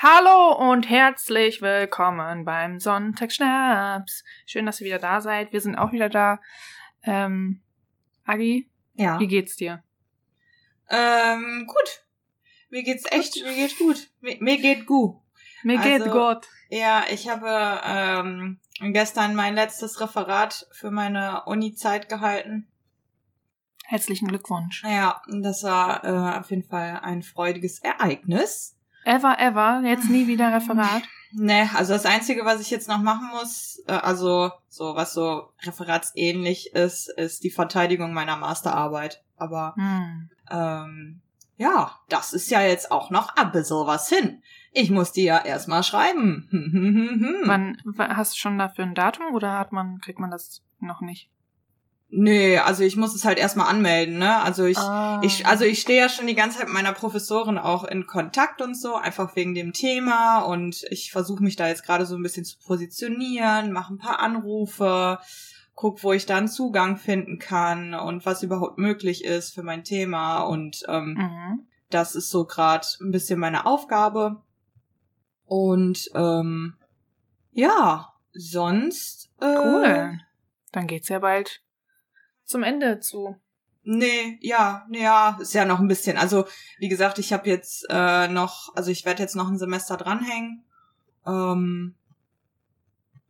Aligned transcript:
Hallo 0.00 0.52
und 0.70 0.88
herzlich 0.88 1.60
willkommen 1.60 2.44
beim 2.44 2.78
Sonntagsschnaps. 2.78 4.22
Schön, 4.46 4.64
dass 4.64 4.80
ihr 4.80 4.86
wieder 4.86 5.00
da 5.00 5.20
seid. 5.20 5.52
Wir 5.52 5.60
sind 5.60 5.74
auch 5.76 5.90
wieder 5.90 6.08
da. 6.08 6.38
Ähm, 7.02 7.62
Agi, 8.24 8.70
Ja. 8.94 9.18
wie 9.18 9.26
geht's 9.26 9.56
dir? 9.56 9.82
Ähm, 10.88 11.66
gut. 11.66 12.04
Mir 12.70 12.84
geht's 12.84 13.10
echt, 13.10 13.42
mir 13.42 13.54
geht 13.54 13.76
gut. 13.78 14.08
Mir, 14.20 14.36
mir 14.40 14.58
geht 14.58 14.86
gut. 14.86 15.16
Mir 15.64 15.80
Also- 15.80 15.88
geht's 15.90 16.10
gut. 16.12 16.46
Ja, 16.70 17.02
ich 17.10 17.28
habe 17.28 17.80
ähm, 17.84 18.60
gestern 18.92 19.34
mein 19.34 19.56
letztes 19.56 20.00
Referat 20.00 20.68
für 20.70 20.92
meine 20.92 21.42
Uni-Zeit 21.46 22.08
gehalten. 22.08 22.68
Herzlichen 23.84 24.28
Glückwunsch. 24.28 24.84
Ja, 24.84 25.22
das 25.40 25.64
war 25.64 26.04
äh, 26.04 26.38
auf 26.38 26.50
jeden 26.50 26.62
Fall 26.68 27.00
ein 27.02 27.22
freudiges 27.22 27.80
Ereignis. 27.80 28.77
Ever, 29.08 29.38
ever, 29.38 29.80
jetzt 29.84 30.08
nie 30.10 30.26
wieder 30.26 30.52
Referat. 30.54 31.02
Ne, 31.32 31.68
also 31.74 31.92
das 31.92 32.06
Einzige, 32.06 32.44
was 32.44 32.60
ich 32.60 32.70
jetzt 32.70 32.88
noch 32.88 32.98
machen 33.02 33.28
muss, 33.32 33.82
äh, 33.86 33.92
also 33.92 34.50
so 34.68 34.94
was 34.94 35.12
so 35.12 35.50
referatsähnlich 35.62 36.74
ist, 36.74 37.08
ist 37.10 37.44
die 37.44 37.50
Verteidigung 37.50 38.12
meiner 38.14 38.36
Masterarbeit. 38.36 39.22
Aber 39.36 39.74
Hm. 39.76 40.30
Ähm, 40.50 41.20
ja, 41.58 41.90
das 42.08 42.32
ist 42.32 42.50
ja 42.50 42.62
jetzt 42.62 42.90
auch 42.90 43.10
noch 43.10 43.36
ein 43.36 43.52
bisschen 43.52 43.86
was 43.86 44.08
hin. 44.08 44.42
Ich 44.72 44.90
muss 44.90 45.12
die 45.12 45.24
ja 45.24 45.38
erstmal 45.38 45.82
schreiben. 45.82 46.46
Hm. 46.50 47.42
Wann, 47.46 47.76
wa- 47.84 48.16
hast 48.16 48.34
du 48.34 48.38
schon 48.38 48.58
dafür 48.58 48.84
ein 48.84 48.94
Datum 48.94 49.34
oder 49.34 49.58
hat 49.58 49.72
man, 49.72 50.00
kriegt 50.00 50.18
man 50.20 50.30
das 50.30 50.62
noch 50.80 51.00
nicht? 51.00 51.28
Nee, 52.10 52.56
also 52.58 52.84
ich 52.84 52.96
muss 52.96 53.14
es 53.14 53.26
halt 53.26 53.38
erstmal 53.38 53.68
anmelden, 53.68 54.18
ne? 54.18 54.40
Also 54.40 54.64
ich, 54.64 54.78
Ah. 54.78 55.20
ich, 55.22 55.44
also 55.46 55.64
ich 55.64 55.80
stehe 55.80 56.00
ja 56.00 56.08
schon 56.08 56.26
die 56.26 56.34
ganze 56.34 56.56
Zeit 56.58 56.66
mit 56.68 56.74
meiner 56.74 56.94
Professorin 56.94 57.58
auch 57.58 57.84
in 57.84 58.06
Kontakt 58.06 58.62
und 58.62 58.74
so, 58.74 58.94
einfach 58.96 59.36
wegen 59.36 59.54
dem 59.54 59.74
Thema 59.74 60.38
und 60.40 60.84
ich 60.90 61.12
versuche 61.12 61.42
mich 61.42 61.56
da 61.56 61.68
jetzt 61.68 61.84
gerade 61.84 62.06
so 62.06 62.16
ein 62.16 62.22
bisschen 62.22 62.46
zu 62.46 62.56
positionieren, 62.66 63.72
mache 63.72 63.92
ein 63.92 63.98
paar 63.98 64.20
Anrufe, 64.20 65.18
guck, 65.74 66.02
wo 66.02 66.12
ich 66.14 66.24
da 66.24 66.38
einen 66.38 66.48
Zugang 66.48 66.96
finden 66.96 67.38
kann 67.38 67.92
und 67.94 68.24
was 68.24 68.42
überhaupt 68.42 68.78
möglich 68.78 69.22
ist 69.24 69.52
für 69.54 69.62
mein 69.62 69.84
Thema 69.84 70.40
und 70.44 70.84
ähm, 70.88 71.14
Mhm. 71.18 71.66
Das 71.90 72.14
ist 72.14 72.30
so 72.30 72.44
gerade 72.44 72.86
ein 73.00 73.10
bisschen 73.12 73.38
meine 73.40 73.64
Aufgabe. 73.64 74.42
Und 75.46 76.10
ähm, 76.14 76.74
ja, 77.52 78.12
sonst. 78.32 79.30
Äh, 79.40 79.56
Cool. 79.56 80.20
Dann 80.72 80.86
geht's 80.86 81.08
ja 81.08 81.18
bald 81.18 81.62
zum 82.48 82.62
Ende 82.62 83.00
zu. 83.00 83.36
Nee, 83.84 84.38
ja, 84.42 84.86
nee, 84.90 85.02
ja, 85.02 85.38
ist 85.40 85.54
ja 85.54 85.64
noch 85.64 85.78
ein 85.78 85.88
bisschen. 85.88 86.16
Also, 86.18 86.46
wie 86.78 86.88
gesagt, 86.88 87.18
ich 87.18 87.32
habe 87.32 87.48
jetzt 87.48 87.86
äh, 87.88 88.28
noch, 88.28 88.74
also 88.76 88.90
ich 88.90 89.04
werde 89.04 89.22
jetzt 89.22 89.36
noch 89.36 89.48
ein 89.48 89.58
Semester 89.58 89.96
dranhängen. 89.96 90.64
Ähm, 91.26 91.94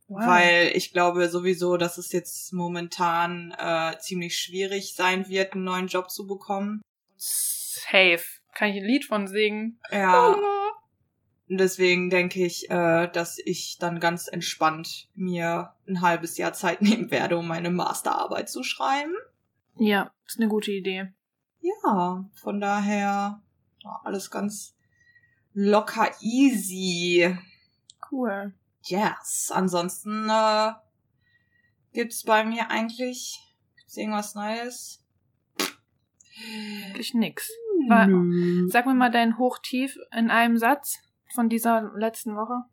Wow. 0.09 0.27
Weil 0.27 0.71
ich 0.75 0.93
glaube 0.93 1.29
sowieso, 1.29 1.77
dass 1.77 1.99
es 1.99 2.13
jetzt 2.13 2.55
momentan 2.55 3.55
äh, 3.59 3.99
ziemlich 3.99 4.39
schwierig 4.39 4.95
sein 4.95 5.29
wird, 5.29 5.53
einen 5.53 5.65
neuen 5.65 5.87
Job 5.87 6.11
zu 6.11 6.27
bekommen. 6.27 6.81
Safe. 7.19 8.23
Kann 8.55 8.71
ich 8.71 8.79
ein 8.79 8.87
Lied 8.87 9.05
von 9.05 9.29
singen? 9.29 9.79
Ja. 9.93 10.35
Und 11.49 11.59
Deswegen 11.59 12.11
denke 12.11 12.45
ich, 12.45 12.71
äh, 12.71 13.09
dass 13.11 13.39
ich 13.39 13.79
dann 13.79 14.01
ganz 14.01 14.29
entspannt 14.29 15.09
mir 15.15 15.73
ein 15.89 16.01
halbes 16.03 16.37
Jahr 16.37 16.53
Zeit 16.53 16.83
nehmen 16.83 17.11
werde, 17.11 17.39
um 17.39 17.47
meine 17.49 17.71
Masterarbeit 17.71 18.49
zu 18.51 18.63
schreiben. 18.63 19.15
Ja, 19.77 20.13
ist 20.27 20.39
eine 20.39 20.49
gute 20.49 20.73
Idee. 20.73 21.13
Ja, 21.61 22.29
von 22.35 22.61
daher 22.61 23.41
ja, 23.83 24.01
alles 24.05 24.31
ganz 24.31 24.77
locker 25.55 26.11
easy. 26.21 27.37
Cool. 28.11 28.55
Yes. 28.85 29.51
Ansonsten 29.55 30.29
äh, 30.31 30.73
gibt's 31.93 32.25
bei 32.25 32.45
mir 32.45 32.71
eigentlich 32.71 33.39
gibt's 33.77 33.97
irgendwas 33.97 34.35
Neues? 34.35 35.05
Eigentlich 36.87 37.15
nix. 37.15 37.51
War- 37.89 38.07
Nö. 38.07 38.69
Sag 38.69 38.87
mir 38.87 38.95
mal 38.95 39.11
dein 39.11 39.39
Hochtief 39.39 39.97
in 40.13 40.31
einem 40.31 40.59
Satz 40.59 40.99
von 41.35 41.49
dieser 41.49 41.93
letzten 41.95 42.37
Woche. 42.37 42.65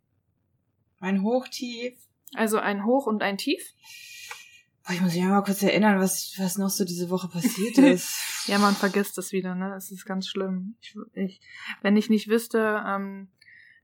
Mein 0.99 1.21
Hochtief. 1.23 1.93
Also 2.33 2.57
ein 2.57 2.85
Hoch 2.85 3.07
und 3.07 3.21
ein 3.21 3.37
Tief. 3.37 3.73
Ich 4.91 5.01
muss 5.01 5.15
mich 5.15 5.23
mal 5.23 5.41
kurz 5.41 5.63
erinnern, 5.63 5.99
was, 5.99 6.35
was 6.37 6.57
noch 6.57 6.69
so 6.69 6.85
diese 6.85 7.09
Woche 7.09 7.27
passiert 7.27 7.77
ist. 7.79 8.47
Ja, 8.47 8.59
man 8.59 8.75
vergisst 8.75 9.17
das 9.17 9.31
wieder, 9.31 9.55
ne? 9.55 9.73
Es 9.75 9.91
ist 9.91 10.05
ganz 10.05 10.27
schlimm. 10.27 10.75
Ich, 10.81 10.95
ich, 11.13 11.41
wenn 11.81 11.97
ich 11.97 12.09
nicht 12.09 12.27
wüsste, 12.27 12.83
ähm, 12.85 13.29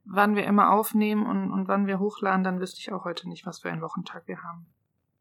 wann 0.06 0.36
wir 0.36 0.46
immer 0.46 0.72
aufnehmen 0.72 1.26
und, 1.26 1.52
und 1.52 1.68
wann 1.68 1.88
wir 1.88 2.00
hochladen, 2.00 2.44
dann 2.44 2.59
wüsste 2.59 2.80
ich 2.80 2.92
auch 2.92 3.03
heute 3.03 3.28
nicht, 3.30 3.46
was 3.46 3.59
für 3.59 3.72
einen 3.72 3.82
Wochentag 3.82 4.28
wir 4.28 4.44
haben. 4.44 4.68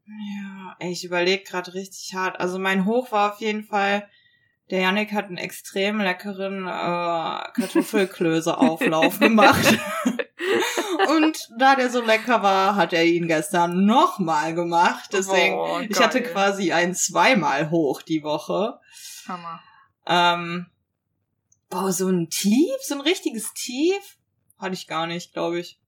Ja, 0.05 0.75
ey, 0.79 0.91
ich 0.91 1.05
überlege 1.05 1.43
gerade 1.43 1.73
richtig 1.73 2.13
hart. 2.13 2.39
Also 2.39 2.59
mein 2.59 2.85
Hoch 2.85 3.11
war 3.11 3.33
auf 3.33 3.39
jeden 3.39 3.63
Fall, 3.63 4.07
der 4.71 4.79
Yannick 4.81 5.11
hat 5.11 5.25
einen 5.25 5.37
extrem 5.37 5.99
leckeren 5.99 6.65
äh, 6.65 7.51
Kartoffelklöße-Auflauf 7.53 9.19
gemacht. 9.19 9.67
Und 11.09 11.49
da 11.57 11.75
der 11.75 11.89
so 11.89 12.01
lecker 12.01 12.41
war, 12.41 12.75
hat 12.75 12.93
er 12.93 13.03
ihn 13.05 13.27
gestern 13.27 13.85
nochmal 13.85 14.55
gemacht. 14.55 15.09
Deswegen, 15.11 15.55
Boah, 15.55 15.81
ich 15.81 15.99
hatte 15.99 16.23
quasi 16.23 16.71
ein 16.71 16.95
zweimal 16.95 17.69
hoch 17.69 18.01
die 18.01 18.23
Woche. 18.23 18.79
Hammer. 19.27 19.59
Ähm, 20.07 20.67
boah, 21.69 21.91
so 21.91 22.07
ein 22.07 22.29
Tief, 22.29 22.77
so 22.81 22.95
ein 22.95 23.01
richtiges 23.01 23.53
Tief 23.53 24.17
hatte 24.57 24.73
ich 24.73 24.87
gar 24.87 25.05
nicht, 25.05 25.33
glaube 25.33 25.59
ich. 25.59 25.79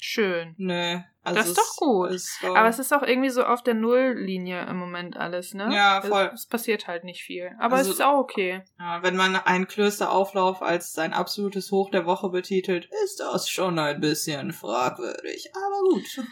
Schön. 0.00 0.54
Nö. 0.58 1.00
Also 1.26 1.38
Das 1.40 1.48
ist 1.48 1.58
doch 1.58 1.76
gut. 1.76 2.10
war- 2.42 2.56
Aber 2.56 2.68
es 2.68 2.78
ist 2.78 2.92
auch 2.94 3.02
irgendwie 3.02 3.30
so 3.30 3.44
auf 3.44 3.62
der 3.62 3.74
Nulllinie 3.74 4.64
im 4.66 4.76
Moment 4.76 5.16
alles, 5.16 5.54
ne? 5.54 5.68
Ja, 5.74 6.00
voll. 6.02 6.30
Es, 6.32 6.40
es 6.42 6.46
passiert 6.46 6.86
halt 6.86 7.04
nicht 7.04 7.22
viel. 7.22 7.50
Aber 7.58 7.76
Also- 7.76 7.90
es 7.90 7.96
ist 7.98 8.04
auch 8.04 8.18
okay. 8.18 8.62
Ja, 8.78 9.02
wenn 9.02 9.16
man 9.16 9.34
einen 9.36 9.66
Klösterauflauf 9.66 10.62
als 10.62 10.92
sein 10.92 11.12
absolutes 11.12 11.72
Hoch 11.72 11.90
der 11.90 12.06
Woche 12.06 12.28
betitelt, 12.30 12.88
ist 13.04 13.20
das 13.20 13.48
schon 13.50 13.78
ein 13.78 14.00
bisschen 14.00 14.52
fragwürdig. 14.52 15.50
Aber 15.54 15.90
gut. 15.94 16.26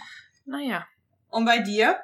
Naja. 0.46 0.86
Und 1.30 1.44
bei 1.44 1.58
dir? 1.58 1.98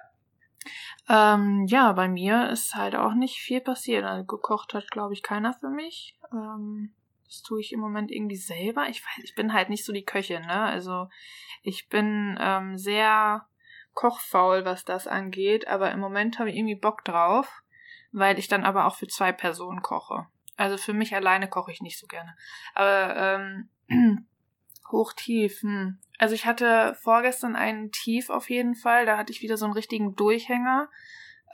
Ähm, 1.08 1.66
ja, 1.68 1.92
bei 1.92 2.08
mir 2.08 2.50
ist 2.50 2.74
halt 2.74 2.94
auch 2.94 3.14
nicht 3.14 3.38
viel 3.40 3.60
passiert. 3.60 4.04
Also 4.04 4.24
gekocht 4.24 4.74
hat, 4.74 4.90
glaube 4.90 5.14
ich, 5.14 5.22
keiner 5.22 5.52
für 5.54 5.70
mich. 5.70 6.16
Ähm, 6.32 6.92
das 7.30 7.42
tue 7.42 7.60
ich 7.60 7.72
im 7.72 7.78
Moment 7.78 8.10
irgendwie 8.10 8.36
selber. 8.36 8.88
Ich 8.88 9.02
weiß, 9.02 9.24
ich 9.24 9.36
bin 9.36 9.52
halt 9.52 9.68
nicht 9.68 9.84
so 9.84 9.92
die 9.92 10.04
Köchin, 10.04 10.42
ne? 10.42 10.62
Also 10.62 11.08
ich 11.62 11.88
bin 11.88 12.36
ähm, 12.40 12.76
sehr 12.76 13.46
kochfaul, 13.94 14.64
was 14.64 14.84
das 14.84 15.06
angeht, 15.06 15.68
aber 15.68 15.92
im 15.92 16.00
Moment 16.00 16.40
habe 16.40 16.50
ich 16.50 16.56
irgendwie 16.56 16.74
Bock 16.74 17.04
drauf, 17.04 17.62
weil 18.10 18.38
ich 18.38 18.48
dann 18.48 18.64
aber 18.64 18.86
auch 18.86 18.96
für 18.96 19.06
zwei 19.06 19.30
Personen 19.30 19.80
koche. 19.80 20.26
Also 20.56 20.76
für 20.76 20.92
mich 20.92 21.14
alleine 21.14 21.48
koche 21.48 21.70
ich 21.70 21.80
nicht 21.80 22.00
so 22.00 22.08
gerne. 22.08 22.36
Aber 22.74 23.16
ähm, 23.16 23.68
hochtief, 24.90 25.62
hm. 25.62 25.98
Also 26.18 26.34
ich 26.34 26.46
hatte 26.46 26.96
vorgestern 27.00 27.54
einen 27.56 27.92
Tief 27.92 28.28
auf 28.28 28.50
jeden 28.50 28.74
Fall. 28.74 29.06
Da 29.06 29.16
hatte 29.16 29.32
ich 29.32 29.40
wieder 29.40 29.56
so 29.56 29.64
einen 29.64 29.74
richtigen 29.74 30.16
Durchhänger. 30.16 30.90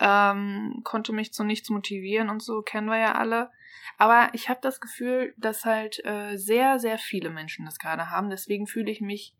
Ähm, 0.01 0.81
konnte 0.85 1.13
mich 1.13 1.33
zu 1.33 1.45
nichts 1.45 1.69
motivieren 1.69 2.31
und 2.31 2.43
so, 2.43 2.63
kennen 2.63 2.89
wir 2.89 2.99
ja 2.99 3.13
alle. 3.13 3.51
Aber 3.99 4.29
ich 4.33 4.49
habe 4.49 4.61
das 4.63 4.81
Gefühl, 4.81 5.35
dass 5.37 5.65
halt 5.65 6.05
äh, 6.05 6.37
sehr, 6.37 6.79
sehr 6.79 6.99
viele 6.99 7.31
Menschen 7.31 7.65
das 7.65 7.79
gerade 7.79 8.11
haben. 8.11 8.31
Deswegen 8.31 8.67
fühle 8.67 8.91
ich 8.91 9.01
mich 9.01 9.35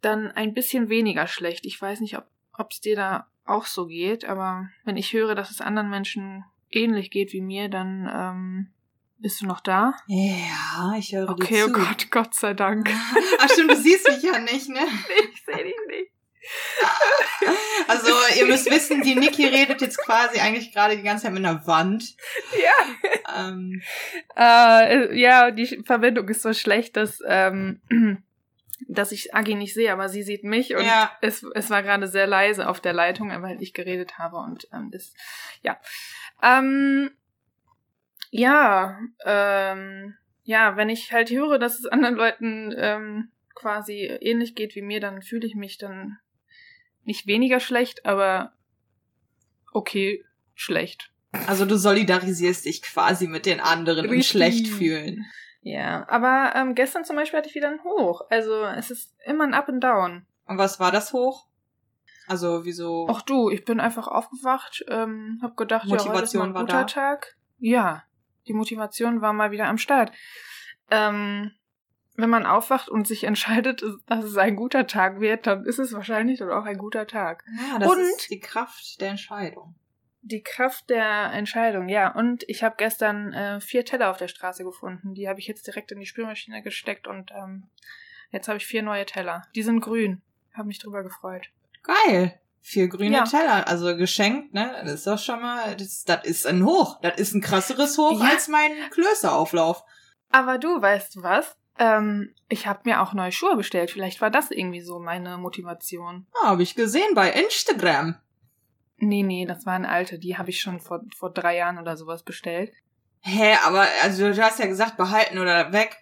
dann 0.00 0.30
ein 0.32 0.54
bisschen 0.54 0.88
weniger 0.88 1.26
schlecht. 1.26 1.66
Ich 1.66 1.80
weiß 1.80 2.00
nicht, 2.00 2.16
ob 2.18 2.70
es 2.70 2.80
dir 2.80 2.96
da 2.96 3.26
auch 3.44 3.66
so 3.66 3.86
geht, 3.86 4.24
aber 4.24 4.68
wenn 4.84 4.96
ich 4.96 5.12
höre, 5.12 5.34
dass 5.34 5.50
es 5.50 5.60
anderen 5.60 5.90
Menschen 5.90 6.44
ähnlich 6.70 7.10
geht 7.10 7.32
wie 7.32 7.42
mir, 7.42 7.68
dann 7.68 8.10
ähm, 8.12 8.74
bist 9.18 9.40
du 9.40 9.46
noch 9.46 9.60
da? 9.60 9.94
Ja, 10.06 10.94
ich 10.98 11.14
höre 11.14 11.28
Okay, 11.28 11.54
dir 11.54 11.64
oh 11.64 11.68
zu. 11.68 11.72
Gott, 11.72 12.10
Gott 12.10 12.34
sei 12.34 12.54
Dank. 12.54 12.90
Ach 13.38 13.50
stimmt, 13.50 13.72
du 13.72 13.76
siehst 13.76 14.08
mich 14.08 14.22
ja 14.22 14.38
nicht, 14.38 14.68
ne? 14.68 14.80
ich 15.32 15.44
sehe 15.44 15.64
dich 15.64 15.74
nicht. 15.88 16.13
Also, 17.88 18.08
ihr 18.38 18.46
müsst 18.46 18.70
wissen, 18.70 19.02
die 19.02 19.14
Niki 19.14 19.46
redet 19.46 19.80
jetzt 19.82 19.98
quasi 19.98 20.40
eigentlich 20.40 20.72
gerade 20.72 20.96
die 20.96 21.02
ganze 21.02 21.24
Zeit 21.24 21.32
mit 21.34 21.44
einer 21.44 21.66
Wand. 21.66 22.16
Ja. 22.52 23.48
Ähm, 23.48 23.82
Äh, 24.36 25.18
ja, 25.18 25.50
die 25.50 25.82
Verbindung 25.84 26.28
ist 26.28 26.42
so 26.42 26.52
schlecht, 26.52 26.96
dass, 26.96 27.18
ähm, 27.26 27.80
dass 28.88 29.12
ich 29.12 29.34
Agi 29.34 29.54
nicht 29.54 29.74
sehe, 29.74 29.92
aber 29.92 30.08
sie 30.08 30.22
sieht 30.22 30.44
mich 30.44 30.74
und 30.74 30.84
Ja. 30.84 31.12
es, 31.20 31.44
es 31.54 31.70
war 31.70 31.82
gerade 31.82 32.08
sehr 32.08 32.26
leise 32.26 32.68
auf 32.68 32.80
der 32.80 32.92
Leitung, 32.92 33.30
weil 33.42 33.62
ich 33.62 33.74
geredet 33.74 34.18
habe 34.18 34.36
und 34.38 34.66
ähm, 34.72 34.90
das, 34.90 35.12
ja. 35.62 35.78
Ähm, 36.42 37.10
ja, 38.30 38.98
ähm, 39.24 40.16
ja, 40.42 40.76
wenn 40.76 40.88
ich 40.88 41.12
halt 41.12 41.30
höre, 41.30 41.58
dass 41.58 41.78
es 41.78 41.86
anderen 41.86 42.16
Leuten 42.16 42.74
ähm, 42.76 43.30
quasi 43.54 44.06
ähnlich 44.20 44.54
geht 44.54 44.74
wie 44.74 44.82
mir, 44.82 45.00
dann 45.00 45.22
fühle 45.22 45.46
ich 45.46 45.54
mich 45.54 45.78
dann 45.78 46.18
nicht 47.06 47.26
weniger 47.26 47.60
schlecht, 47.60 48.06
aber 48.06 48.52
okay, 49.72 50.24
schlecht. 50.54 51.10
also 51.46 51.64
du 51.64 51.76
solidarisierst 51.76 52.64
dich 52.64 52.82
quasi 52.82 53.26
mit 53.26 53.46
den 53.46 53.60
anderen 53.60 54.06
und 54.06 54.12
Richtig. 54.12 54.28
schlecht 54.28 54.68
fühlen. 54.68 55.24
Ja, 55.62 56.06
aber 56.08 56.52
ähm, 56.54 56.74
gestern 56.74 57.04
zum 57.04 57.16
Beispiel 57.16 57.38
hatte 57.38 57.48
ich 57.48 57.54
wieder 57.54 57.68
einen 57.68 57.82
Hoch. 57.84 58.20
Also 58.28 58.64
es 58.64 58.90
ist 58.90 59.14
immer 59.24 59.44
ein 59.44 59.54
Up 59.54 59.68
and 59.68 59.82
Down. 59.82 60.26
Und 60.46 60.58
was 60.58 60.78
war 60.78 60.92
das 60.92 61.12
hoch? 61.12 61.46
Also 62.26 62.64
wieso? 62.64 63.06
Ach 63.10 63.22
du, 63.22 63.50
ich 63.50 63.64
bin 63.64 63.80
einfach 63.80 64.06
aufgewacht, 64.08 64.84
ähm, 64.88 65.38
hab 65.42 65.56
gedacht, 65.56 65.86
Motivation 65.86 66.12
ja, 66.12 66.14
heute 66.14 66.24
ist 66.24 66.34
mal 66.34 66.44
ein 66.44 66.54
war 66.54 66.62
guter 66.62 66.80
da? 66.80 66.84
Tag. 66.84 67.36
Ja, 67.58 68.04
die 68.46 68.52
Motivation 68.52 69.20
war 69.20 69.32
mal 69.32 69.50
wieder 69.50 69.66
am 69.66 69.78
Start. 69.78 70.12
Ähm, 70.90 71.52
wenn 72.16 72.30
man 72.30 72.46
aufwacht 72.46 72.88
und 72.88 73.06
sich 73.06 73.24
entscheidet, 73.24 73.82
dass 74.06 74.24
es 74.24 74.36
ein 74.36 74.56
guter 74.56 74.86
Tag 74.86 75.20
wird, 75.20 75.46
dann 75.46 75.64
ist 75.64 75.78
es 75.78 75.92
wahrscheinlich 75.92 76.38
dann 76.38 76.50
auch 76.50 76.64
ein 76.64 76.78
guter 76.78 77.06
Tag. 77.06 77.44
Ja, 77.70 77.78
das 77.78 77.88
Und- 77.90 78.00
ist 78.00 78.30
die 78.30 78.40
Kraft 78.40 79.00
der 79.00 79.10
Entscheidung. 79.10 79.74
Die 80.26 80.42
Kraft 80.42 80.88
der 80.88 81.32
Entscheidung, 81.32 81.88
ja. 81.90 82.10
Und 82.14 82.44
ich 82.48 82.62
habe 82.64 82.76
gestern 82.78 83.34
äh, 83.34 83.60
vier 83.60 83.84
Teller 83.84 84.10
auf 84.10 84.16
der 84.16 84.28
Straße 84.28 84.64
gefunden. 84.64 85.12
Die 85.12 85.28
habe 85.28 85.38
ich 85.38 85.46
jetzt 85.46 85.66
direkt 85.66 85.92
in 85.92 86.00
die 86.00 86.06
Spülmaschine 86.06 86.62
gesteckt 86.62 87.06
und 87.06 87.30
ähm, 87.32 87.68
jetzt 88.30 88.48
habe 88.48 88.56
ich 88.56 88.64
vier 88.66 88.82
neue 88.82 89.04
Teller. 89.04 89.42
Die 89.54 89.62
sind 89.62 89.80
grün. 89.80 90.22
Habe 90.54 90.68
mich 90.68 90.78
drüber 90.78 91.02
gefreut. 91.02 91.50
Geil. 91.82 92.40
Vier 92.62 92.88
grüne 92.88 93.16
Ja. 93.18 93.24
Teller, 93.24 93.68
also 93.68 93.94
geschenkt, 93.98 94.54
ne? 94.54 94.74
Das 94.84 94.94
ist 94.94 95.06
doch 95.06 95.18
schon 95.18 95.42
mal, 95.42 95.76
das, 95.76 96.04
das 96.04 96.24
ist 96.24 96.46
ein 96.46 96.64
Hoch. 96.64 96.98
Das 97.02 97.18
ist 97.18 97.34
ein 97.34 97.42
krasseres 97.42 97.98
Hoch 97.98 98.18
Ja. 98.22 98.30
als 98.30 98.48
mein 98.48 98.70
Klößerauflauf. 98.92 99.84
Aber 100.30 100.56
du, 100.56 100.80
weißt 100.80 101.16
du 101.16 101.22
was? 101.22 101.54
Ähm, 101.78 102.32
ich 102.48 102.66
habe 102.66 102.80
mir 102.84 103.00
auch 103.02 103.12
neue 103.14 103.32
Schuhe 103.32 103.56
bestellt. 103.56 103.90
Vielleicht 103.90 104.20
war 104.20 104.30
das 104.30 104.50
irgendwie 104.50 104.80
so 104.80 105.00
meine 105.00 105.38
Motivation. 105.38 106.26
Ah, 106.42 106.48
Habe 106.48 106.62
ich 106.62 106.74
gesehen 106.74 107.14
bei 107.14 107.30
Instagram. 107.32 108.16
Nee, 108.98 109.22
nee, 109.24 109.44
das 109.44 109.66
waren 109.66 109.84
alte. 109.84 110.18
Die 110.18 110.38
habe 110.38 110.50
ich 110.50 110.60
schon 110.60 110.78
vor, 110.80 111.00
vor 111.16 111.32
drei 111.32 111.56
Jahren 111.56 111.78
oder 111.78 111.96
sowas 111.96 112.22
bestellt. 112.22 112.72
Hä, 113.20 113.54
aber 113.64 113.86
also 114.02 114.30
du 114.32 114.42
hast 114.42 114.58
ja 114.58 114.66
gesagt, 114.66 114.96
behalten 114.96 115.38
oder 115.38 115.72
weg. 115.72 115.96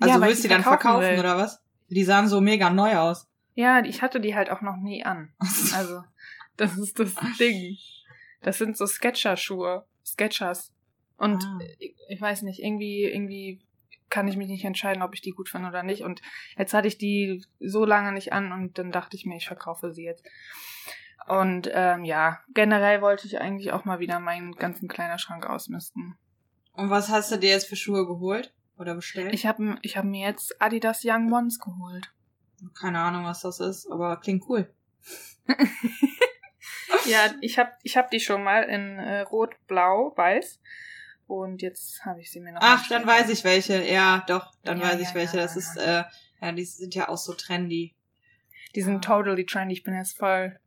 Also 0.00 0.14
Ja, 0.14 0.26
willst 0.26 0.42
du 0.44 0.48
die 0.48 0.54
dann 0.54 0.62
verkaufen 0.62 1.02
verkaufen 1.02 1.20
oder 1.20 1.36
was? 1.36 1.60
Die 1.88 2.04
sahen 2.04 2.28
so 2.28 2.40
mega 2.40 2.70
neu 2.70 2.96
aus. 2.96 3.28
Ja, 3.54 3.82
ich 3.84 4.02
hatte 4.02 4.20
die 4.20 4.34
halt 4.34 4.50
auch 4.50 4.60
noch 4.60 4.76
nie 4.76 5.04
an. 5.04 5.32
Also, 5.74 6.02
das 6.56 6.76
ist 6.76 6.98
das 6.98 7.14
Ding. 7.38 7.76
Das 8.42 8.58
sind 8.58 8.76
so 8.76 8.86
Sketcher-Schuhe. 8.86 9.84
Sketchers. 10.04 10.72
Und 11.16 11.42
Ah. 11.44 11.58
ich, 11.78 11.94
ich 12.08 12.20
weiß 12.20 12.42
nicht, 12.42 12.60
irgendwie, 12.62 13.04
irgendwie 13.04 13.60
kann 14.10 14.28
ich 14.28 14.36
mich 14.36 14.48
nicht 14.48 14.64
entscheiden, 14.64 15.02
ob 15.02 15.14
ich 15.14 15.20
die 15.20 15.32
gut 15.32 15.48
finde 15.48 15.68
oder 15.68 15.82
nicht. 15.82 16.02
Und 16.02 16.22
jetzt 16.56 16.74
hatte 16.74 16.88
ich 16.88 16.98
die 16.98 17.44
so 17.60 17.84
lange 17.84 18.12
nicht 18.12 18.32
an 18.32 18.52
und 18.52 18.78
dann 18.78 18.92
dachte 18.92 19.16
ich 19.16 19.26
mir, 19.26 19.36
ich 19.36 19.46
verkaufe 19.46 19.92
sie 19.92 20.04
jetzt. 20.04 20.24
Und 21.26 21.70
ähm, 21.72 22.04
ja, 22.04 22.40
generell 22.54 23.02
wollte 23.02 23.26
ich 23.26 23.40
eigentlich 23.40 23.72
auch 23.72 23.84
mal 23.84 23.98
wieder 23.98 24.18
meinen 24.18 24.52
ganzen 24.54 24.88
Kleiderschrank 24.88 25.46
ausmisten. 25.46 26.16
Und 26.72 26.90
was 26.90 27.10
hast 27.10 27.30
du 27.32 27.36
dir 27.36 27.50
jetzt 27.50 27.68
für 27.68 27.76
Schuhe 27.76 28.06
geholt? 28.06 28.54
Oder 28.78 28.94
bestellt? 28.94 29.34
Ich 29.34 29.44
habe 29.44 29.76
ich 29.82 29.96
hab 29.96 30.04
mir 30.04 30.26
jetzt 30.26 30.60
Adidas 30.62 31.02
Young 31.04 31.32
Ones 31.32 31.58
geholt. 31.58 32.12
Keine 32.80 33.00
Ahnung, 33.00 33.24
was 33.24 33.40
das 33.42 33.60
ist, 33.60 33.90
aber 33.90 34.16
klingt 34.18 34.44
cool. 34.48 34.72
Ja, 37.08 37.34
ich 37.40 37.58
habe 37.58 37.72
ich 37.82 37.96
hab 37.96 38.10
die 38.10 38.20
schon 38.20 38.42
mal 38.42 38.62
in 38.64 38.98
äh, 38.98 39.20
Rot, 39.20 39.54
Blau, 39.66 40.12
Weiß. 40.16 40.60
Und 41.28 41.60
jetzt 41.60 42.04
habe 42.06 42.20
ich 42.22 42.30
sie 42.32 42.40
mir 42.40 42.52
noch 42.52 42.60
Ach, 42.62 42.88
dann 42.88 43.06
weiß 43.06 43.28
ich 43.28 43.44
welche. 43.44 43.84
Ja, 43.84 44.24
doch, 44.26 44.50
dann 44.64 44.78
Ja, 44.80 44.86
weiß 44.88 44.94
ja, 45.02 45.08
ich 45.08 45.14
welche. 45.14 45.36
ja, 45.36 45.42
das 45.42 45.56
ist, 45.56 45.76
äh, 45.76 46.02
ja, 46.40 46.52
die 46.52 46.64
sind 46.64 46.94
ja 46.94 47.08
auch 47.10 47.18
so 47.18 47.34
trendy. 47.34 47.94
Die 48.74 48.80
sind 48.80 49.04
totally 49.04 49.44
trendy. 49.44 49.74
Ich 49.74 49.82
bin 49.82 49.94
jetzt 49.94 50.16
voll, 50.16 50.58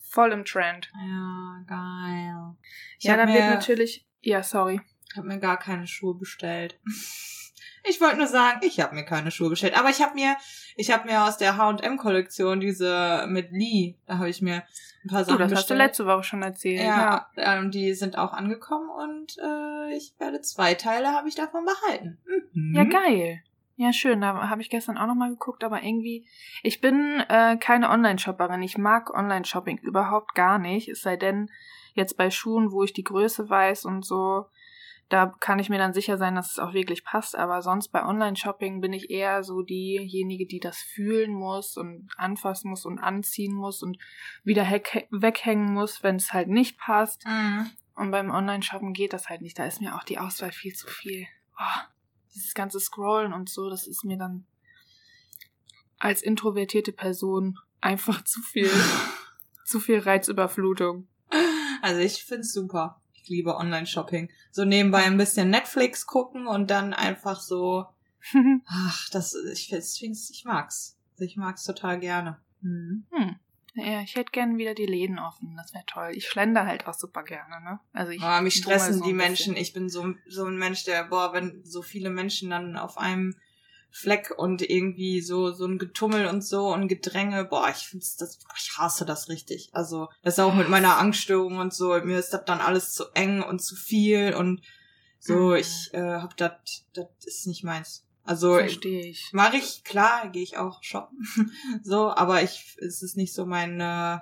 voll 0.00 0.32
im 0.32 0.46
Trend. 0.46 0.90
Ja, 0.94 1.62
geil. 1.66 2.56
Ich 2.98 3.04
ja, 3.04 3.16
dann 3.18 3.28
wird 3.32 3.46
natürlich. 3.46 4.06
Ja, 4.22 4.42
sorry. 4.42 4.80
Ich 5.10 5.16
habe 5.18 5.28
mir 5.28 5.38
gar 5.38 5.58
keine 5.58 5.86
Schuhe 5.86 6.14
bestellt. 6.14 6.80
Ich 7.86 8.00
wollte 8.00 8.16
nur 8.16 8.26
sagen, 8.26 8.60
ich 8.62 8.80
habe 8.80 8.94
mir 8.94 9.04
keine 9.04 9.30
Schuhe 9.30 9.50
bestellt. 9.50 9.76
Aber 9.78 9.90
ich 9.90 10.00
habe 10.02 10.14
mir, 10.14 10.36
ich 10.76 10.90
habe 10.90 11.06
mir 11.06 11.24
aus 11.24 11.36
der 11.36 11.56
H&M-Kollektion 11.56 12.60
diese 12.60 13.26
mit 13.28 13.50
Lee, 13.52 13.96
da 14.06 14.18
habe 14.18 14.30
ich 14.30 14.40
mir 14.42 14.62
ein 15.04 15.10
paar 15.10 15.20
Du, 15.24 15.26
Sachen 15.26 15.38
das 15.38 15.44
hast 15.44 15.50
du 15.50 15.74
bestellt. 15.74 15.78
letzte 15.78 16.06
Woche 16.06 16.22
schon 16.24 16.42
erzählt. 16.42 16.80
Ja, 16.82 17.28
ähm, 17.36 17.70
die 17.70 17.92
sind 17.94 18.16
auch 18.16 18.32
angekommen 18.32 18.88
und 18.88 19.36
äh, 19.38 19.94
ich 19.96 20.14
werde 20.18 20.40
zwei 20.40 20.74
Teile 20.74 21.08
habe 21.12 21.28
ich 21.28 21.34
davon 21.34 21.64
behalten. 21.66 22.18
Mhm. 22.54 22.74
Ja, 22.74 22.84
geil. 22.84 23.42
Ja, 23.76 23.92
schön. 23.92 24.20
Da 24.20 24.48
habe 24.48 24.62
ich 24.62 24.70
gestern 24.70 24.96
auch 24.96 25.06
nochmal 25.08 25.30
geguckt, 25.30 25.64
aber 25.64 25.82
irgendwie, 25.82 26.26
ich 26.62 26.80
bin 26.80 27.20
äh, 27.28 27.56
keine 27.56 27.90
Online-Shopperin. 27.90 28.62
Ich 28.62 28.78
mag 28.78 29.12
Online-Shopping 29.12 29.78
überhaupt 29.78 30.34
gar 30.34 30.58
nicht. 30.58 30.88
Es 30.88 31.02
sei 31.02 31.16
denn, 31.16 31.50
jetzt 31.94 32.16
bei 32.16 32.30
Schuhen, 32.30 32.70
wo 32.72 32.84
ich 32.84 32.92
die 32.92 33.04
Größe 33.04 33.50
weiß 33.50 33.84
und 33.84 34.04
so, 34.04 34.46
da 35.08 35.26
kann 35.40 35.58
ich 35.58 35.68
mir 35.68 35.78
dann 35.78 35.92
sicher 35.92 36.18
sein, 36.18 36.34
dass 36.34 36.52
es 36.52 36.58
auch 36.58 36.72
wirklich 36.72 37.04
passt. 37.04 37.36
Aber 37.36 37.62
sonst 37.62 37.88
bei 37.88 38.04
Online-Shopping 38.04 38.80
bin 38.80 38.92
ich 38.92 39.10
eher 39.10 39.44
so 39.44 39.62
diejenige, 39.62 40.46
die 40.46 40.60
das 40.60 40.78
fühlen 40.78 41.32
muss 41.32 41.76
und 41.76 42.08
anfassen 42.16 42.70
muss 42.70 42.84
und 42.84 42.98
anziehen 42.98 43.54
muss 43.54 43.82
und 43.82 43.98
wieder 44.42 44.64
weghängen 44.64 45.72
muss, 45.72 46.02
wenn 46.02 46.16
es 46.16 46.32
halt 46.32 46.48
nicht 46.48 46.78
passt. 46.78 47.26
Mhm. 47.26 47.70
Und 47.94 48.10
beim 48.10 48.30
Online-Shoppen 48.30 48.92
geht 48.92 49.12
das 49.12 49.28
halt 49.28 49.42
nicht. 49.42 49.58
Da 49.58 49.66
ist 49.66 49.80
mir 49.80 49.94
auch 49.94 50.04
die 50.04 50.18
Auswahl 50.18 50.52
viel 50.52 50.72
zu 50.72 50.88
viel. 50.88 51.26
Oh, 51.58 51.80
dieses 52.34 52.54
ganze 52.54 52.80
Scrollen 52.80 53.32
und 53.32 53.48
so, 53.48 53.70
das 53.70 53.86
ist 53.86 54.04
mir 54.04 54.18
dann 54.18 54.46
als 55.98 56.22
introvertierte 56.22 56.92
Person 56.92 57.58
einfach 57.80 58.24
zu 58.24 58.40
viel, 58.40 58.70
zu 59.64 59.80
viel 59.80 60.00
Reizüberflutung. 60.00 61.08
Also 61.82 62.00
ich 62.00 62.24
find's 62.24 62.52
super. 62.52 63.00
Ich 63.24 63.30
liebe 63.30 63.56
Online-Shopping. 63.56 64.30
So 64.50 64.66
nebenbei 64.66 65.04
ein 65.04 65.16
bisschen 65.16 65.48
Netflix 65.48 66.06
gucken 66.06 66.46
und 66.46 66.70
dann 66.70 66.92
einfach 66.92 67.40
so, 67.40 67.86
ach, 68.66 69.08
das, 69.10 69.34
ich 69.50 69.68
find's, 69.68 69.96
find's 69.96 70.28
ich 70.28 70.44
mag's. 70.44 70.98
Ich 71.16 71.38
mag's 71.38 71.64
total 71.64 71.98
gerne. 71.98 72.38
Mhm. 72.60 73.06
hm. 73.10 73.36
Ja, 73.76 74.02
ich 74.02 74.14
hätte 74.14 74.30
gern 74.30 74.58
wieder 74.58 74.74
die 74.74 74.86
Läden 74.86 75.18
offen. 75.18 75.56
Das 75.56 75.72
wäre 75.72 75.84
toll. 75.86 76.12
Ich 76.14 76.28
schlender 76.28 76.66
halt 76.66 76.86
auch 76.86 76.94
super 76.94 77.24
gerne, 77.24 77.60
ne? 77.64 77.80
Also 77.92 78.12
ich 78.12 78.22
Aber 78.22 78.42
mich 78.42 78.54
stressen 78.54 78.98
so 78.98 79.04
die 79.04 79.14
Menschen. 79.14 79.56
Ich 79.56 79.72
bin 79.72 79.88
so, 79.88 80.14
so 80.28 80.44
ein 80.44 80.58
Mensch, 80.58 80.84
der, 80.84 81.04
boah, 81.04 81.32
wenn 81.32 81.64
so 81.64 81.82
viele 81.82 82.10
Menschen 82.10 82.50
dann 82.50 82.76
auf 82.76 82.98
einem 82.98 83.34
Fleck 83.96 84.34
und 84.36 84.60
irgendwie 84.68 85.20
so, 85.20 85.52
so 85.52 85.66
ein 85.66 85.78
Getummel 85.78 86.26
und 86.26 86.42
so 86.44 86.72
und 86.74 86.88
Gedränge, 86.88 87.44
boah, 87.44 87.68
ich 87.70 87.86
find's 87.86 88.16
das, 88.16 88.40
ich 88.58 88.76
hasse 88.76 89.04
das 89.06 89.28
richtig. 89.28 89.70
Also, 89.72 90.08
das 90.22 90.34
ist 90.34 90.40
auch 90.40 90.52
mit 90.54 90.68
meiner 90.68 90.98
Angststörung 90.98 91.58
und 91.58 91.72
so. 91.72 91.90
Mir 92.02 92.18
ist 92.18 92.32
das 92.32 92.44
dann 92.44 92.58
alles 92.60 92.92
zu 92.92 93.04
eng 93.14 93.40
und 93.42 93.60
zu 93.62 93.76
viel 93.76 94.34
und 94.34 94.62
so, 95.20 95.50
Mhm. 95.50 95.54
ich 95.54 95.90
äh, 95.94 96.00
hab 96.20 96.36
das, 96.36 96.52
das 96.92 97.06
ist 97.24 97.46
nicht 97.46 97.62
meins. 97.62 98.04
Also, 98.24 98.54
Verstehe 98.56 99.06
ich. 99.06 99.30
mache 99.32 99.58
ich, 99.58 99.84
klar, 99.84 100.28
gehe 100.30 100.42
ich 100.42 100.56
auch 100.58 100.82
shoppen. 100.82 101.24
so, 101.84 102.10
aber 102.10 102.42
ich, 102.42 102.76
es 102.80 103.00
ist 103.00 103.16
nicht 103.16 103.32
so 103.32 103.46
mein, 103.46 103.80
äh, 103.80 104.18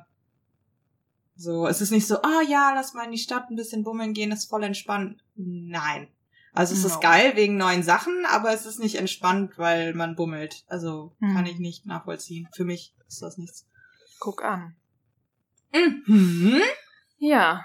so, 1.34 1.66
es 1.66 1.80
ist 1.80 1.92
nicht 1.92 2.06
so, 2.06 2.16
ah 2.20 2.42
ja, 2.46 2.72
lass 2.74 2.92
mal 2.92 3.04
in 3.06 3.12
die 3.12 3.16
Stadt 3.18 3.48
ein 3.48 3.56
bisschen 3.56 3.84
bummeln 3.84 4.12
gehen, 4.12 4.32
ist 4.32 4.50
voll 4.50 4.64
entspannt. 4.64 5.24
Nein. 5.34 6.08
Also 6.52 6.74
es 6.74 6.82
No. 6.82 6.88
ist 6.88 7.00
geil 7.00 7.34
wegen 7.36 7.56
neuen 7.56 7.82
Sachen, 7.82 8.26
aber 8.26 8.52
es 8.52 8.66
ist 8.66 8.78
nicht 8.78 8.96
entspannt, 8.96 9.56
weil 9.58 9.94
man 9.94 10.16
bummelt. 10.16 10.64
Also 10.68 11.16
Mhm. 11.18 11.34
kann 11.34 11.46
ich 11.46 11.58
nicht 11.58 11.86
nachvollziehen. 11.86 12.48
Für 12.54 12.64
mich 12.64 12.94
ist 13.08 13.22
das 13.22 13.38
nichts. 13.38 13.66
Guck 14.20 14.44
an. 14.44 14.76
Mhm. 15.72 16.60
Ja, 17.18 17.64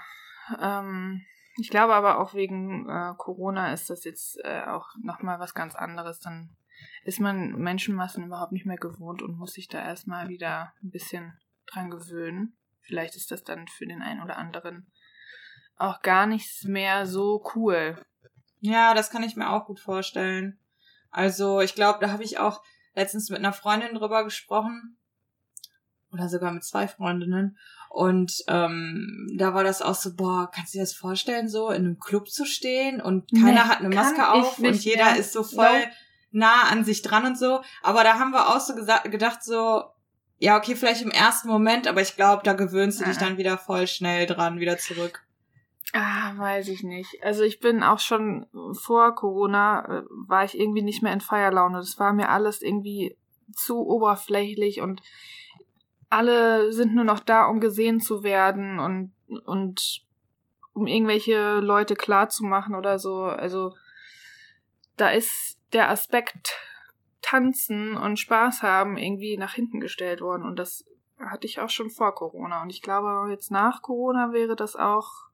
ähm, 0.60 1.22
ich 1.56 1.68
glaube 1.70 1.94
aber 1.94 2.18
auch 2.18 2.32
wegen 2.34 2.88
äh, 2.88 3.12
Corona 3.18 3.72
ist 3.72 3.90
das 3.90 4.04
jetzt 4.04 4.38
äh, 4.44 4.62
auch 4.66 4.86
nochmal 5.02 5.38
was 5.40 5.52
ganz 5.54 5.74
anderes. 5.74 6.20
Dann 6.20 6.56
ist 7.04 7.20
man 7.20 7.52
Menschenmassen 7.52 8.24
überhaupt 8.24 8.52
nicht 8.52 8.66
mehr 8.66 8.76
gewohnt 8.76 9.20
und 9.20 9.36
muss 9.36 9.52
sich 9.52 9.68
da 9.68 9.82
erstmal 9.82 10.28
wieder 10.28 10.72
ein 10.82 10.90
bisschen 10.90 11.38
dran 11.66 11.90
gewöhnen. 11.90 12.56
Vielleicht 12.80 13.16
ist 13.16 13.30
das 13.30 13.42
dann 13.44 13.66
für 13.68 13.86
den 13.86 14.00
einen 14.00 14.22
oder 14.22 14.38
anderen 14.38 14.90
auch 15.76 16.00
gar 16.00 16.26
nichts 16.26 16.64
mehr 16.64 17.06
so 17.06 17.44
cool. 17.54 18.02
Ja, 18.60 18.94
das 18.94 19.10
kann 19.10 19.22
ich 19.22 19.36
mir 19.36 19.50
auch 19.50 19.66
gut 19.66 19.80
vorstellen. 19.80 20.58
Also 21.10 21.60
ich 21.60 21.74
glaube, 21.74 21.98
da 22.00 22.10
habe 22.10 22.24
ich 22.24 22.38
auch 22.38 22.62
letztens 22.94 23.30
mit 23.30 23.38
einer 23.38 23.52
Freundin 23.52 23.94
drüber 23.94 24.24
gesprochen. 24.24 24.96
Oder 26.12 26.28
sogar 26.28 26.52
mit 26.52 26.64
zwei 26.64 26.88
Freundinnen. 26.88 27.58
Und 27.90 28.44
ähm, 28.48 29.34
da 29.36 29.54
war 29.54 29.64
das 29.64 29.82
auch 29.82 29.94
so, 29.94 30.14
boah, 30.14 30.50
kannst 30.52 30.74
du 30.74 30.78
dir 30.78 30.82
das 30.82 30.94
vorstellen, 30.94 31.48
so 31.48 31.70
in 31.70 31.84
einem 31.84 31.98
Club 31.98 32.28
zu 32.30 32.44
stehen 32.44 33.00
und 33.00 33.30
keiner 33.32 33.64
Nee, 33.64 33.68
hat 33.68 33.78
eine 33.78 33.94
Maske 33.94 34.28
auf 34.28 34.58
und 34.58 34.74
jeder 34.84 35.06
mehr. 35.06 35.16
ist 35.16 35.32
so 35.32 35.42
voll 35.42 35.84
nah 36.30 36.64
an 36.70 36.84
sich 36.84 37.02
dran 37.02 37.26
und 37.26 37.38
so. 37.38 37.62
Aber 37.82 38.04
da 38.04 38.18
haben 38.18 38.30
wir 38.30 38.48
auch 38.48 38.60
so 38.60 38.74
gedacht, 38.74 39.42
so, 39.42 39.84
ja, 40.38 40.56
okay, 40.56 40.76
vielleicht 40.76 41.02
im 41.02 41.10
ersten 41.10 41.48
Moment, 41.48 41.86
aber 41.86 42.00
ich 42.00 42.16
glaube, 42.16 42.42
da 42.44 42.52
gewöhnst 42.52 43.00
du 43.00 43.04
dich 43.04 43.16
dann 43.16 43.38
wieder 43.38 43.58
voll 43.58 43.86
schnell 43.86 44.26
dran, 44.26 44.60
wieder 44.60 44.78
zurück. 44.78 45.24
Ah, 45.94 46.36
weiß 46.36 46.68
ich 46.68 46.82
nicht. 46.82 47.22
Also 47.22 47.44
ich 47.44 47.60
bin 47.60 47.82
auch 47.82 47.98
schon 47.98 48.46
vor 48.74 49.14
Corona, 49.14 50.00
äh, 50.00 50.02
war 50.26 50.44
ich 50.44 50.58
irgendwie 50.58 50.82
nicht 50.82 51.02
mehr 51.02 51.12
in 51.12 51.20
Feierlaune. 51.20 51.78
Das 51.78 51.98
war 51.98 52.12
mir 52.12 52.28
alles 52.28 52.60
irgendwie 52.60 53.16
zu 53.54 53.86
oberflächlich 53.86 54.80
und 54.80 55.00
alle 56.10 56.72
sind 56.72 56.94
nur 56.94 57.04
noch 57.04 57.20
da, 57.20 57.46
um 57.46 57.60
gesehen 57.60 58.00
zu 58.00 58.22
werden 58.22 58.78
und, 58.78 59.12
und 59.44 60.04
um 60.72 60.86
irgendwelche 60.86 61.60
Leute 61.60 61.96
klarzumachen 61.96 62.74
oder 62.74 62.98
so. 62.98 63.24
Also 63.24 63.74
da 64.96 65.10
ist 65.10 65.58
der 65.72 65.90
Aspekt 65.90 66.56
tanzen 67.22 67.96
und 67.96 68.18
Spaß 68.18 68.62
haben 68.62 68.96
irgendwie 68.96 69.36
nach 69.36 69.54
hinten 69.54 69.80
gestellt 69.80 70.20
worden 70.20 70.44
und 70.44 70.56
das 70.56 70.84
hatte 71.18 71.46
ich 71.46 71.60
auch 71.60 71.68
schon 71.68 71.90
vor 71.90 72.14
Corona 72.14 72.62
und 72.62 72.70
ich 72.70 72.80
glaube 72.80 73.30
jetzt 73.30 73.50
nach 73.50 73.82
Corona 73.82 74.32
wäre 74.32 74.54
das 74.54 74.76
auch 74.76 75.27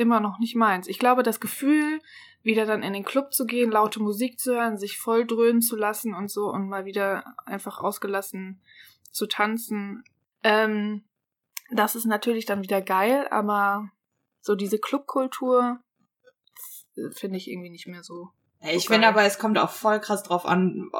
immer 0.00 0.20
noch 0.20 0.38
nicht 0.38 0.56
meins. 0.56 0.88
Ich 0.88 0.98
glaube, 0.98 1.22
das 1.22 1.40
Gefühl, 1.40 2.00
wieder 2.42 2.66
dann 2.66 2.82
in 2.82 2.92
den 2.92 3.04
Club 3.04 3.32
zu 3.32 3.46
gehen, 3.46 3.70
laute 3.70 4.00
Musik 4.00 4.38
zu 4.38 4.54
hören, 4.54 4.78
sich 4.78 4.98
voll 4.98 5.26
dröhnen 5.26 5.60
zu 5.60 5.76
lassen 5.76 6.14
und 6.14 6.30
so 6.30 6.50
und 6.50 6.68
mal 6.68 6.84
wieder 6.84 7.36
einfach 7.44 7.78
ausgelassen 7.78 8.60
zu 9.12 9.26
tanzen, 9.26 10.04
ähm, 10.42 11.04
das 11.70 11.94
ist 11.94 12.06
natürlich 12.06 12.46
dann 12.46 12.62
wieder 12.62 12.80
geil, 12.80 13.28
aber 13.30 13.90
so 14.40 14.54
diese 14.54 14.78
Clubkultur 14.78 15.78
finde 17.12 17.36
ich 17.36 17.48
irgendwie 17.48 17.70
nicht 17.70 17.86
mehr 17.86 18.02
so. 18.02 18.30
Ich 18.62 18.88
finde 18.88 19.06
aber, 19.06 19.22
es 19.22 19.38
kommt 19.38 19.58
auch 19.58 19.70
voll 19.70 20.00
krass 20.00 20.22
drauf 20.22 20.44
an, 20.44 20.90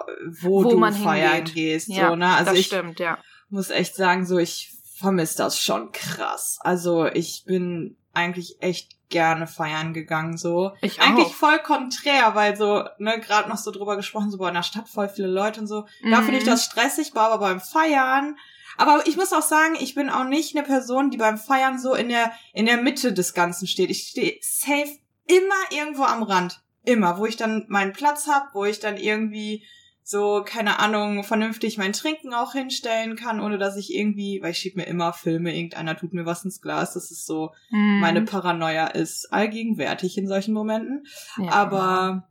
wo, 0.41 0.65
wo 0.65 0.71
du 0.71 0.93
feiern 0.93 1.35
hingeht. 1.35 1.55
gehst. 1.55 1.89
Ja, 1.89 2.09
so, 2.09 2.17
ne? 2.17 2.29
Also 2.29 2.51
das 2.53 2.59
ich 2.59 2.67
stimmt, 2.67 3.01
ja. 3.01 3.19
muss 3.51 3.69
echt 3.71 3.95
sagen, 3.97 4.25
so 4.25 4.39
ich 4.39 4.73
vermisse 4.97 5.39
das 5.39 5.61
schon 5.61 5.93
krass. 5.93 6.59
Also 6.63 7.07
ich 7.07 7.45
bin 7.47 7.97
eigentlich 8.13 8.61
echt 8.61 8.97
gerne 9.09 9.47
feiern 9.47 9.93
gegangen, 9.93 10.37
so. 10.37 10.73
Ich 10.81 11.01
auch. 11.01 11.07
Eigentlich 11.07 11.35
voll 11.35 11.59
konträr, 11.59 12.35
weil 12.35 12.57
so, 12.57 12.85
ne, 12.99 13.19
gerade 13.21 13.49
noch 13.49 13.59
so 13.59 13.71
drüber 13.71 13.97
gesprochen, 13.97 14.31
so, 14.31 14.39
boah, 14.39 14.49
in 14.49 14.55
der 14.55 14.63
Stadt 14.63 14.89
voll 14.89 15.09
viele 15.09 15.29
Leute 15.29 15.61
und 15.61 15.67
so. 15.67 15.87
Mhm. 16.03 16.11
Da 16.11 16.23
finde 16.23 16.39
ich 16.39 16.45
das 16.45 16.65
stressig, 16.65 17.13
aber 17.15 17.39
beim 17.39 17.61
Feiern 17.61 18.37
aber 18.81 19.07
ich 19.07 19.19
muss 19.19 19.35
auch 19.35 19.43
sagen, 19.43 19.77
ich 19.79 19.95
bin 19.95 20.09
auch 20.09 20.25
nicht 20.25 20.57
eine 20.57 20.67
Person, 20.67 21.11
die 21.11 21.19
beim 21.19 21.37
Feiern 21.37 21.79
so 21.79 21.95
in 21.95 22.09
der, 22.09 22.33
in 22.55 22.65
der 22.65 22.79
Mitte 22.79 23.13
des 23.13 23.35
Ganzen 23.35 23.67
steht. 23.67 23.91
Ich 23.91 24.09
stehe 24.09 24.39
safe 24.41 24.99
immer 25.27 25.55
irgendwo 25.71 26.05
am 26.05 26.23
Rand. 26.23 26.63
Immer, 26.85 27.19
wo 27.19 27.27
ich 27.27 27.37
dann 27.37 27.67
meinen 27.69 27.93
Platz 27.93 28.27
hab, 28.27 28.55
wo 28.55 28.65
ich 28.65 28.81
dann 28.81 28.97
irgendwie 28.97 29.67
so, 30.11 30.43
keine 30.45 30.81
Ahnung, 30.81 31.23
vernünftig 31.23 31.79
mein 31.79 31.93
Trinken 31.93 32.35
auch 32.35 32.53
hinstellen 32.53 33.15
kann, 33.15 33.41
ohne 33.41 33.59
dass 33.59 33.77
ich 33.77 33.95
irgendwie, 33.95 34.43
weil 34.43 34.51
ich 34.51 34.59
schieb 34.59 34.75
mir 34.75 34.87
immer 34.87 35.13
Filme, 35.13 35.55
irgendeiner 35.55 35.97
tut 35.97 36.13
mir 36.13 36.27
was 36.27 36.45
ins 36.45 36.61
Glas, 36.61 36.95
das 36.95 37.13
ist 37.13 37.27
so, 37.27 37.53
mm. 37.71 38.01
meine 38.01 38.23
Paranoia 38.23 38.89
ist 38.89 39.33
allgegenwärtig 39.33 40.19
in 40.19 40.27
solchen 40.27 40.53
Momenten. 40.53 41.07
Ja. 41.39 41.53
Aber 41.53 42.29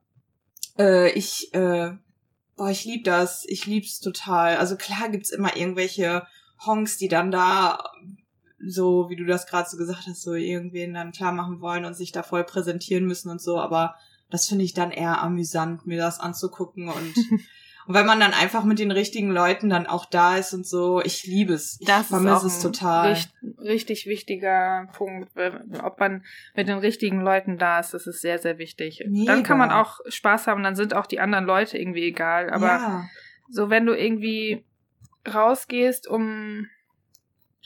äh, 0.77 1.09
ich, 1.11 1.53
äh, 1.53 1.91
boah, 2.57 2.69
ich 2.69 2.83
lieb 2.83 3.05
das, 3.05 3.45
ich 3.47 3.65
lieb's 3.65 4.01
total. 4.01 4.57
Also 4.57 4.75
klar 4.75 5.07
gibt's 5.07 5.29
immer 5.29 5.55
irgendwelche 5.55 6.27
Honks, 6.65 6.97
die 6.97 7.07
dann 7.07 7.31
da 7.31 7.81
so, 8.61 9.09
wie 9.09 9.15
du 9.15 9.23
das 9.23 9.47
gerade 9.47 9.69
so 9.69 9.77
gesagt 9.77 10.05
hast, 10.05 10.21
so 10.21 10.33
irgendwen 10.33 10.93
dann 10.93 11.13
klar 11.13 11.31
machen 11.31 11.61
wollen 11.61 11.85
und 11.85 11.93
sich 11.93 12.11
da 12.11 12.23
voll 12.23 12.43
präsentieren 12.43 13.05
müssen 13.05 13.29
und 13.29 13.41
so, 13.41 13.57
aber 13.57 13.95
das 14.29 14.49
finde 14.49 14.65
ich 14.65 14.73
dann 14.73 14.91
eher 14.91 15.21
amüsant, 15.21 15.87
mir 15.87 15.97
das 15.97 16.19
anzugucken 16.19 16.89
und 16.89 17.13
Und 17.89 17.95
wenn 17.95 18.05
man 18.05 18.19
dann 18.19 18.33
einfach 18.33 18.65
mit 18.65 18.77
den 18.77 18.91
richtigen 18.91 19.31
Leuten 19.31 19.67
dann 19.67 19.87
auch 19.87 20.05
da 20.05 20.37
ist 20.37 20.53
und 20.53 20.63
so, 20.63 21.01
ich 21.01 21.25
liebe 21.25 21.53
es. 21.53 21.79
Ich 21.81 21.87
das 21.87 22.09
vermisse 22.09 22.45
es 22.45 22.61
total. 22.61 23.09
Richtig, 23.09 23.31
richtig 23.57 24.05
wichtiger 24.05 24.87
Punkt. 24.93 25.31
Ob 25.81 25.99
man 25.99 26.23
mit 26.53 26.67
den 26.67 26.77
richtigen 26.77 27.19
Leuten 27.21 27.57
da 27.57 27.79
ist, 27.79 27.95
das 27.95 28.05
ist 28.05 28.21
sehr, 28.21 28.37
sehr 28.37 28.59
wichtig. 28.59 29.03
Mega. 29.07 29.33
Dann 29.33 29.41
kann 29.41 29.57
man 29.57 29.71
auch 29.71 30.01
Spaß 30.07 30.45
haben, 30.45 30.61
dann 30.61 30.75
sind 30.75 30.93
auch 30.93 31.07
die 31.07 31.19
anderen 31.19 31.45
Leute 31.45 31.79
irgendwie 31.79 32.03
egal. 32.03 32.51
Aber 32.51 32.67
ja. 32.67 33.05
so, 33.49 33.71
wenn 33.71 33.87
du 33.87 33.97
irgendwie 33.97 34.63
rausgehst, 35.27 36.07
um 36.07 36.67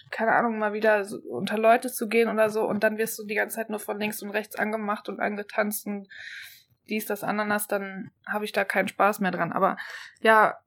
keine 0.09 0.31
Ahnung, 0.31 0.57
mal 0.57 0.71
wieder 0.71 1.03
so 1.03 1.17
unter 1.17 1.57
Leute 1.57 1.91
zu 1.91 2.07
gehen 2.07 2.29
oder 2.29 2.49
so 2.49 2.63
und 2.63 2.81
dann 2.85 2.97
wirst 2.97 3.19
du 3.19 3.25
die 3.25 3.35
ganze 3.35 3.57
Zeit 3.57 3.69
nur 3.69 3.79
von 3.79 3.99
links 3.99 4.21
und 4.21 4.29
rechts 4.29 4.55
angemacht 4.55 5.09
und 5.09 5.19
angetanzt 5.19 5.85
und 5.85 6.07
dies, 6.89 7.05
das, 7.05 7.23
Ananas, 7.23 7.67
dann 7.67 8.11
habe 8.27 8.45
ich 8.45 8.51
da 8.51 8.65
keinen 8.65 8.87
Spaß 8.87 9.19
mehr 9.19 9.31
dran. 9.31 9.51
Aber 9.51 9.77
ja, 10.21 10.57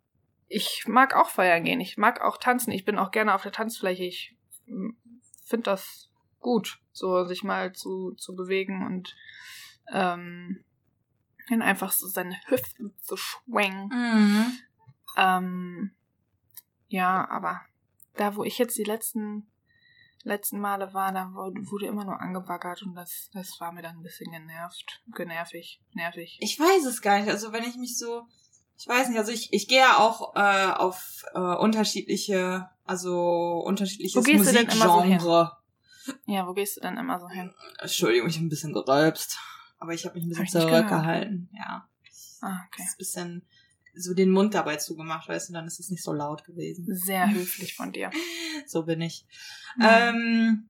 ich 0.49 0.85
mag 0.87 1.14
auch 1.14 1.28
feiern 1.28 1.64
gehen. 1.64 1.80
Ich 1.80 1.96
mag 1.96 2.20
auch 2.20 2.37
tanzen. 2.38 2.73
Ich 2.73 2.85
bin 2.85 2.99
auch 2.99 3.11
gerne 3.11 3.35
auf 3.35 3.42
der 3.42 3.52
Tanzfläche. 3.52 4.04
Ich 4.04 4.37
hm, 4.66 4.96
finde 5.44 5.70
das 5.70 6.11
gut, 6.40 6.80
so 6.92 7.25
sich 7.25 7.42
mal 7.42 7.73
zu, 7.73 8.12
zu 8.12 8.35
bewegen 8.35 8.87
und 8.87 9.16
ähm, 9.92 10.64
dann 11.49 11.62
einfach 11.62 11.92
so 11.92 12.06
seine 12.06 12.37
Hüften 12.46 12.94
zu 13.00 13.16
schwenken. 13.16 13.88
Mhm. 13.88 14.58
Ähm, 15.16 15.90
ja, 16.88 17.28
aber 17.28 17.62
da, 18.14 18.37
wo 18.37 18.44
ich 18.44 18.58
jetzt 18.58 18.78
die 18.78 18.85
letzten 18.85 19.46
letzten 20.26 20.61
Male 20.61 20.92
war, 20.92 21.12
da 21.12 21.30
wurde 21.33 21.87
immer 21.87 22.04
nur 22.04 22.21
angebaggert 22.21 22.83
und 22.83 22.95
das, 22.95 23.30
das 23.33 23.56
war 23.61 23.73
mir 23.73 23.83
dann 23.83 23.97
ein 23.97 24.02
bisschen 24.02 24.30
genervt, 24.30 25.02
genervig, 25.14 25.80
nervig. 25.95 26.38
Ich 26.40 26.59
weiß 26.59 26.85
es 26.85 27.00
gar 27.00 27.18
nicht. 27.18 27.30
Also 27.30 27.52
wenn 27.52 27.64
ich 27.64 27.76
mich 27.76 27.97
so, 27.99 28.26
ich 28.76 28.87
weiß 28.87 29.09
nicht, 29.09 29.18
also 29.18 29.33
ich, 29.33 29.52
ich 29.52 29.68
gehe 29.68 29.80
ja 29.80 29.99
auch 29.99 30.35
äh, 30.37 30.73
auf 30.73 31.25
äh, 31.35 31.38
unterschiedliche, 31.38 32.68
also 32.85 33.62
unterschiedliches 33.64 34.26
Musikgenre. 34.26 35.21
So 35.21 35.49
ja, 36.26 36.47
wo 36.47 36.52
gehst 36.52 36.76
du 36.76 36.80
denn 36.80 36.97
immer 36.99 37.18
so 37.18 37.28
hin? 37.28 37.52
Entschuldigung, 37.78 38.28
ich 38.28 38.37
habe 38.37 38.47
ein 38.47 38.50
bisschen 38.50 38.73
gerülpst, 38.73 39.38
aber 39.78 39.92
ich 39.92 40.04
habe 40.04 40.14
mich 40.14 40.25
ein 40.25 40.28
bisschen 40.28 40.61
zurückgehalten. 40.61 41.50
Ja. 41.52 41.88
Ah, 42.42 42.61
okay. 42.66 42.83
Das 42.83 42.87
ist 42.87 42.95
ein 42.95 42.99
bisschen 42.99 43.49
so 43.97 44.15
den 44.15 44.31
Mund 44.31 44.55
dabei 44.55 44.76
zugemacht, 44.76 45.29
weißt 45.29 45.49
du, 45.49 45.53
dann 45.55 45.67
ist 45.67 45.81
es 45.81 45.91
nicht 45.91 46.03
so 46.03 46.12
laut 46.12 46.45
gewesen. 46.45 46.87
Sehr 46.88 47.31
höflich 47.35 47.75
von 47.75 47.93
dir. 47.93 48.11
so 48.67 48.85
bin 48.85 49.00
ich. 49.00 49.25
Ja. 49.81 50.11
Ähm, 50.11 50.69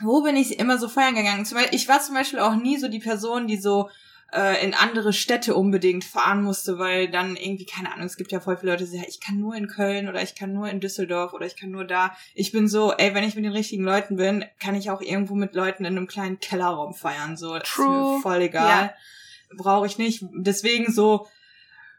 wo 0.00 0.22
bin 0.22 0.36
ich 0.36 0.58
immer 0.58 0.78
so 0.78 0.88
feiern 0.88 1.14
gegangen? 1.14 1.46
Ich 1.70 1.88
war 1.88 2.00
zum 2.00 2.14
Beispiel 2.14 2.40
auch 2.40 2.56
nie 2.56 2.78
so 2.78 2.88
die 2.88 2.98
Person, 2.98 3.46
die 3.46 3.56
so 3.56 3.88
äh, 4.34 4.64
in 4.64 4.74
andere 4.74 5.12
Städte 5.12 5.54
unbedingt 5.54 6.04
fahren 6.04 6.42
musste, 6.42 6.78
weil 6.78 7.08
dann 7.08 7.36
irgendwie, 7.36 7.66
keine 7.66 7.92
Ahnung, 7.92 8.06
es 8.06 8.16
gibt 8.16 8.32
ja 8.32 8.40
voll 8.40 8.56
viele 8.56 8.72
Leute, 8.72 8.84
die 8.84 8.90
sagen, 8.90 9.06
ich 9.08 9.20
kann 9.20 9.38
nur 9.38 9.54
in 9.54 9.68
Köln 9.68 10.08
oder 10.08 10.22
ich 10.22 10.34
kann 10.34 10.52
nur 10.52 10.68
in 10.68 10.80
Düsseldorf 10.80 11.32
oder 11.32 11.46
ich 11.46 11.56
kann 11.56 11.70
nur 11.70 11.84
da. 11.84 12.16
Ich 12.34 12.50
bin 12.50 12.66
so, 12.66 12.92
ey, 12.92 13.14
wenn 13.14 13.24
ich 13.24 13.36
mit 13.36 13.44
den 13.44 13.52
richtigen 13.52 13.84
Leuten 13.84 14.16
bin, 14.16 14.44
kann 14.58 14.74
ich 14.74 14.90
auch 14.90 15.00
irgendwo 15.00 15.34
mit 15.34 15.54
Leuten 15.54 15.84
in 15.84 15.96
einem 15.96 16.08
kleinen 16.08 16.40
Kellerraum 16.40 16.94
feiern. 16.94 17.36
So, 17.36 17.58
True. 17.60 17.60
ist 17.60 18.16
mir 18.16 18.20
voll 18.22 18.42
egal. 18.42 18.86
Ja. 18.86 19.56
Brauche 19.56 19.86
ich 19.86 19.98
nicht. 19.98 20.24
Deswegen 20.32 20.92
so, 20.92 21.28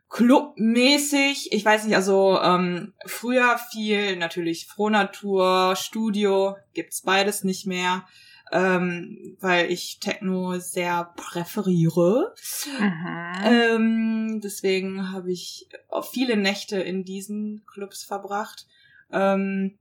clubmäßig, 0.10 1.52
ich 1.52 1.66
weiß 1.66 1.86
nicht, 1.86 1.96
also 1.96 2.40
ähm, 2.42 2.94
früher 3.06 3.58
viel 3.72 4.16
natürlich 4.16 4.68
Frohnatur, 4.68 5.76
Studio, 5.76 6.56
gibt's 6.74 7.02
beides 7.02 7.44
nicht 7.44 7.66
mehr, 7.66 8.06
ähm, 8.52 9.36
weil 9.40 9.72
ich 9.72 10.00
Techno 10.00 10.60
sehr 10.60 11.12
präferiere. 11.16 12.34
Mhm. 12.80 13.44
Ähm, 13.44 14.42
deswegen 14.44 15.12
habe 15.12 15.32
ich 15.32 15.68
viele 16.12 16.38
Nächte 16.38 16.80
in 16.80 17.04
diesen 17.04 17.66
Clubs 17.66 18.04
verbracht. 18.04 18.68
Ähm, 19.12 19.78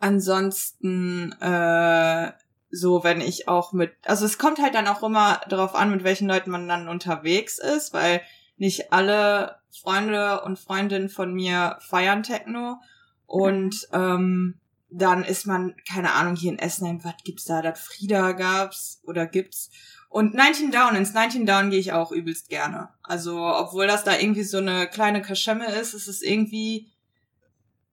ansonsten 0.00 1.32
äh, 1.40 2.32
so, 2.70 3.04
wenn 3.04 3.20
ich 3.20 3.46
auch 3.46 3.72
mit, 3.72 3.92
also 4.04 4.24
es 4.26 4.38
kommt 4.38 4.60
halt 4.60 4.74
dann 4.74 4.88
auch 4.88 5.02
immer 5.02 5.40
darauf 5.48 5.74
an, 5.74 5.90
mit 5.90 6.02
welchen 6.02 6.26
Leuten 6.26 6.50
man 6.50 6.66
dann 6.66 6.88
unterwegs 6.88 7.58
ist, 7.58 7.92
weil 7.92 8.20
nicht 8.56 8.92
alle 8.92 9.56
Freunde 9.70 10.42
und 10.42 10.58
Freundinnen 10.58 11.08
von 11.08 11.34
mir 11.34 11.78
feiern 11.80 12.22
Techno. 12.22 12.78
Und 13.26 13.88
ähm, 13.92 14.60
dann 14.90 15.24
ist 15.24 15.46
man, 15.46 15.74
keine 15.88 16.12
Ahnung, 16.12 16.36
hier 16.36 16.52
in 16.52 16.58
Essen, 16.58 17.02
was 17.02 17.14
gibt's 17.24 17.44
da? 17.44 17.62
Das 17.62 17.80
Frieda 17.80 18.32
gab's 18.32 19.00
oder 19.04 19.26
gibt's. 19.26 19.70
Und 20.08 20.34
19 20.34 20.70
Down, 20.70 20.94
ins 20.94 21.12
19 21.12 21.44
Down 21.44 21.70
gehe 21.70 21.80
ich 21.80 21.92
auch 21.92 22.12
übelst 22.12 22.48
gerne. 22.48 22.90
Also, 23.02 23.36
obwohl 23.44 23.88
das 23.88 24.04
da 24.04 24.16
irgendwie 24.16 24.44
so 24.44 24.58
eine 24.58 24.86
kleine 24.86 25.20
Kaschemme 25.22 25.66
ist, 25.66 25.92
ist 25.94 26.06
es 26.06 26.22
irgendwie 26.22 26.92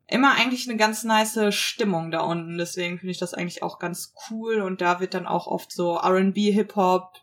immer 0.05 0.35
eigentlich 0.35 0.69
eine 0.69 0.77
ganz 0.77 1.03
nice 1.03 1.39
Stimmung 1.55 2.11
da 2.11 2.19
unten. 2.19 2.59
Deswegen 2.59 2.99
finde 2.99 3.11
ich 3.11 3.17
das 3.17 3.33
eigentlich 3.33 3.63
auch 3.63 3.79
ganz 3.79 4.13
cool. 4.29 4.61
Und 4.61 4.81
da 4.81 4.99
wird 4.99 5.15
dann 5.15 5.25
auch 5.25 5.47
oft 5.47 5.71
so 5.71 5.97
R&B, 5.97 6.51
Hip-Hop, 6.51 7.15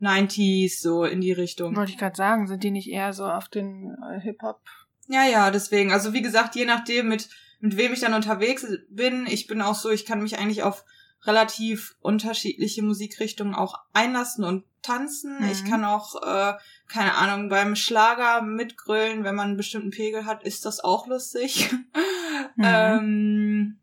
90s, 0.00 0.80
so 0.80 1.04
in 1.04 1.20
die 1.20 1.32
Richtung. 1.32 1.76
Wollte 1.76 1.92
ich 1.92 1.98
gerade 1.98 2.16
sagen, 2.16 2.46
sind 2.46 2.62
die 2.62 2.70
nicht 2.70 2.88
eher 2.88 3.12
so 3.12 3.26
auf 3.26 3.48
den 3.48 3.96
äh, 4.02 4.20
Hip-Hop? 4.20 4.60
Ja, 5.08 5.24
ja, 5.26 5.50
deswegen. 5.50 5.92
Also 5.92 6.12
wie 6.12 6.22
gesagt, 6.22 6.54
je 6.54 6.64
nachdem, 6.64 7.08
mit, 7.08 7.28
mit 7.60 7.76
wem 7.76 7.92
ich 7.92 8.00
dann 8.00 8.14
unterwegs 8.14 8.66
bin, 8.88 9.26
ich 9.26 9.46
bin 9.46 9.60
auch 9.60 9.74
so, 9.74 9.90
ich 9.90 10.06
kann 10.06 10.22
mich 10.22 10.38
eigentlich 10.38 10.62
auf 10.62 10.84
relativ 11.24 11.96
unterschiedliche 12.00 12.82
Musikrichtungen 12.82 13.54
auch 13.54 13.78
einlassen 13.92 14.44
und 14.44 14.64
tanzen. 14.82 15.38
Mhm. 15.40 15.50
Ich 15.50 15.64
kann 15.64 15.84
auch, 15.84 16.22
äh, 16.22 16.54
keine 16.88 17.14
Ahnung, 17.14 17.48
beim 17.48 17.76
Schlager 17.76 18.42
mitgrölen, 18.42 19.24
wenn 19.24 19.34
man 19.34 19.48
einen 19.48 19.56
bestimmten 19.56 19.90
Pegel 19.90 20.24
hat, 20.24 20.44
ist 20.44 20.64
das 20.64 20.80
auch 20.80 21.06
lustig. 21.06 21.72
Mhm. 21.72 22.64
ähm, 22.64 23.78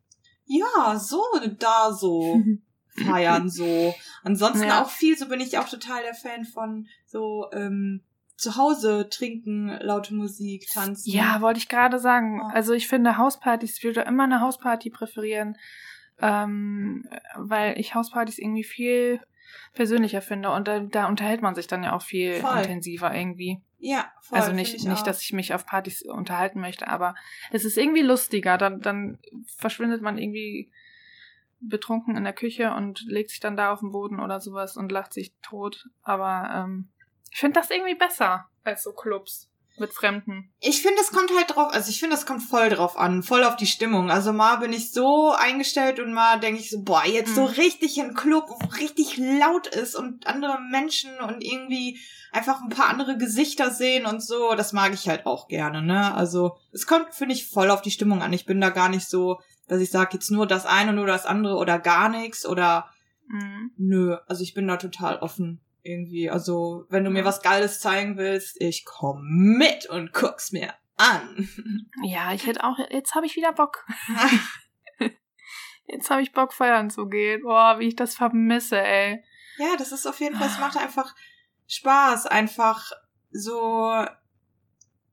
ja, 0.45 0.97
so, 0.97 1.23
da 1.59 1.91
so. 1.91 2.41
feiern 3.05 3.49
so. 3.49 3.95
Ansonsten 4.23 4.67
ja. 4.67 4.81
auch 4.81 4.89
viel, 4.89 5.17
so 5.17 5.27
bin 5.27 5.39
ich 5.39 5.57
auch 5.57 5.69
total 5.69 6.03
der 6.03 6.13
Fan 6.13 6.45
von 6.45 6.87
so 7.05 7.47
ähm, 7.53 8.03
zu 8.35 8.55
Hause 8.55 9.09
trinken, 9.09 9.77
laute 9.81 10.13
Musik, 10.13 10.67
tanzen. 10.71 11.11
Ja, 11.11 11.41
wollte 11.41 11.59
ich 11.59 11.69
gerade 11.69 11.99
sagen. 11.99 12.41
Also 12.53 12.73
ich 12.73 12.87
finde 12.87 13.17
Hauspartys, 13.17 13.77
ich 13.77 13.83
würde 13.83 14.01
immer 14.01 14.23
eine 14.23 14.41
Hausparty 14.41 14.91
präferieren, 14.91 15.57
ähm, 16.19 17.07
weil 17.35 17.79
ich 17.79 17.95
Hauspartys 17.95 18.37
irgendwie 18.37 18.63
viel 18.63 19.19
persönlicher 19.73 20.21
finde 20.21 20.51
und 20.51 20.67
da, 20.67 20.79
da 20.81 21.07
unterhält 21.07 21.41
man 21.41 21.55
sich 21.55 21.67
dann 21.67 21.83
ja 21.83 21.93
auch 21.95 22.01
viel 22.01 22.35
Voll. 22.35 22.57
intensiver 22.57 23.13
irgendwie. 23.13 23.61
Ja, 23.79 24.11
voll. 24.21 24.39
Also 24.39 24.51
nicht, 24.53 24.83
nicht, 24.85 25.05
dass 25.05 25.21
ich 25.21 25.33
mich 25.33 25.53
auf 25.53 25.65
Partys 25.65 26.01
unterhalten 26.01 26.59
möchte, 26.59 26.87
aber 26.87 27.15
es 27.51 27.63
ist 27.63 27.77
irgendwie 27.77 28.01
lustiger. 28.01 28.57
Dann, 28.57 28.81
dann 28.81 29.19
verschwindet 29.55 30.01
man 30.01 30.17
irgendwie 30.17 30.71
betrunken 31.59 32.15
in 32.15 32.23
der 32.23 32.33
Küche 32.33 32.73
und 32.73 33.01
legt 33.07 33.31
sich 33.31 33.39
dann 33.39 33.57
da 33.57 33.73
auf 33.73 33.79
den 33.79 33.91
Boden 33.91 34.19
oder 34.19 34.39
sowas 34.39 34.77
und 34.77 34.91
lacht 34.91 35.13
sich 35.13 35.33
tot. 35.41 35.87
Aber 36.03 36.49
ähm, 36.53 36.89
ich 37.31 37.39
finde 37.39 37.59
das 37.59 37.69
irgendwie 37.69 37.95
besser 37.95 38.47
als 38.63 38.83
so 38.83 38.93
Clubs 38.93 39.49
mit 39.79 39.93
Fremden. 39.93 40.51
Ich 40.59 40.81
finde, 40.81 41.01
es 41.01 41.11
kommt 41.11 41.31
halt 41.35 41.55
drauf, 41.55 41.71
also 41.71 41.89
ich 41.89 41.99
finde, 41.99 42.15
es 42.15 42.25
kommt 42.25 42.41
voll 42.41 42.69
drauf 42.69 42.97
an, 42.97 43.21
voll 43.21 43.43
auf 43.43 43.55
die 43.55 43.67
Stimmung. 43.67 44.09
Also 44.09 44.33
mal 44.33 44.57
bin 44.57 44.73
ich 44.73 44.91
so 44.91 45.31
eingestellt 45.37 45.99
und 45.99 46.13
mal 46.13 46.39
denke 46.39 46.59
ich 46.59 46.69
so, 46.69 46.81
boah, 46.81 47.05
jetzt 47.05 47.31
mhm. 47.31 47.35
so 47.35 47.45
richtig 47.45 47.97
in 47.97 48.15
Club, 48.15 48.45
wo 48.49 48.67
richtig 48.79 49.17
laut 49.17 49.67
ist 49.67 49.95
und 49.95 50.25
andere 50.25 50.59
Menschen 50.71 51.19
und 51.19 51.43
irgendwie 51.43 51.99
einfach 52.31 52.61
ein 52.61 52.69
paar 52.69 52.89
andere 52.89 53.17
Gesichter 53.17 53.71
sehen 53.71 54.05
und 54.05 54.23
so, 54.23 54.55
das 54.55 54.73
mag 54.73 54.93
ich 54.93 55.07
halt 55.07 55.25
auch 55.25 55.47
gerne, 55.47 55.81
ne? 55.81 56.13
Also 56.13 56.57
es 56.71 56.85
kommt, 56.85 57.13
finde 57.13 57.33
ich, 57.33 57.47
voll 57.47 57.71
auf 57.71 57.81
die 57.81 57.91
Stimmung 57.91 58.21
an. 58.21 58.33
Ich 58.33 58.45
bin 58.45 58.59
da 58.59 58.69
gar 58.69 58.89
nicht 58.89 59.07
so, 59.07 59.39
dass 59.67 59.81
ich 59.81 59.91
sage, 59.91 60.11
jetzt 60.13 60.31
nur 60.31 60.47
das 60.47 60.65
eine, 60.65 60.93
nur 60.93 61.07
das 61.07 61.25
andere 61.25 61.55
oder 61.55 61.79
gar 61.79 62.09
nichts 62.09 62.45
oder 62.45 62.89
mhm. 63.27 63.71
nö. 63.77 64.17
Also 64.27 64.43
ich 64.43 64.53
bin 64.53 64.67
da 64.67 64.77
total 64.77 65.17
offen 65.17 65.61
irgendwie. 65.83 66.29
Also 66.29 66.85
wenn 66.89 67.03
du 67.03 67.09
mir 67.09 67.25
was 67.25 67.41
Geiles 67.41 67.79
zeigen 67.79 68.17
willst, 68.17 68.61
ich 68.61 68.85
komm 68.85 69.23
mit 69.57 69.85
und 69.87 70.13
guck's 70.13 70.51
mir 70.51 70.73
an. 70.97 71.49
Ja, 72.03 72.31
ich 72.33 72.45
hätte 72.45 72.63
auch, 72.63 72.77
jetzt 72.91 73.15
habe 73.15 73.25
ich 73.25 73.35
wieder 73.35 73.53
Bock. 73.53 73.85
jetzt 75.85 76.09
habe 76.09 76.21
ich 76.21 76.31
Bock 76.31 76.53
feiern 76.53 76.89
zu 76.89 77.07
gehen. 77.07 77.41
Boah, 77.41 77.79
wie 77.79 77.87
ich 77.87 77.95
das 77.95 78.15
vermisse, 78.15 78.79
ey. 78.79 79.23
Ja, 79.57 79.75
das 79.77 79.91
ist 79.91 80.05
auf 80.05 80.19
jeden 80.19 80.35
Fall, 80.35 80.47
es 80.47 80.59
macht 80.59 80.77
einfach 80.77 81.15
Spaß, 81.67 82.27
einfach 82.27 82.91
so 83.31 84.05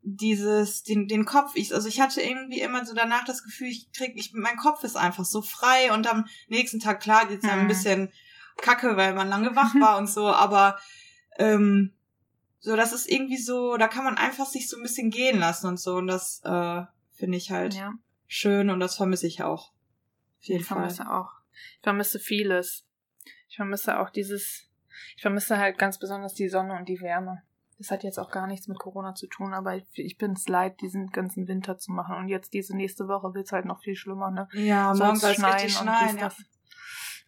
dieses, 0.07 0.83
den, 0.83 1.09
den 1.09 1.25
Kopf, 1.25 1.53
ich, 1.55 1.75
also 1.75 1.89
ich 1.89 2.01
hatte 2.01 2.21
irgendwie 2.21 2.61
immer 2.61 2.85
so 2.85 2.95
danach 2.95 3.25
das 3.25 3.43
Gefühl, 3.43 3.69
ich 3.69 3.91
krieg, 3.93 4.13
ich, 4.17 4.33
mein 4.35 4.57
Kopf 4.57 4.85
ist 4.85 4.97
einfach 4.97 5.25
so 5.25 5.41
frei 5.41 5.93
und 5.93 6.07
am 6.07 6.27
nächsten 6.49 6.79
Tag, 6.79 7.01
klar, 7.01 7.27
geht's 7.27 7.47
ja 7.47 7.53
ein 7.53 7.65
mhm. 7.65 7.69
bisschen 7.69 8.13
kacke, 8.59 8.97
weil 8.97 9.15
man 9.15 9.29
lange 9.29 9.57
wach 9.57 9.75
war 9.75 9.97
und 9.99 10.09
so, 10.09 10.29
aber, 10.29 10.79
ähm, 11.39 11.93
so, 12.61 12.77
das 12.77 12.93
ist 12.93 13.11
irgendwie 13.11 13.39
so, 13.39 13.77
da 13.77 13.89
kann 13.89 14.05
man 14.05 14.17
einfach 14.17 14.47
sich 14.47 14.69
so 14.69 14.77
ein 14.77 14.83
bisschen 14.83 15.11
gehen 15.11 15.39
lassen 15.39 15.67
und 15.67 15.81
so 15.81 15.97
und 15.97 16.07
das, 16.07 16.41
äh, 16.45 16.83
finde 17.15 17.39
ich 17.39 17.51
halt 17.51 17.75
ja. 17.75 17.95
schön 18.27 18.71
und 18.71 18.81
das 18.81 18.97
vermisse 18.97 19.27
ich 19.27 19.43
auch. 19.43 19.73
Auf 20.39 20.45
jeden 20.45 20.61
ich 20.61 20.67
Fall. 20.67 20.79
vermisse 20.79 21.11
auch. 21.11 21.31
Ich 21.77 21.83
vermisse 21.83 22.19
vieles. 22.19 22.85
Ich 23.49 23.57
vermisse 23.57 23.99
auch 23.99 24.11
dieses, 24.11 24.69
ich 25.17 25.23
vermisse 25.23 25.59
halt 25.59 25.79
ganz 25.79 25.99
besonders 25.99 26.35
die 26.35 26.49
Sonne 26.49 26.77
und 26.77 26.89
die 26.89 27.01
Wärme. 27.01 27.43
Das 27.79 27.91
hat 27.91 28.05
jetzt 28.05 28.19
auch 28.19 28.31
gar 28.31 28.47
nichts 28.47 28.69
mit 28.69 28.79
Corona 28.79 29.15
zu 29.15 29.27
tun, 29.27 29.53
aber 29.53 29.77
ich, 29.77 29.85
ich 29.95 30.17
bin 30.17 30.33
es 30.33 30.49
leid, 30.49 30.81
diesen 30.81 31.11
ganzen 31.11 31.49
Winter 31.49 31.77
zu 31.77 31.93
machen. 31.93 32.17
Und 32.17 32.29
jetzt 32.29 32.53
diese 32.55 32.77
nächste 32.77 33.09
Woche 33.09 33.35
wird 33.35 33.47
es 33.47 33.53
halt 33.53 33.65
noch 33.65 33.81
viel 33.81 33.97
schlimmer, 33.97 34.31
ne? 34.31 34.49
Ja, 34.53 34.95
morgen 34.95 35.17
soll 35.17 35.33
es 35.33 35.45
richtig 35.45 35.77
schneien. 35.77 36.19
Ja. 36.19 36.33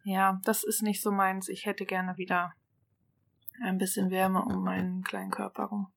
ja, 0.05 0.41
das 0.45 0.63
ist 0.63 0.83
nicht 0.83 1.03
so 1.03 1.11
meins. 1.11 1.49
Ich 1.49 1.67
hätte 1.67 1.85
gerne 1.85 2.17
wieder 2.17 2.55
ein 3.63 3.79
bisschen 3.79 4.11
Wärme 4.11 4.43
um 4.43 4.63
meinen 4.63 5.03
kleinen 5.03 5.31
Körper 5.31 5.65
rum. 5.65 5.89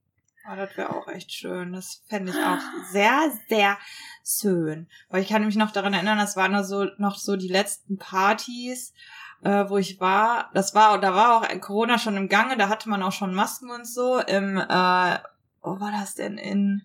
Oh, 0.52 0.56
das 0.56 0.76
wäre 0.78 0.96
auch 0.96 1.08
echt 1.08 1.32
schön. 1.32 1.74
Das 1.74 2.04
fände 2.08 2.32
ich 2.32 2.38
auch 2.38 2.60
sehr, 2.92 3.32
sehr 3.50 3.78
schön. 4.26 4.88
Weil 5.10 5.22
ich 5.22 5.30
kann 5.30 5.46
mich 5.46 5.56
noch 5.56 5.72
daran 5.72 5.94
erinnern, 5.94 6.18
das 6.18 6.36
waren 6.36 6.64
so, 6.64 6.86
noch 6.98 7.18
so 7.18 7.36
die 7.36 7.50
letzten 7.50 7.98
Partys 7.98 8.94
äh, 9.44 9.70
wo 9.70 9.78
ich 9.78 10.00
war. 10.00 10.50
Das 10.54 10.76
war, 10.76 11.00
da 11.00 11.14
war 11.14 11.38
auch 11.38 11.62
Corona 11.62 11.98
schon 11.98 12.18
im 12.18 12.30
Gange, 12.30 12.58
da 12.58 12.70
hatte 12.70 12.90
man 12.90 13.04
auch 13.04 13.12
schon 13.12 13.34
Masken 13.34 13.70
und 13.72 13.88
so. 13.88 14.20
Im, 14.20 14.58
äh, 14.58 15.18
wo 15.62 15.80
war 15.80 15.92
das 15.92 16.16
denn 16.16 16.38
in? 16.38 16.84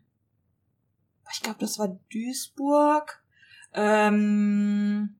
Ich 1.32 1.42
glaube, 1.42 1.58
das 1.60 1.78
war 1.78 1.98
Duisburg. 2.12 3.22
Ähm, 3.72 5.16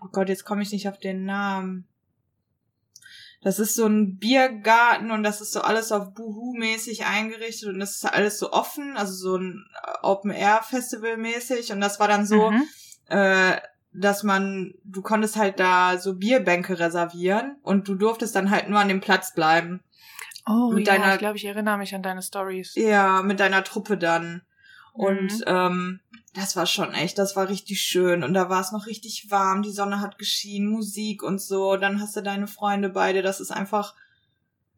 oh 0.00 0.08
Gott, 0.12 0.28
jetzt 0.28 0.44
komme 0.44 0.62
ich 0.62 0.70
nicht 0.70 0.88
auf 0.88 0.98
den 0.98 1.24
Namen. 1.24 1.88
Das 3.42 3.58
ist 3.58 3.74
so 3.74 3.86
ein 3.86 4.18
Biergarten 4.18 5.10
und 5.10 5.22
das 5.22 5.40
ist 5.40 5.52
so 5.52 5.60
alles 5.60 5.92
auf 5.92 6.14
Buhu-mäßig 6.14 7.04
eingerichtet 7.04 7.68
und 7.68 7.78
das 7.78 7.96
ist 7.96 8.04
alles 8.04 8.38
so 8.38 8.52
offen, 8.52 8.96
also 8.96 9.12
so 9.12 9.36
ein 9.36 9.64
Open-Air-Festival-mäßig 10.02 11.72
und 11.72 11.80
das 11.80 12.00
war 12.00 12.08
dann 12.08 12.26
so, 12.26 12.50
mhm. 12.50 12.64
äh, 13.08 13.60
dass 13.98 14.22
man, 14.22 14.74
du 14.84 15.02
konntest 15.02 15.36
halt 15.36 15.58
da 15.58 15.98
so 15.98 16.14
Bierbänke 16.14 16.78
reservieren 16.78 17.56
und 17.62 17.88
du 17.88 17.94
durftest 17.94 18.34
dann 18.36 18.50
halt 18.50 18.68
nur 18.68 18.78
an 18.78 18.88
dem 18.88 19.00
Platz 19.00 19.34
bleiben. 19.34 19.80
Oh, 20.46 20.70
mit 20.70 20.86
ja, 20.86 20.94
deiner, 20.94 21.14
ich 21.14 21.18
glaube, 21.18 21.36
ich 21.36 21.44
erinnere 21.44 21.78
mich 21.78 21.94
an 21.94 22.02
deine 22.02 22.22
Stories. 22.22 22.74
Ja, 22.76 23.22
mit 23.22 23.40
deiner 23.40 23.64
Truppe 23.64 23.98
dann. 23.98 24.42
Und 24.92 25.40
mhm. 25.40 25.44
ähm, 25.46 26.00
das 26.34 26.56
war 26.56 26.66
schon 26.66 26.92
echt, 26.92 27.18
das 27.18 27.36
war 27.36 27.48
richtig 27.48 27.80
schön. 27.82 28.22
Und 28.22 28.34
da 28.34 28.48
war 28.48 28.60
es 28.60 28.72
noch 28.72 28.86
richtig 28.86 29.30
warm, 29.30 29.62
die 29.62 29.72
Sonne 29.72 30.00
hat 30.00 30.18
geschienen, 30.18 30.68
Musik 30.68 31.22
und 31.22 31.40
so. 31.40 31.76
Dann 31.76 32.00
hast 32.00 32.14
du 32.16 32.22
deine 32.22 32.46
Freunde 32.46 32.90
beide. 32.90 33.22
Das 33.22 33.40
ist 33.40 33.50
einfach, 33.50 33.94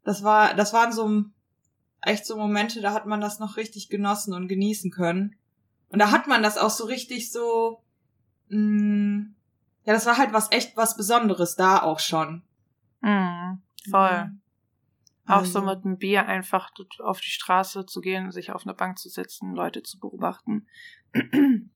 das 0.05 0.23
war, 0.23 0.55
das 0.55 0.73
waren 0.73 0.93
so 0.93 1.25
echt 2.03 2.27
so 2.27 2.37
Momente, 2.37 2.81
da 2.81 2.93
hat 2.93 3.07
man 3.07 3.21
das 3.21 3.39
noch 3.39 3.57
richtig 3.57 3.89
genossen 3.89 4.33
und 4.33 4.49
genießen 4.49 4.91
können. 4.91 5.37
Und 5.91 5.99
da 5.99 6.11
hat 6.11 6.27
man 6.27 6.43
das 6.43 6.59
auch 6.59 6.71
so 6.71 6.85
richtig 6.85 7.31
so, 7.31 7.83
mh, 8.49 8.59
mm, 8.59 9.35
ja, 9.85 9.95
das 9.95 10.07
war 10.07 10.19
halt 10.19 10.33
was 10.33 10.53
echt 10.53 10.77
was 10.77 10.97
Besonderes 10.97 11.57
da 11.57 11.83
auch 11.83 11.99
schon. 11.99 12.43
Mhm, 13.01 13.63
voll. 13.91 14.25
Mhm. 14.25 14.41
Auch 15.27 15.45
so 15.45 15.61
also 15.61 15.63
mit 15.63 15.85
einem 15.85 15.99
Bier 15.99 16.27
einfach 16.27 16.71
auf 17.01 17.21
die 17.21 17.31
Straße 17.31 17.87
zu 17.87 18.01
gehen, 18.01 18.31
sich 18.31 18.53
auf 18.53 18.67
eine 18.67 18.75
Bank 18.75 18.99
zu 18.99 19.09
setzen, 19.09 19.55
Leute 19.55 19.83
zu 19.83 19.99
beobachten, 19.99 20.67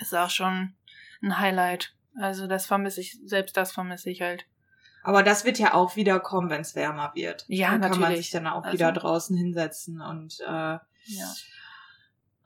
ist 0.00 0.14
auch 0.14 0.30
schon 0.30 0.74
ein 1.22 1.38
Highlight. 1.38 1.94
Also 2.16 2.46
das 2.46 2.66
vermisse 2.66 3.00
ich, 3.00 3.18
selbst 3.24 3.56
das 3.56 3.72
vermisse 3.72 4.10
ich 4.10 4.22
halt. 4.22 4.46
Aber 5.04 5.22
das 5.22 5.44
wird 5.44 5.58
ja 5.58 5.74
auch 5.74 5.96
wieder 5.96 6.18
kommen, 6.20 6.50
wenn 6.50 6.60
es 6.60 6.74
wärmer 6.74 7.12
wird. 7.14 7.44
Ja, 7.48 7.70
dann 7.70 7.80
natürlich. 7.80 7.92
kann 7.92 8.10
man 8.12 8.16
sich 8.16 8.30
dann 8.30 8.46
auch 8.46 8.64
also, 8.64 8.74
wieder 8.74 8.92
draußen 8.92 9.36
hinsetzen 9.36 10.00
und 10.00 10.40
äh, 10.40 10.44
ja 10.46 11.34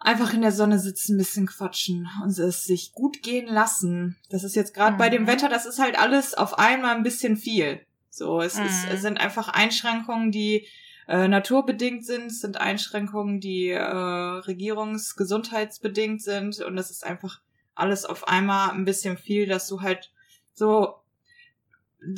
einfach 0.02 0.34
in 0.34 0.42
der 0.42 0.52
Sonne 0.52 0.78
sitzen, 0.78 1.14
ein 1.14 1.18
bisschen 1.18 1.46
quatschen 1.46 2.06
und 2.22 2.36
es 2.36 2.64
sich 2.64 2.92
gut 2.92 3.22
gehen 3.22 3.46
lassen. 3.46 4.18
Das 4.30 4.44
ist 4.44 4.56
jetzt 4.56 4.74
gerade 4.74 4.94
mhm. 4.94 4.98
bei 4.98 5.08
dem 5.08 5.22
mhm. 5.22 5.28
Wetter, 5.28 5.48
das 5.48 5.64
ist 5.64 5.78
halt 5.78 5.96
alles 5.98 6.34
auf 6.34 6.58
einmal 6.58 6.96
ein 6.96 7.04
bisschen 7.04 7.36
viel. 7.36 7.80
So, 8.10 8.40
es, 8.40 8.58
mhm. 8.58 8.66
ist, 8.66 8.84
es 8.92 9.02
sind 9.02 9.20
einfach 9.20 9.48
Einschränkungen, 9.48 10.32
die 10.32 10.66
äh, 11.08 11.28
naturbedingt 11.28 12.04
sind, 12.04 12.26
es 12.26 12.40
sind 12.40 12.60
Einschränkungen, 12.60 13.38
die 13.40 13.68
äh, 13.68 13.82
regierungsgesundheitsbedingt 13.82 16.22
sind 16.22 16.60
und 16.60 16.76
das 16.76 16.90
ist 16.90 17.06
einfach 17.06 17.40
alles 17.74 18.04
auf 18.04 18.28
einmal 18.28 18.70
ein 18.70 18.84
bisschen 18.84 19.16
viel, 19.16 19.46
dass 19.46 19.66
du 19.68 19.80
halt 19.80 20.12
so 20.52 20.96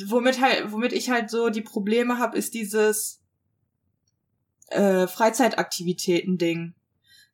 womit 0.07 0.41
halt 0.41 0.69
womit 0.71 0.91
ich 0.91 1.09
halt 1.09 1.29
so 1.29 1.49
die 1.49 1.61
Probleme 1.61 2.17
habe, 2.17 2.37
ist 2.37 2.55
dieses 2.55 3.21
äh, 4.67 5.07
Freizeitaktivitäten 5.07 6.37
Ding. 6.37 6.73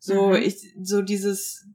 So, 0.04 0.30
mhm. 0.30 0.36
ich, 0.38 0.74
so 0.82 1.04
dieses 1.04 1.68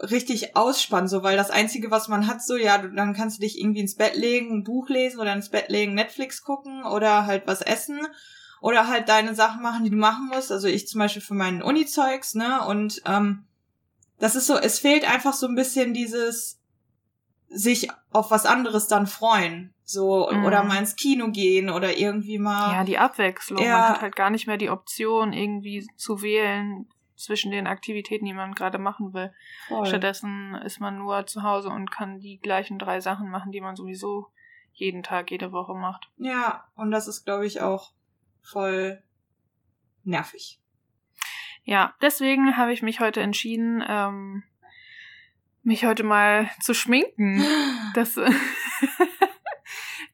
richtig 0.00 0.56
ausspannen, 0.56 1.06
so, 1.06 1.22
weil 1.22 1.36
das 1.36 1.52
Einzige, 1.52 1.92
was 1.92 2.08
man 2.08 2.26
hat, 2.26 2.42
so, 2.42 2.56
ja, 2.56 2.76
dann 2.76 3.14
kannst 3.14 3.38
du 3.38 3.42
dich 3.42 3.60
irgendwie 3.60 3.82
ins 3.82 3.94
Bett 3.94 4.16
legen, 4.16 4.50
ein 4.52 4.64
Buch 4.64 4.88
lesen 4.88 5.20
oder 5.20 5.32
ins 5.32 5.48
Bett 5.48 5.68
legen, 5.68 5.94
Netflix 5.94 6.42
gucken 6.42 6.84
oder 6.84 7.26
halt 7.26 7.46
was 7.46 7.62
essen 7.62 8.00
oder 8.60 8.88
halt 8.88 9.08
deine 9.08 9.36
Sachen 9.36 9.62
machen, 9.62 9.84
die 9.84 9.90
du 9.90 9.96
machen 9.96 10.28
musst. 10.34 10.50
Also 10.50 10.66
ich 10.66 10.88
zum 10.88 10.98
Beispiel 10.98 11.22
für 11.22 11.34
meinen 11.34 11.62
Uni-Zeugs, 11.62 12.34
ne, 12.34 12.66
und, 12.66 13.00
ähm, 13.06 13.44
das 14.18 14.34
ist 14.34 14.48
so, 14.48 14.56
es 14.56 14.80
fehlt 14.80 15.08
einfach 15.08 15.34
so 15.34 15.46
ein 15.46 15.54
bisschen 15.54 15.94
dieses 15.94 16.58
sich 17.48 17.90
auf 18.10 18.32
was 18.32 18.44
anderes 18.44 18.88
dann 18.88 19.06
freuen. 19.06 19.72
So, 19.84 20.28
mhm. 20.32 20.44
oder 20.44 20.64
mal 20.64 20.78
ins 20.78 20.96
Kino 20.96 21.30
gehen 21.30 21.70
oder 21.70 21.96
irgendwie 21.96 22.38
mal. 22.38 22.72
Ja, 22.72 22.84
die 22.84 22.98
Abwechslung. 22.98 23.62
Ja. 23.62 23.78
Man 23.78 23.88
hat 23.90 24.00
halt 24.02 24.16
gar 24.16 24.30
nicht 24.30 24.48
mehr 24.48 24.56
die 24.56 24.70
Option, 24.70 25.32
irgendwie 25.32 25.86
zu 25.96 26.22
wählen, 26.22 26.88
zwischen 27.16 27.50
den 27.50 27.66
Aktivitäten, 27.66 28.24
die 28.24 28.32
man 28.32 28.54
gerade 28.54 28.78
machen 28.78 29.14
will. 29.14 29.32
Voll. 29.68 29.86
Stattdessen 29.86 30.54
ist 30.64 30.80
man 30.80 30.98
nur 30.98 31.26
zu 31.26 31.42
Hause 31.42 31.68
und 31.68 31.90
kann 31.90 32.18
die 32.18 32.38
gleichen 32.38 32.78
drei 32.78 33.00
Sachen 33.00 33.30
machen, 33.30 33.52
die 33.52 33.60
man 33.60 33.76
sowieso 33.76 34.28
jeden 34.72 35.02
Tag, 35.02 35.30
jede 35.30 35.52
Woche 35.52 35.74
macht. 35.74 36.10
Ja, 36.16 36.64
und 36.74 36.90
das 36.90 37.06
ist, 37.06 37.24
glaube 37.24 37.46
ich, 37.46 37.60
auch 37.60 37.92
voll 38.42 39.02
nervig. 40.02 40.60
Ja, 41.62 41.94
deswegen 42.02 42.56
habe 42.56 42.72
ich 42.72 42.82
mich 42.82 43.00
heute 43.00 43.20
entschieden, 43.20 43.82
ähm, 43.86 44.42
mich 45.62 45.86
heute 45.86 46.02
mal 46.02 46.50
zu 46.60 46.74
schminken. 46.74 47.44
Das 47.94 48.16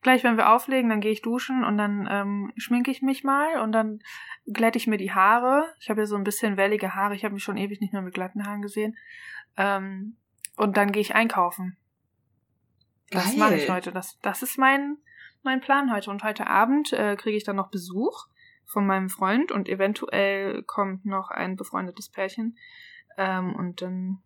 gleich, 0.03 0.25
wenn 0.25 0.37
wir 0.37 0.51
auflegen, 0.51 0.91
dann 0.91 1.01
gehe 1.01 1.13
ich 1.13 1.23
duschen 1.23 1.65
und 1.65 1.77
dann 1.77 2.09
ähm, 2.11 2.53
schminke 2.57 2.91
ich 2.91 3.03
mich 3.03 3.25
mal 3.25 3.61
und 3.61 3.73
dann 3.73 4.01
glätte 4.47 4.79
ich 4.79 4.87
mir 4.87 4.97
die 4.97 5.13
Haare. 5.13 5.73
Ich 5.81 5.91
habe 5.91 6.01
ja 6.01 6.07
so 6.07 6.17
ein 6.17 6.25
bisschen 6.25 6.57
wellige 6.57 6.95
Haare. 6.95 7.15
Ich 7.15 7.25
habe 7.25 7.35
mich 7.35 7.45
schon 7.45 7.57
ewig 7.57 7.81
nicht 7.81 7.93
mehr 7.93 8.03
mit 8.03 8.15
glatten 8.15 8.47
Haaren 8.47 8.63
gesehen. 8.63 8.97
Ähm, 9.57 10.17
und 10.57 10.77
dann 10.77 10.93
gehe 10.93 11.03
ich 11.03 11.15
einkaufen. 11.15 11.77
Geil. 13.11 13.23
Das 13.25 13.37
mache 13.37 13.57
ich 13.57 13.69
heute. 13.69 13.93
Das, 13.93 14.19
das 14.21 14.43
ist 14.43 14.59
mein, 14.59 14.99
mein 15.43 15.61
Plan 15.61 15.93
heute. 15.93 16.11
Und 16.11 16.23
heute 16.23 16.47
Abend 16.47 16.93
äh, 16.93 17.17
kriege 17.17 17.37
ich 17.37 17.45
dann 17.45 17.57
noch 17.57 17.71
Besuch 17.71 18.27
von 18.67 18.87
meinem 18.87 19.11
Freund 19.11 19.51
und 19.51 19.69
eventuell 19.69 20.63
kommt 20.63 21.05
noch 21.05 21.31
ein 21.31 21.57
befreundetes 21.57 22.09
Pärchen. 22.09 22.57
Ähm, 23.19 23.55
und 23.55 23.83
dann 23.83 24.23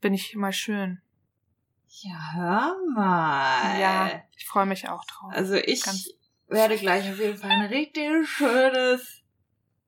bin 0.00 0.14
ich 0.14 0.36
mal 0.36 0.52
schön. 0.52 1.00
Ja, 1.92 2.32
hör 2.34 2.76
mal. 2.94 3.80
Ja, 3.80 4.22
ich 4.36 4.46
freue 4.46 4.66
mich 4.66 4.88
auch 4.88 5.04
drauf. 5.04 5.32
Also 5.34 5.54
ich 5.56 5.82
Ganz- 5.82 6.08
werde 6.46 6.76
gleich 6.78 7.10
auf 7.10 7.18
jeden 7.18 7.36
Fall 7.36 7.50
ein 7.50 7.66
richtig 7.66 8.28
schönes 8.28 9.22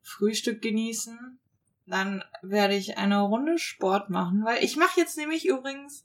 Frühstück 0.02 0.60
genießen. 0.62 1.38
Dann 1.86 2.24
werde 2.42 2.74
ich 2.74 2.98
eine 2.98 3.20
Runde 3.20 3.58
Sport 3.58 4.10
machen, 4.10 4.44
weil 4.44 4.62
ich 4.64 4.76
mache 4.76 5.00
jetzt 5.00 5.16
nämlich 5.16 5.46
übrigens, 5.46 6.04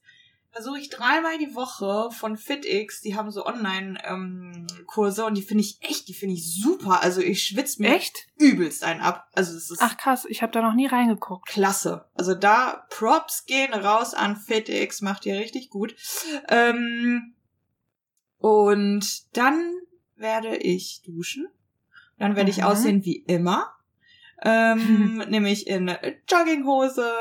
versuche 0.58 0.80
ich 0.80 0.90
dreimal 0.90 1.38
die 1.38 1.54
Woche 1.54 2.10
von 2.12 2.36
FitX, 2.36 3.02
die 3.02 3.16
haben 3.16 3.30
so 3.30 3.46
Online-Kurse 3.46 5.24
und 5.26 5.36
die 5.36 5.44
finde 5.44 5.64
ich 5.64 5.78
echt, 5.82 6.08
die 6.08 6.16
finde 6.16 6.34
ich 6.34 6.60
super. 6.62 7.04
Also 7.04 7.22
ich 7.22 7.44
schwitze 7.44 7.80
mir 7.82 7.96
Echt? 7.96 8.26
übelst 8.40 8.84
einen 8.84 9.02
ab. 9.02 9.28
Also 9.36 9.56
es 9.56 9.70
ist 9.70 9.82
Ach 9.82 9.96
krass, 9.98 10.26
ich 10.28 10.42
habe 10.42 10.52
da 10.52 10.62
noch 10.64 10.74
nie 10.74 10.88
reingeguckt. 10.88 11.48
klasse. 11.48 12.06
Also 12.16 12.34
da 12.34 12.86
Props 12.90 13.46
gehen 13.46 13.72
raus 13.72 14.16
an 14.16 14.36
FitX, 14.36 15.02
macht 15.02 15.26
ihr 15.28 15.38
richtig 15.40 15.70
gut. 15.70 15.96
Ähm, 16.50 17.36
und 18.40 19.38
dann 19.38 19.74
werde 20.16 20.58
ich 20.58 21.02
duschen. 21.06 21.48
Dann 22.18 22.36
werde 22.36 22.50
ich 22.50 22.58
Mhm. 22.58 22.64
aussehen 22.64 23.06
wie 23.06 23.18
immer. 23.28 23.74
Ähm, 24.42 25.18
nämlich 25.30 25.68
in 25.68 25.96
Jogginghose, 26.28 27.12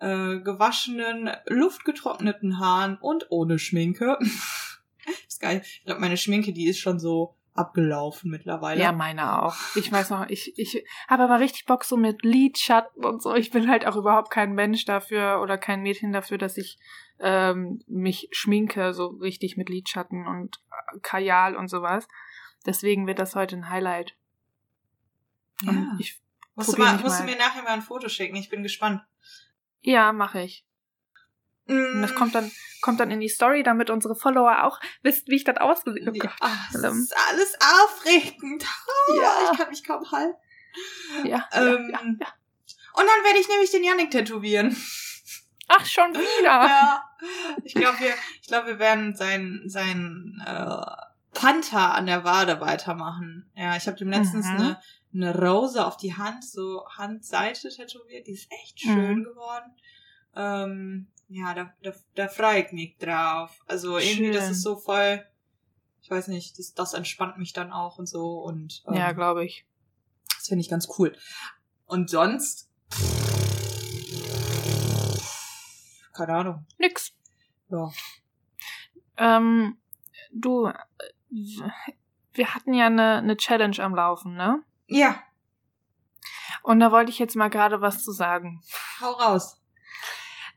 äh, 0.00 0.38
gewaschenen, 0.38 1.30
luftgetrockneten 1.46 2.58
Haaren 2.58 2.98
und 2.98 3.26
ohne 3.30 3.58
Schminke. 3.58 4.18
ist 5.26 5.40
geil. 5.40 5.62
Ich 5.64 5.84
glaube, 5.84 6.00
meine 6.00 6.16
Schminke, 6.16 6.52
die 6.52 6.68
ist 6.68 6.78
schon 6.78 6.98
so 6.98 7.34
abgelaufen 7.54 8.30
mittlerweile. 8.30 8.80
Ja, 8.80 8.92
meine 8.92 9.42
auch. 9.42 9.56
Ich 9.74 9.90
weiß 9.90 10.10
noch, 10.10 10.28
ich, 10.28 10.56
ich 10.58 10.84
habe 11.08 11.24
aber 11.24 11.40
richtig 11.40 11.66
Bock 11.66 11.84
so 11.84 11.96
mit 11.96 12.24
Lidschatten 12.24 13.04
und 13.04 13.20
so. 13.20 13.34
Ich 13.34 13.50
bin 13.50 13.68
halt 13.68 13.84
auch 13.86 13.96
überhaupt 13.96 14.30
kein 14.30 14.52
Mensch 14.52 14.84
dafür 14.84 15.40
oder 15.42 15.58
kein 15.58 15.82
Mädchen 15.82 16.12
dafür, 16.12 16.38
dass 16.38 16.56
ich 16.56 16.78
ähm, 17.18 17.82
mich 17.88 18.28
schminke, 18.30 18.94
so 18.94 19.08
richtig 19.08 19.56
mit 19.56 19.68
Lidschatten 19.68 20.26
und 20.26 20.60
äh, 20.70 20.98
Kajal 21.00 21.56
und 21.56 21.68
sowas. 21.68 22.06
Deswegen 22.64 23.06
wird 23.06 23.18
das 23.18 23.34
heute 23.34 23.56
ein 23.56 23.68
Highlight. 23.68 24.16
Ja. 25.62 25.70
Und 25.70 25.96
ich, 25.98 26.20
musst 26.54 26.74
du, 26.74 26.80
mal, 26.80 26.96
musst 26.98 27.20
du 27.20 27.24
mir 27.24 27.36
nachher 27.36 27.62
mal 27.62 27.72
ein 27.72 27.82
Foto 27.82 28.08
schicken. 28.08 28.36
Ich 28.36 28.50
bin 28.50 28.62
gespannt. 28.62 29.02
Ja, 29.82 30.12
mache 30.12 30.42
ich. 30.42 30.64
Und 31.66 32.00
das 32.00 32.14
kommt 32.14 32.34
dann, 32.34 32.50
kommt 32.80 32.98
dann 32.98 33.10
in 33.10 33.20
die 33.20 33.28
Story, 33.28 33.62
damit 33.62 33.90
unsere 33.90 34.14
Follower 34.16 34.64
auch 34.64 34.80
wissen, 35.02 35.24
wie 35.26 35.36
ich 35.36 35.44
das 35.44 35.58
ausgesehen 35.58 36.06
habe. 36.06 36.18
Oh 36.18 36.22
Ja, 36.24 36.30
Gott. 36.30 36.38
ach, 36.40 36.72
das 36.72 36.96
ist 36.96 37.14
alles 37.28 37.58
aufregend. 37.60 38.64
Oh, 39.10 39.20
Ja. 39.20 39.50
Ich 39.52 39.58
kann 39.58 39.68
mich 39.68 39.84
kaum 39.84 40.10
halten. 40.10 40.34
Ja, 41.24 41.46
Ähm, 41.52 41.90
ja, 41.92 42.00
ja, 42.00 42.06
ja. 42.20 42.26
Und 42.94 43.06
dann 43.06 43.24
werde 43.24 43.38
ich 43.38 43.48
nämlich 43.48 43.70
den 43.70 43.84
Yannick 43.84 44.10
tätowieren. 44.10 44.74
Ach, 45.68 45.84
schon 45.84 46.14
wieder. 46.14 46.44
Ja. 46.66 47.04
Ich 47.64 47.74
glaube, 47.74 47.98
wir, 48.00 48.14
ich 48.40 48.48
glaube, 48.48 48.68
wir 48.68 48.78
werden 48.78 49.14
sein, 49.14 49.62
sein 49.66 50.42
äh, 50.46 50.86
Panther 51.34 51.94
an 51.94 52.06
der 52.06 52.24
Wade 52.24 52.60
weitermachen. 52.60 53.50
Ja, 53.54 53.76
ich 53.76 53.86
habe 53.86 53.96
dem 53.98 54.08
letztens 54.10 54.46
Mhm. 54.46 54.56
eine, 54.56 54.80
eine 55.14 55.34
Rose 55.38 55.84
auf 55.86 55.96
die 55.96 56.14
Hand, 56.16 56.44
so 56.44 56.86
Handseite 56.96 57.68
tätowiert. 57.70 58.26
Die 58.26 58.32
ist 58.32 58.50
echt 58.52 58.80
schön 58.80 59.20
Mhm. 59.20 59.24
geworden. 59.24 59.72
Ähm, 60.36 61.06
ja, 61.28 61.54
da, 61.54 61.72
da, 61.82 61.92
da 62.14 62.28
freue 62.28 62.64
ich 62.64 62.72
mich 62.72 62.96
drauf. 62.98 63.60
Also 63.66 63.98
irgendwie, 63.98 64.30
das 64.32 64.44
Schön. 64.44 64.52
ist 64.52 64.62
so 64.62 64.76
voll, 64.76 65.24
ich 66.02 66.10
weiß 66.10 66.28
nicht, 66.28 66.58
das, 66.58 66.74
das 66.74 66.94
entspannt 66.94 67.38
mich 67.38 67.52
dann 67.52 67.72
auch 67.72 67.98
und 67.98 68.06
so 68.06 68.38
und 68.40 68.82
ähm, 68.86 68.94
Ja, 68.94 69.12
glaube 69.12 69.44
ich. 69.44 69.66
das 70.36 70.48
finde 70.48 70.62
ich 70.62 70.68
ganz 70.70 70.88
cool. 70.98 71.16
Und 71.86 72.10
sonst, 72.10 72.70
keine 76.12 76.34
Ahnung. 76.34 76.66
Nix. 76.78 77.12
Ja. 77.70 77.90
Ähm, 79.16 79.78
du, 80.32 80.70
wir 81.30 82.54
hatten 82.54 82.74
ja 82.74 82.86
eine, 82.86 83.16
eine 83.16 83.36
Challenge 83.36 83.78
am 83.80 83.94
Laufen, 83.94 84.34
ne? 84.34 84.62
Ja, 84.88 85.22
Und 86.62 86.80
da 86.80 86.90
wollte 86.90 87.10
ich 87.10 87.18
jetzt 87.18 87.36
mal 87.36 87.48
gerade 87.48 87.80
was 87.80 88.02
zu 88.02 88.10
sagen. 88.12 88.60
hau 89.00 89.12
raus. 89.12 89.60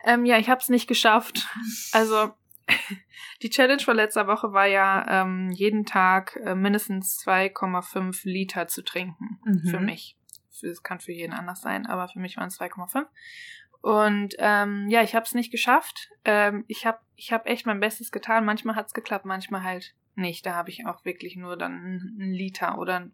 Ähm, 0.04 0.26
ja, 0.26 0.38
ich 0.38 0.50
habe 0.50 0.60
es 0.60 0.70
nicht 0.70 0.88
geschafft. 0.88 1.48
Also 1.92 2.32
die 3.42 3.50
Challenge 3.50 3.82
von 3.82 3.96
letzter 3.96 4.28
Woche 4.28 4.52
war 4.54 4.66
ja, 4.66 5.22
ähm, 5.22 5.52
jeden 5.52 5.86
Tag 5.86 6.38
äh, 6.44 6.56
mindestens 6.56 7.20
2,5 7.26 8.22
Liter 8.24 8.68
zu 8.68 8.84
trinken. 8.84 9.40
Mhm. 9.46 9.70
Für 9.70 9.80
mich. 9.80 10.18
Es 10.64 10.84
kann 10.84 11.00
für 11.00 11.12
jeden 11.12 11.34
anders 11.34 11.62
sein, 11.62 11.86
aber 11.88 12.08
für 12.08 12.20
mich 12.20 12.38
waren 12.38 12.48
es 12.48 12.60
2,5. 12.60 13.06
Und 13.82 14.36
ähm, 14.38 14.88
ja, 14.90 15.02
ich 15.02 15.16
habe 15.16 15.26
es 15.26 15.34
nicht 15.34 15.52
geschafft. 15.52 16.10
Ähm, 16.24 16.66
ich 16.68 16.86
habe 16.86 17.00
ich 17.16 17.32
hab 17.32 17.48
echt 17.48 17.66
mein 17.66 17.80
Bestes 17.80 18.12
getan. 18.12 18.46
Manchmal 18.46 18.76
hat's 18.76 18.94
geklappt, 18.94 19.26
manchmal 19.26 19.64
halt 19.64 19.96
nicht. 20.16 20.46
Da 20.46 20.54
habe 20.54 20.70
ich 20.70 20.86
auch 20.86 21.04
wirklich 21.04 21.36
nur 21.36 21.58
dann 21.58 21.74
einen 22.20 22.32
Liter 22.32 22.78
oder 22.78 23.10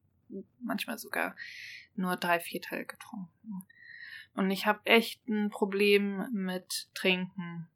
manchmal 0.60 0.98
sogar 0.98 1.36
nur 1.96 2.16
drei 2.16 2.40
Viertel 2.40 2.86
getrunken. 2.86 3.66
Und 4.36 4.52
ich 4.52 4.66
habe 4.66 4.80
echt 4.86 5.28
ein 5.28 5.50
Problem 5.50 6.28
mit 6.32 6.90
Trinken. 6.94 7.68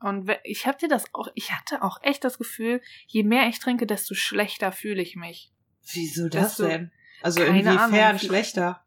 Und 0.00 0.30
ich 0.44 0.66
dir 0.78 0.88
das 0.88 1.04
auch, 1.14 1.28
ich 1.34 1.52
hatte 1.52 1.82
auch 1.82 2.02
echt 2.02 2.24
das 2.24 2.38
Gefühl, 2.38 2.80
je 3.06 3.22
mehr 3.22 3.48
ich 3.48 3.58
trinke, 3.58 3.86
desto 3.86 4.14
schlechter 4.14 4.72
fühle 4.72 5.02
ich 5.02 5.16
mich. 5.16 5.52
Wieso 5.92 6.28
das 6.28 6.56
du- 6.56 6.66
denn? 6.68 6.92
Also 7.22 7.42
inwiefern 7.42 7.94
Ahnung. 7.94 8.18
schlechter? 8.18 8.84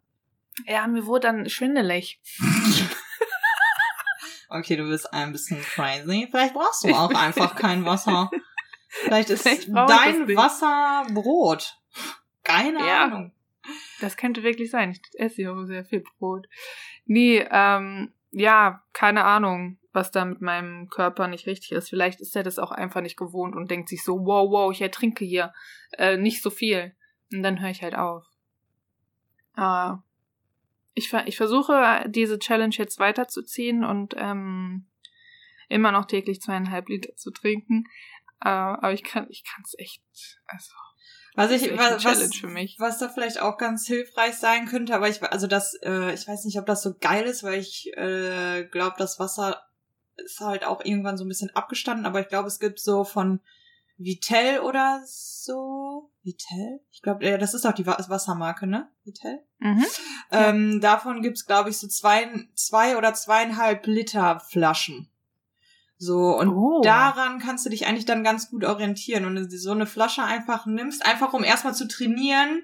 Ja, 0.65 0.87
mir 0.87 1.05
wurde 1.05 1.27
dann 1.27 1.49
schwindelig. 1.49 2.19
Okay, 4.49 4.75
du 4.75 4.87
bist 4.87 5.11
ein 5.11 5.31
bisschen 5.31 5.59
crazy. 5.61 6.27
Vielleicht 6.29 6.53
brauchst 6.53 6.83
du 6.83 6.93
auch 6.93 7.09
einfach 7.15 7.55
kein 7.55 7.85
Wasser. 7.85 8.29
Vielleicht 8.87 9.31
ist 9.31 9.41
Vielleicht 9.41 9.69
dein. 9.69 10.27
Wasser 10.37 11.07
Brot. 11.11 11.75
Keine 12.43 12.79
Ja. 12.79 13.05
Ahnung. 13.05 13.31
Das 14.01 14.17
könnte 14.17 14.43
wirklich 14.43 14.69
sein. 14.71 14.91
Ich 14.91 15.01
esse 15.19 15.43
ja 15.43 15.53
auch 15.53 15.63
sehr 15.63 15.85
viel 15.85 16.03
Brot. 16.19 16.47
Nee, 17.05 17.45
ähm, 17.49 18.13
ja, 18.31 18.83
keine 18.91 19.23
Ahnung, 19.23 19.77
was 19.93 20.11
da 20.11 20.25
mit 20.25 20.41
meinem 20.41 20.89
Körper 20.89 21.27
nicht 21.27 21.45
richtig 21.47 21.71
ist. 21.71 21.89
Vielleicht 21.89 22.19
ist 22.19 22.35
er 22.35 22.43
das 22.43 22.59
auch 22.59 22.71
einfach 22.71 23.01
nicht 23.01 23.15
gewohnt 23.15 23.55
und 23.55 23.71
denkt 23.71 23.87
sich 23.87 24.03
so, 24.03 24.25
wow, 24.25 24.49
wow, 24.51 24.71
ich 24.71 24.81
ertrinke 24.81 25.23
hier 25.23 25.53
äh, 25.97 26.17
nicht 26.17 26.41
so 26.41 26.49
viel. 26.49 26.95
Und 27.31 27.43
dann 27.43 27.61
höre 27.61 27.69
ich 27.69 27.83
halt 27.83 27.95
auf. 27.95 28.25
Äh, 29.55 29.93
ich, 30.93 31.09
ver 31.09 31.27
ich 31.27 31.37
versuche, 31.37 32.05
diese 32.07 32.39
Challenge 32.39 32.75
jetzt 32.75 32.99
weiterzuziehen 32.99 33.83
und 33.85 34.15
ähm, 34.17 34.87
immer 35.69 35.91
noch 35.91 36.05
täglich 36.05 36.41
zweieinhalb 36.41 36.89
Liter 36.89 37.15
zu 37.15 37.31
trinken. 37.31 37.85
Äh, 38.41 38.49
aber 38.49 38.93
ich 38.93 39.03
kann 39.03 39.27
ich 39.29 39.43
kann 39.43 39.63
es 39.63 39.73
echt, 39.77 40.03
also 40.47 40.73
Was 41.35 41.51
ich, 41.51 41.63
was, 41.77 42.03
was, 42.05 42.19
was 42.79 42.97
da 42.99 43.09
vielleicht 43.09 43.39
auch 43.41 43.57
ganz 43.57 43.87
hilfreich 43.87 44.35
sein 44.35 44.67
könnte, 44.67 44.93
aber 44.95 45.09
ich, 45.09 45.21
also 45.23 45.47
das, 45.47 45.73
äh, 45.83 46.13
ich 46.13 46.27
weiß 46.27 46.45
nicht, 46.45 46.59
ob 46.59 46.65
das 46.65 46.81
so 46.83 46.95
geil 46.99 47.25
ist, 47.25 47.43
weil 47.43 47.59
ich 47.59 47.91
äh, 47.97 48.65
glaube, 48.65 48.95
das 48.99 49.19
Wasser 49.19 49.63
ist 50.17 50.39
halt 50.39 50.63
auch 50.63 50.85
irgendwann 50.85 51.17
so 51.17 51.25
ein 51.25 51.29
bisschen 51.29 51.49
abgestanden, 51.55 52.05
aber 52.05 52.19
ich 52.19 52.27
glaube, 52.27 52.47
es 52.47 52.59
gibt 52.59 52.79
so 52.79 53.03
von 53.03 53.39
Vitell 53.97 54.59
oder 54.59 55.01
so. 55.05 56.11
Vitell? 56.23 56.81
Ich 56.91 57.01
glaube, 57.01 57.25
ja, 57.25 57.37
das 57.37 57.53
ist 57.53 57.65
auch 57.65 57.73
die 57.73 57.85
Wa- 57.85 57.97
Wassermarke, 58.07 58.65
ne? 58.67 58.89
Vitell? 59.03 59.39
Mhm. 59.59 59.85
Ja. 60.31 60.49
Ähm, 60.49 60.81
davon 60.81 61.21
gibt's, 61.21 61.45
glaube 61.45 61.69
ich, 61.69 61.77
so 61.77 61.87
zwei, 61.87 62.29
zwei 62.55 62.97
oder 62.97 63.13
zweieinhalb 63.13 63.85
Liter 63.87 64.39
Flaschen. 64.39 65.09
So, 65.97 66.37
und 66.37 66.49
Oh. 66.49 66.81
daran 66.83 67.39
kannst 67.39 67.65
du 67.65 67.69
dich 67.69 67.85
eigentlich 67.87 68.05
dann 68.05 68.23
ganz 68.23 68.49
gut 68.49 68.65
orientieren. 68.65 69.25
Und 69.25 69.35
wenn 69.35 69.47
du 69.49 69.57
so 69.57 69.71
eine 69.71 69.85
Flasche 69.85 70.23
einfach 70.23 70.65
nimmst, 70.65 71.05
einfach 71.05 71.33
um 71.33 71.43
erstmal 71.43 71.73
zu 71.73 71.87
trainieren, 71.87 72.63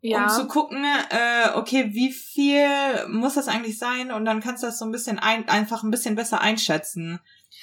Ja. 0.00 0.24
um 0.24 0.28
zu 0.28 0.46
gucken, 0.48 0.84
äh, 0.84 1.50
okay, 1.54 1.90
wie 1.94 2.12
viel 2.12 2.68
muss 3.08 3.34
das 3.34 3.48
eigentlich 3.48 3.78
sein? 3.78 4.10
Und 4.12 4.24
dann 4.24 4.40
kannst 4.40 4.62
du 4.62 4.66
das 4.66 4.78
so 4.78 4.84
ein 4.84 4.92
bisschen 4.92 5.18
ein, 5.18 5.48
einfach 5.48 5.82
ein 5.82 5.90
bisschen 5.90 6.14
besser 6.14 6.40
einschätzen. 6.40 7.20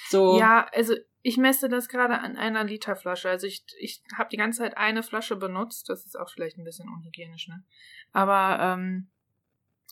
So. 0.10 0.40
Ja, 0.40 0.68
also 0.74 0.96
ich 1.22 1.38
messe 1.38 1.70
das 1.70 1.88
gerade 1.88 2.20
an 2.20 2.38
einer 2.38 2.64
Literflasche. 2.64 3.30
Also 3.30 3.48
ich, 3.48 3.66
ich 3.80 4.04
habe 4.18 4.30
die 4.30 4.38
ganze 4.38 4.60
Zeit 4.60 4.78
eine 4.78 5.04
Flasche 5.04 5.36
benutzt. 5.36 5.90
Das 5.90 6.06
ist 6.06 6.18
auch 6.20 6.30
vielleicht 6.30 6.58
ein 6.58 6.64
bisschen 6.64 6.88
unhygienisch, 6.90 7.48
ne? 7.48 7.64
Aber 8.12 8.60
ähm, 8.62 9.10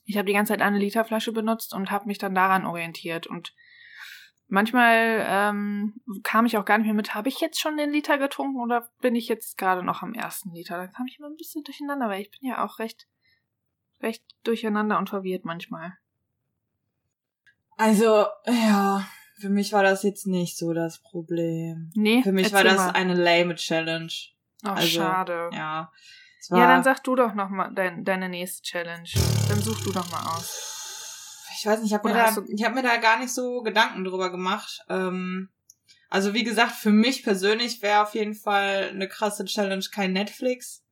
ich 0.05 0.17
habe 0.17 0.27
die 0.27 0.33
ganze 0.33 0.53
Zeit 0.53 0.61
eine 0.61 0.77
Literflasche 0.77 1.31
benutzt 1.31 1.73
und 1.73 1.91
habe 1.91 2.05
mich 2.07 2.17
dann 2.19 2.35
daran 2.35 2.65
orientiert. 2.65 3.25
Und 3.25 3.53
manchmal 4.53 5.25
ähm, 5.27 5.95
kam 6.21 6.45
ich 6.45 6.57
auch 6.57 6.65
gar 6.65 6.77
nicht 6.77 6.85
mehr 6.85 6.93
mit, 6.93 7.15
habe 7.15 7.27
ich 7.27 7.39
jetzt 7.39 7.59
schon 7.59 7.75
den 7.75 7.91
Liter 7.91 8.19
getrunken 8.19 8.61
oder 8.61 8.87
bin 9.01 9.15
ich 9.15 9.27
jetzt 9.27 9.57
gerade 9.57 9.83
noch 9.83 10.03
am 10.03 10.13
ersten 10.13 10.53
Liter? 10.53 10.77
Da 10.77 10.87
kam 10.87 11.07
ich 11.07 11.17
immer 11.17 11.27
ein 11.27 11.37
bisschen 11.37 11.63
durcheinander, 11.63 12.07
weil 12.07 12.21
ich 12.21 12.31
bin 12.31 12.47
ja 12.47 12.63
auch 12.63 12.77
recht, 12.77 13.07
recht 14.01 14.23
durcheinander 14.43 14.99
und 14.99 15.09
verwirrt 15.09 15.43
manchmal. 15.43 15.97
Also, 17.77 18.27
ja, 18.45 19.03
für 19.39 19.49
mich 19.49 19.73
war 19.73 19.81
das 19.81 20.03
jetzt 20.03 20.27
nicht 20.27 20.55
so 20.55 20.73
das 20.73 20.99
Problem. 20.99 21.91
Nee, 21.95 22.21
Für 22.21 22.31
mich 22.31 22.53
war 22.53 22.63
das 22.63 22.77
mal. 22.77 22.91
eine 22.91 23.15
lame 23.15 23.55
Challenge. 23.55 24.13
Ach, 24.63 24.75
also, 24.75 24.87
schade. 24.87 25.49
Ja. 25.51 25.91
ja, 26.49 26.67
dann 26.67 26.83
sag 26.83 27.03
du 27.03 27.15
doch 27.15 27.33
noch 27.33 27.49
mal 27.49 27.73
dein, 27.73 28.05
deine 28.05 28.29
nächste 28.29 28.61
Challenge. 28.61 29.09
Dann 29.49 29.59
such 29.59 29.81
du 29.83 29.91
doch 29.91 30.09
mal 30.11 30.35
aus. 30.35 30.72
Ich 31.63 31.67
weiß 31.67 31.79
nicht, 31.79 31.91
ich 31.91 31.93
habe 31.93 32.09
mir, 32.09 32.13
da, 32.13 32.35
ich 32.45 32.63
hab 32.65 32.75
mir 32.75 32.83
da 32.83 32.97
gar 32.97 33.19
nicht 33.19 33.33
so 33.33 33.61
Gedanken 33.61 34.03
drüber 34.03 34.29
gemacht. 34.29 34.81
Ähm, 34.89 35.47
also 36.09 36.33
wie 36.33 36.43
gesagt, 36.43 36.73
für 36.73 36.89
mich 36.89 37.23
persönlich 37.23 37.81
wäre 37.81 38.01
auf 38.01 38.15
jeden 38.15 38.35
Fall 38.35 38.89
eine 38.89 39.07
krasse 39.07 39.45
Challenge 39.45 39.85
kein 39.89 40.11
Netflix. 40.11 40.83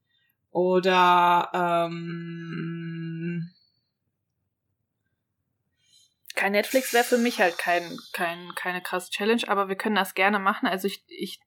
Oder 0.50 1.52
ähm, 1.90 3.52
kein 6.36 6.54
Netflix 6.54 6.94
wäre 6.94 7.04
für 7.04 7.18
mich 7.18 7.42
halt 7.42 7.58
kein, 7.58 7.98
kein, 8.14 8.56
keine 8.56 8.82
krasse 8.82 9.12
Challenge, 9.12 9.44
aber 9.50 9.68
wir 9.68 9.76
können 9.76 9.96
das 9.96 10.14
gerne 10.14 10.40
machen. 10.40 10.70
Also 10.70 10.88
ich, 10.88 11.04
ich 11.08 11.42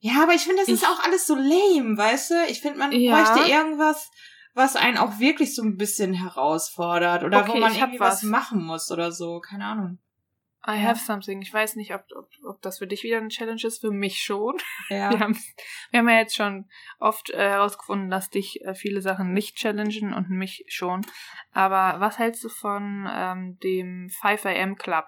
ja, 0.00 0.22
aber 0.22 0.34
ich 0.34 0.42
finde, 0.42 0.60
das 0.60 0.68
ich, 0.68 0.74
ist 0.74 0.86
auch 0.86 1.02
alles 1.02 1.26
so 1.26 1.34
lame, 1.34 1.96
weißt 1.96 2.30
du? 2.30 2.34
Ich 2.50 2.60
finde, 2.60 2.78
man 2.78 2.92
ja. 2.92 3.24
bräuchte 3.24 3.50
irgendwas, 3.50 4.10
was 4.54 4.76
einen 4.76 4.98
auch 4.98 5.18
wirklich 5.18 5.54
so 5.54 5.62
ein 5.62 5.76
bisschen 5.76 6.14
herausfordert 6.14 7.24
oder 7.24 7.40
okay, 7.40 7.52
wo 7.52 7.56
man 7.58 7.74
irgendwie 7.74 8.00
was. 8.00 8.22
was 8.22 8.22
machen 8.24 8.64
muss 8.64 8.90
oder 8.90 9.12
so. 9.12 9.40
Keine 9.40 9.64
Ahnung. 9.64 9.98
I 10.66 10.76
have 10.76 11.00
something. 11.00 11.40
Ich 11.40 11.52
weiß 11.52 11.76
nicht, 11.76 11.94
ob, 11.94 12.04
ob, 12.14 12.28
ob 12.44 12.60
das 12.60 12.78
für 12.78 12.86
dich 12.86 13.02
wieder 13.02 13.16
eine 13.16 13.28
Challenge 13.28 13.62
ist. 13.64 13.80
Für 13.80 13.90
mich 13.90 14.22
schon. 14.22 14.58
Ja. 14.90 15.10
Wir 15.10 15.20
haben, 15.20 15.38
wir 15.90 16.00
haben 16.00 16.08
ja 16.08 16.18
jetzt 16.18 16.36
schon 16.36 16.68
oft 16.98 17.30
äh, 17.30 17.38
herausgefunden, 17.38 18.10
dass 18.10 18.28
dich 18.28 18.62
äh, 18.64 18.74
viele 18.74 19.00
Sachen 19.00 19.32
nicht 19.32 19.56
challengen 19.56 20.12
und 20.12 20.28
mich 20.28 20.64
schon. 20.68 21.06
Aber 21.52 22.00
was 22.00 22.18
hältst 22.18 22.44
du 22.44 22.48
von 22.48 23.08
ähm, 23.10 23.58
dem 23.60 24.10
5 24.20 24.46
AM 24.46 24.76
Club? 24.76 25.06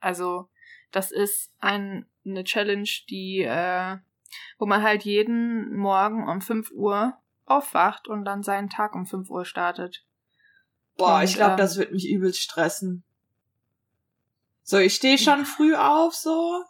Also, 0.00 0.48
das 0.92 1.10
ist 1.10 1.52
ein, 1.58 2.06
eine 2.24 2.44
Challenge, 2.44 2.88
die, 3.10 3.42
äh, 3.42 3.96
wo 4.58 4.66
man 4.66 4.82
halt 4.82 5.02
jeden 5.04 5.76
Morgen 5.76 6.28
um 6.28 6.40
5 6.40 6.70
Uhr 6.70 7.18
aufwacht 7.50 8.08
und 8.08 8.24
dann 8.24 8.42
seinen 8.42 8.70
Tag 8.70 8.94
um 8.94 9.06
5 9.06 9.30
Uhr 9.30 9.44
startet. 9.44 10.04
Boah, 10.96 11.18
und, 11.18 11.24
ich 11.24 11.34
glaube, 11.34 11.52
ähm, 11.52 11.58
das 11.58 11.76
wird 11.76 11.92
mich 11.92 12.08
übelst 12.08 12.40
stressen. 12.40 13.04
So, 14.62 14.78
ich 14.78 14.94
stehe 14.94 15.16
schon 15.16 15.46
früh 15.46 15.74
auf, 15.74 16.14
so. 16.14 16.64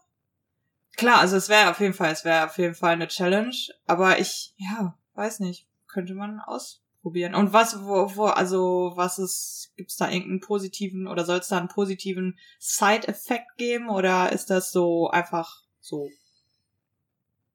Klar, 0.96 1.20
also 1.20 1.36
es 1.36 1.48
wäre 1.48 1.70
auf 1.70 1.80
jeden 1.80 1.94
Fall, 1.94 2.12
es 2.12 2.24
wäre 2.24 2.46
auf 2.46 2.58
jeden 2.58 2.74
Fall 2.74 2.92
eine 2.92 3.08
Challenge, 3.08 3.54
aber 3.86 4.18
ich, 4.18 4.54
ja, 4.56 4.96
weiß 5.14 5.40
nicht, 5.40 5.66
könnte 5.86 6.14
man 6.14 6.40
ausprobieren. 6.40 7.34
Und 7.34 7.52
was, 7.52 7.84
wo, 7.84 8.16
wo, 8.16 8.26
also 8.26 8.92
was 8.96 9.18
ist, 9.18 9.72
gibt's 9.76 9.96
da 9.96 10.10
irgendeinen 10.10 10.40
positiven 10.40 11.06
oder 11.06 11.24
soll 11.24 11.38
es 11.38 11.48
da 11.48 11.58
einen 11.58 11.68
positiven 11.68 12.38
Side-Effekt 12.58 13.56
geben 13.56 13.88
oder 13.88 14.32
ist 14.32 14.50
das 14.50 14.72
so 14.72 15.08
einfach 15.08 15.62
so? 15.80 16.08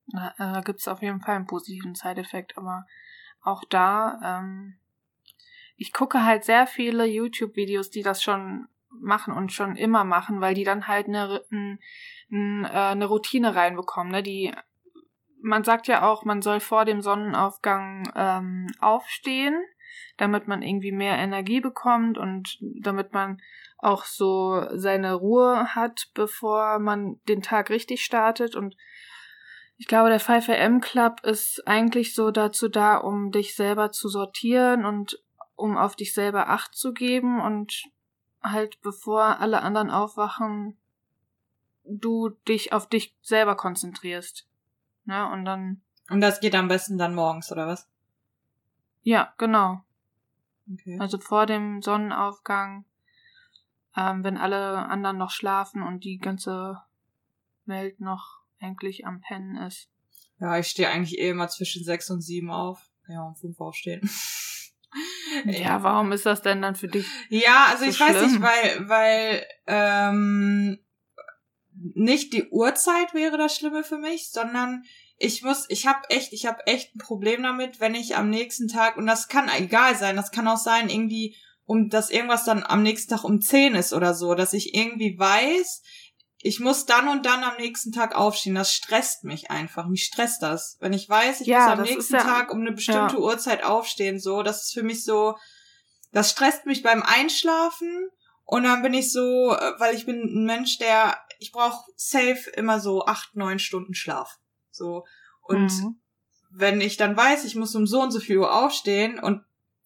Da 0.08 0.34
äh, 0.38 0.62
gibt's 0.64 0.88
auf 0.88 1.02
jeden 1.02 1.22
Fall 1.22 1.36
einen 1.36 1.48
positiven 1.48 1.96
Side-Effekt, 1.96 2.58
aber 2.58 2.86
auch 3.44 3.64
da, 3.70 4.20
ähm, 4.24 4.78
ich 5.76 5.92
gucke 5.92 6.24
halt 6.24 6.44
sehr 6.44 6.68
viele 6.68 7.06
YouTube-Videos, 7.06 7.90
die 7.90 8.04
das 8.04 8.24
schon 8.24 8.68
machen 8.90 9.34
und 9.34 9.52
schon 9.52 9.76
immer 9.76 10.04
machen, 10.04 10.40
weil 10.40 10.54
die 10.54 10.64
dann 10.64 10.88
halt 10.88 11.08
eine, 11.08 11.44
eine, 11.52 12.70
äh, 12.70 12.92
eine 12.92 13.06
Routine 13.06 13.56
reinbekommen. 13.56 14.12
Ne? 14.12 14.24
Die, 14.24 14.54
man 15.42 15.64
sagt 15.64 15.88
ja 15.88 16.08
auch, 16.08 16.24
man 16.26 16.42
soll 16.42 16.60
vor 16.60 16.86
dem 16.86 17.02
Sonnenaufgang 17.02 18.12
ähm, 18.16 18.68
aufstehen, 18.80 19.62
damit 20.18 20.48
man 20.48 20.62
irgendwie 20.62 20.92
mehr 20.92 21.18
Energie 21.18 21.60
bekommt 21.60 22.18
und 22.18 22.58
damit 22.62 23.14
man 23.14 23.42
auch 23.78 24.06
so 24.06 24.66
seine 24.72 25.16
Ruhe 25.16 25.76
hat, 25.76 26.10
bevor 26.14 26.80
man 26.80 27.20
den 27.28 27.42
Tag 27.42 27.70
richtig 27.70 28.06
startet. 28.06 28.56
Und 28.56 28.78
ich 29.84 29.88
glaube, 29.88 30.08
der 30.08 30.22
5am 30.22 30.80
Club 30.80 31.26
ist 31.26 31.68
eigentlich 31.68 32.16
so 32.16 32.32
dazu 32.32 32.70
da, 32.70 32.96
um 32.96 33.32
dich 33.32 33.54
selber 33.54 33.92
zu 33.92 34.08
sortieren 34.08 34.86
und 34.86 35.22
um 35.56 35.76
auf 35.76 35.98
dich 35.98 36.14
selber 36.14 36.48
Acht 36.48 36.74
zu 36.74 36.94
geben 36.94 37.42
und 37.42 37.92
halt 38.42 38.80
bevor 38.82 39.42
alle 39.42 39.62
anderen 39.62 39.92
aufwachen, 39.92 40.78
du 41.84 42.30
dich 42.48 42.72
auf 42.72 42.88
dich 42.88 43.14
selber 43.22 43.58
konzentrierst. 43.58 44.48
Ne? 45.04 45.30
Und 45.30 45.44
dann. 45.44 45.82
Und 46.10 46.22
das 46.22 46.40
geht 46.40 46.56
am 46.56 46.70
besten 46.70 46.98
dann 46.98 47.14
morgens, 47.14 47.52
oder 47.52 47.68
was? 47.68 47.86
Ja, 49.02 49.34
genau. 49.38 49.82
Okay. 50.72 50.98
Also 50.98 51.20
vor 51.20 51.46
dem 51.46 51.82
Sonnenaufgang, 51.82 52.86
ähm, 53.98 54.24
wenn 54.24 54.38
alle 54.38 54.78
anderen 54.78 55.18
noch 55.18 55.32
schlafen 55.32 55.84
und 55.84 56.06
die 56.06 56.20
ganze 56.20 56.82
Welt 57.66 58.00
noch 58.00 58.43
eigentlich 58.64 59.06
am 59.06 59.22
Pennen 59.22 59.58
ist. 59.58 59.90
Ja, 60.40 60.58
ich 60.58 60.68
stehe 60.68 60.90
eigentlich 60.90 61.20
eh 61.20 61.30
immer 61.30 61.48
zwischen 61.48 61.84
sechs 61.84 62.10
und 62.10 62.22
sieben 62.22 62.52
auf. 62.52 62.80
Ja, 63.08 63.24
um 63.24 63.36
fünf 63.36 63.60
aufstehen. 63.60 64.10
Ja, 65.46 65.82
warum 65.82 66.12
ist 66.12 66.28
das 66.28 66.44
denn 66.44 66.62
dann 66.62 66.76
für 66.76 66.88
dich? 66.88 67.08
Ja, 67.30 67.66
also 67.72 67.84
so 67.84 67.90
ich 67.90 67.96
schlimm? 67.96 68.10
weiß 68.10 68.22
nicht, 68.22 68.42
weil, 68.42 68.88
weil 68.88 69.46
ähm, 69.66 70.80
nicht 71.96 72.34
die 72.34 72.48
Uhrzeit 72.50 73.14
wäre 73.16 73.38
das 73.40 73.56
Schlimme 73.56 73.84
für 73.84 73.98
mich, 73.98 74.30
sondern 74.30 74.84
ich 75.18 75.42
muss, 75.42 75.66
ich 75.70 75.88
habe 75.88 76.02
echt, 76.10 76.34
ich 76.34 76.46
habe 76.46 76.66
echt 76.68 76.96
ein 76.96 77.00
Problem 77.00 77.44
damit, 77.44 77.80
wenn 77.80 77.96
ich 77.96 78.16
am 78.16 78.30
nächsten 78.30 78.68
Tag 78.68 78.98
und 78.98 79.08
das 79.08 79.28
kann 79.28 79.50
egal 79.50 79.96
sein, 79.96 80.16
das 80.16 80.32
kann 80.32 80.48
auch 80.48 80.58
sein 80.58 80.90
irgendwie, 80.90 81.36
um 81.66 81.90
dass 81.90 82.10
irgendwas 82.10 82.46
dann 82.46 82.64
am 82.64 82.84
nächsten 82.84 83.12
Tag 83.12 83.24
um 83.24 83.42
zehn 83.42 83.76
ist 83.76 83.94
oder 83.94 84.14
so, 84.14 84.36
dass 84.36 84.54
ich 84.54 84.76
irgendwie 84.76 85.18
weiß, 85.18 85.82
ich 86.46 86.60
muss 86.60 86.86
dann 86.86 87.08
und 87.08 87.26
dann 87.26 87.42
am 87.42 87.56
nächsten 87.56 87.94
Tag 87.94 88.16
aufstehen. 88.16 88.54
Das 88.54 88.74
stresst 88.74 89.24
mich 89.24 89.50
einfach. 89.50 89.88
Mich 89.88 90.04
stresst 90.04 90.44
das. 90.44 90.76
Wenn 90.82 90.92
ich 90.92 91.08
weiß, 91.08 91.40
ich 91.40 91.48
ja, 91.48 91.70
muss 91.70 91.80
am 91.80 91.82
nächsten 91.84 92.16
ja, 92.16 92.22
Tag 92.22 92.52
um 92.52 92.60
eine 92.60 92.74
bestimmte 92.74 93.16
ja. 93.16 93.20
Uhrzeit 93.22 93.64
aufstehen, 93.64 94.20
so, 94.20 94.44
das 94.44 94.66
ist 94.66 94.74
für 94.74 94.84
mich 94.84 95.06
so, 95.06 95.38
das 96.12 96.32
stresst 96.32 96.66
mich 96.66 96.84
beim 96.84 97.02
Einschlafen. 97.02 98.10
Und 98.44 98.64
dann 98.64 98.82
bin 98.82 98.94
ich 98.94 99.14
so, 99.14 99.56
äh, 99.56 99.80
weil 99.80 99.96
ich 99.96 100.06
bin 100.06 100.22
ein 100.22 100.44
Mensch, 100.44 100.78
der, 100.80 101.18
ich 101.40 101.54
brauche 101.54 101.90
safe 101.96 102.50
immer 102.56 102.82
so 102.82 103.06
acht, 103.06 103.38
neun 103.38 103.58
Stunden 103.58 103.94
Schlaf. 103.94 104.38
So. 104.70 105.06
Und 105.44 105.72
mhm. 105.72 106.02
wenn 106.52 106.82
ich 106.82 106.98
dann 106.98 107.16
weiß, 107.16 107.46
ich 107.46 107.56
muss 107.56 107.74
um 107.74 107.88
so 107.88 108.02
und 108.02 108.12
so 108.12 108.20
viel 108.20 108.40
Uhr 108.40 108.54
aufstehen 108.54 109.18
und 109.18 109.46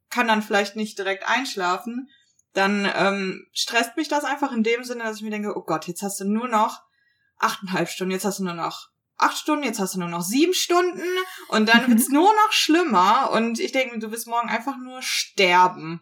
kann 0.10 0.28
dann 0.28 0.42
vielleicht 0.42 0.76
nicht 0.76 0.98
direkt 0.98 1.30
einschlafen, 1.30 2.10
dann 2.54 2.92
ähm, 2.96 3.46
stresst 3.54 3.98
mich 3.98 4.08
das 4.08 4.24
einfach 4.24 4.52
in 4.52 4.64
dem 4.64 4.84
Sinne, 4.84 5.04
dass 5.04 5.18
ich 5.18 5.24
mir 5.24 5.30
denke, 5.30 5.56
oh 5.56 5.64
Gott, 5.64 5.88
jetzt 5.88 6.02
hast 6.02 6.20
du 6.20 6.26
nur 6.26 6.48
noch 6.48 6.82
achteinhalb 7.38 7.90
Stunden, 7.90 8.12
jetzt 8.12 8.26
hast 8.26 8.40
du 8.40 8.44
nur 8.44 8.54
noch 8.54 8.90
acht 9.18 9.38
Stunden, 9.38 9.64
jetzt 9.64 9.80
hast 9.80 9.96
du 9.96 10.00
nur 10.00 10.10
noch 10.10 10.22
sieben 10.22 10.54
Stunden 10.54 11.04
und 11.50 11.70
dann 11.70 11.88
wird's 11.88 12.10
nur 12.10 12.34
noch 12.34 12.52
schlimmer 12.52 13.32
und 13.32 13.60
ich 13.60 13.72
denke, 13.72 14.00
du 14.00 14.12
wirst 14.12 14.28
morgen 14.28 14.50
einfach 14.50 14.78
nur 14.78 15.02
sterben. 15.02 16.02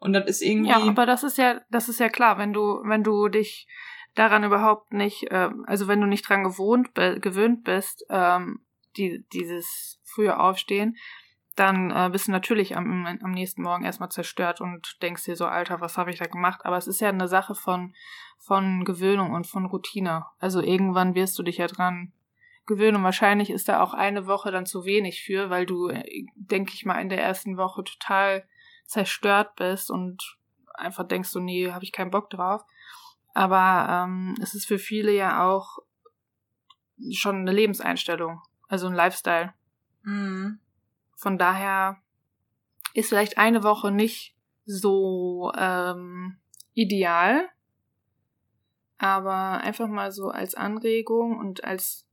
Und 0.00 0.14
das 0.14 0.26
ist 0.26 0.42
irgendwie. 0.42 0.70
Ja, 0.70 0.78
aber 0.78 1.06
das 1.06 1.22
ist 1.22 1.38
ja, 1.38 1.60
das 1.70 1.88
ist 1.88 2.00
ja 2.00 2.08
klar, 2.08 2.36
wenn 2.36 2.52
du, 2.52 2.80
wenn 2.84 3.04
du 3.04 3.28
dich 3.28 3.68
daran 4.16 4.42
überhaupt 4.42 4.92
nicht, 4.92 5.30
äh, 5.30 5.50
also 5.66 5.86
wenn 5.86 6.00
du 6.00 6.08
nicht 6.08 6.28
dran 6.28 6.42
gewohnt, 6.42 6.94
gewöhnt 6.94 7.62
bist, 7.62 8.04
ähm, 8.10 8.64
die, 8.96 9.24
dieses 9.32 10.00
frühe 10.02 10.38
Aufstehen, 10.38 10.96
dann 11.56 11.90
äh, 11.90 12.08
bist 12.10 12.28
du 12.28 12.32
natürlich 12.32 12.76
am, 12.76 13.06
am 13.06 13.30
nächsten 13.30 13.62
Morgen 13.62 13.84
erstmal 13.84 14.10
zerstört 14.10 14.60
und 14.60 15.02
denkst 15.02 15.24
dir 15.24 15.36
so, 15.36 15.46
Alter, 15.46 15.80
was 15.80 15.98
habe 15.98 16.10
ich 16.10 16.18
da 16.18 16.26
gemacht? 16.26 16.60
Aber 16.64 16.76
es 16.76 16.86
ist 16.86 17.00
ja 17.00 17.08
eine 17.08 17.28
Sache 17.28 17.54
von, 17.54 17.94
von 18.38 18.84
Gewöhnung 18.84 19.32
und 19.32 19.46
von 19.46 19.66
Routine. 19.66 20.26
Also 20.38 20.62
irgendwann 20.62 21.14
wirst 21.14 21.38
du 21.38 21.42
dich 21.42 21.58
ja 21.58 21.66
dran 21.66 22.12
gewöhnen 22.66 22.96
und 22.98 23.02
wahrscheinlich 23.02 23.50
ist 23.50 23.68
da 23.68 23.82
auch 23.82 23.92
eine 23.92 24.26
Woche 24.26 24.50
dann 24.50 24.66
zu 24.66 24.84
wenig 24.84 25.22
für, 25.22 25.50
weil 25.50 25.66
du, 25.66 25.88
äh, 25.88 26.24
denke 26.36 26.72
ich 26.74 26.84
mal, 26.84 27.00
in 27.00 27.08
der 27.08 27.22
ersten 27.22 27.56
Woche 27.56 27.84
total 27.84 28.46
zerstört 28.86 29.56
bist 29.56 29.90
und 29.90 30.38
einfach 30.74 31.06
denkst 31.06 31.30
so, 31.30 31.40
nee, 31.40 31.70
habe 31.70 31.84
ich 31.84 31.92
keinen 31.92 32.10
Bock 32.10 32.30
drauf. 32.30 32.62
Aber 33.34 34.04
ähm, 34.04 34.34
es 34.40 34.54
ist 34.54 34.66
für 34.66 34.78
viele 34.78 35.12
ja 35.12 35.46
auch 35.46 35.78
schon 37.12 37.36
eine 37.36 37.52
Lebenseinstellung, 37.52 38.40
also 38.68 38.86
ein 38.86 38.94
Lifestyle. 38.94 39.54
Mhm. 40.02 40.58
Von 41.22 41.38
daher 41.38 42.02
ist 42.94 43.10
vielleicht 43.10 43.38
eine 43.38 43.62
Woche 43.62 43.92
nicht 43.92 44.34
so 44.64 45.52
ähm, 45.56 46.40
ideal, 46.74 47.48
aber 48.98 49.60
einfach 49.62 49.86
mal 49.86 50.10
so 50.10 50.30
als 50.30 50.56
Anregung 50.56 51.38
und 51.38 51.62
als 51.62 52.08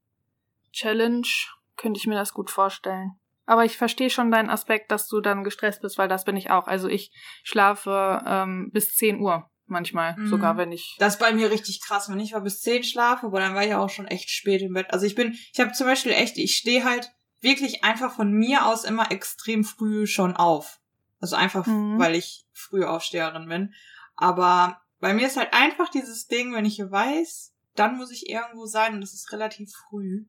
Challenge 0.72 1.28
könnte 1.76 1.98
ich 1.98 2.06
mir 2.06 2.14
das 2.14 2.34
gut 2.34 2.52
vorstellen. 2.52 3.20
Aber 3.48 3.66
ich 3.66 3.78
verstehe 3.78 4.12
schon 4.12 4.30
deinen 4.30 4.52
Aspekt, 4.52 4.92
dass 4.92 5.08
du 5.08 5.22
dann 5.22 5.44
gestresst 5.44 5.82
bist, 5.82 5.98
weil 5.98 6.08
das 6.08 6.24
bin 6.24 6.38
ich 6.38 6.52
auch. 6.52 6.68
Also 6.68 6.88
ich 6.88 7.12
schlafe 7.42 8.22
ähm, 8.28 8.70
bis 8.72 8.96
10 8.96 9.22
Uhr 9.22 9.50
manchmal, 9.66 10.16
mhm. 10.18 10.28
sogar 10.28 10.56
wenn 10.56 10.72
ich. 10.72 10.98
Das 11.00 11.16
ist 11.16 11.20
bei 11.20 11.34
mir 11.34 11.50
richtig 11.50 11.82
krass, 11.82 12.10
wenn 12.10 12.20
ich 12.20 12.34
mal 12.34 12.42
bis 12.42 12.62
10 12.62 12.84
schlafe, 12.84 13.26
aber 13.26 13.40
dann 13.40 13.56
war 13.56 13.66
ich 13.66 13.74
auch 13.74 13.90
schon 13.90 14.06
echt 14.06 14.30
spät 14.30 14.62
im 14.62 14.74
Bett. 14.74 14.94
Also 14.94 15.08
ich 15.08 15.16
bin, 15.16 15.36
ich 15.52 15.60
habe 15.60 15.72
zum 15.72 15.88
Beispiel 15.88 16.12
echt, 16.12 16.38
ich 16.38 16.56
stehe 16.56 16.84
halt 16.84 17.12
wirklich 17.42 17.84
einfach 17.84 18.14
von 18.14 18.32
mir 18.32 18.66
aus 18.66 18.84
immer 18.84 19.12
extrem 19.12 19.64
früh 19.64 20.08
schon 20.08 20.36
auf. 20.36 20.80
Also 21.20 21.36
einfach, 21.36 21.66
mhm. 21.66 22.00
weil 22.00 22.16
ich 22.16 22.46
Frühaufsteherin 22.54 23.48
bin. 23.48 23.74
Aber 24.16 24.82
bei 25.00 25.14
mir 25.14 25.28
ist 25.28 25.38
halt 25.38 25.54
einfach 25.54 25.90
dieses 25.90 26.28
Ding, 26.28 26.54
wenn 26.54 26.66
ich 26.66 26.80
weiß, 26.80 27.54
dann 27.76 27.98
muss 27.98 28.12
ich 28.12 28.30
irgendwo 28.30 28.66
sein 28.66 28.96
und 28.96 29.02
das 29.02 29.14
ist 29.14 29.32
relativ 29.32 29.72
früh. 29.72 30.26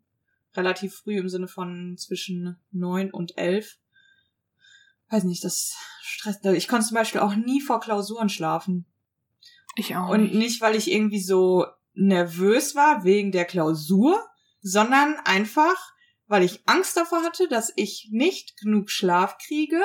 Relativ 0.55 0.95
früh 0.97 1.17
im 1.19 1.29
Sinne 1.29 1.49
von 1.49 1.97
zwischen 1.97 2.59
neun 2.73 3.11
und 3.11 3.39
elf. 3.39 3.79
weiß 5.09 5.25
nicht, 5.25 5.45
das 5.45 5.77
stresst. 6.03 6.45
Ich 6.45 6.69
konnte 6.69 6.87
zum 6.87 6.97
Beispiel 6.97 7.21
auch 7.21 7.35
nie 7.35 7.61
vor 7.61 7.81
Klausuren 7.81 8.29
schlafen. 8.29 8.85
Ich 9.77 9.97
auch. 9.97 10.09
Und 10.09 10.35
nicht, 10.35 10.61
weil 10.61 10.75
ich 10.75 10.91
irgendwie 10.91 11.21
so 11.21 11.67
nervös 11.95 12.75
war 12.75 13.05
wegen 13.05 13.33
der 13.33 13.45
Klausur, 13.45 14.25
sondern 14.61 15.17
einfach, 15.25 15.93
weil 16.31 16.45
ich 16.45 16.63
Angst 16.67 16.97
davor 16.97 17.25
hatte, 17.25 17.49
dass 17.49 17.73
ich 17.75 18.09
nicht 18.13 18.57
genug 18.57 18.89
Schlaf 18.89 19.37
kriege 19.39 19.83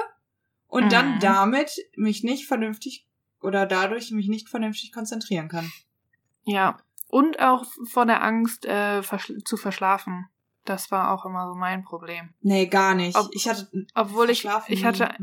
und 0.67 0.85
mhm. 0.85 0.89
dann 0.89 1.19
damit 1.19 1.75
mich 1.95 2.23
nicht 2.23 2.45
vernünftig 2.45 3.07
oder 3.41 3.65
dadurch 3.65 4.11
mich 4.11 4.27
nicht 4.27 4.47
vernünftig 4.47 4.91
konzentrieren 4.91 5.49
kann. 5.49 5.71
Ja. 6.43 6.77
Und 7.07 7.39
auch 7.39 7.65
vor 7.85 8.05
der 8.05 8.21
Angst, 8.23 8.65
äh, 8.65 9.01
verschl 9.01 9.43
zu 9.43 9.57
verschlafen. 9.57 10.27
Das 10.65 10.91
war 10.91 11.11
auch 11.11 11.25
immer 11.25 11.47
so 11.47 11.55
mein 11.55 11.83
Problem. 11.83 12.33
Nee, 12.41 12.67
gar 12.67 12.93
nicht. 12.93 13.17
Ob, 13.17 13.29
ich 13.33 13.49
hatte, 13.49 13.67
obwohl 13.95 14.29
ich, 14.29 14.47
ich 14.67 14.85
hatte, 14.85 15.15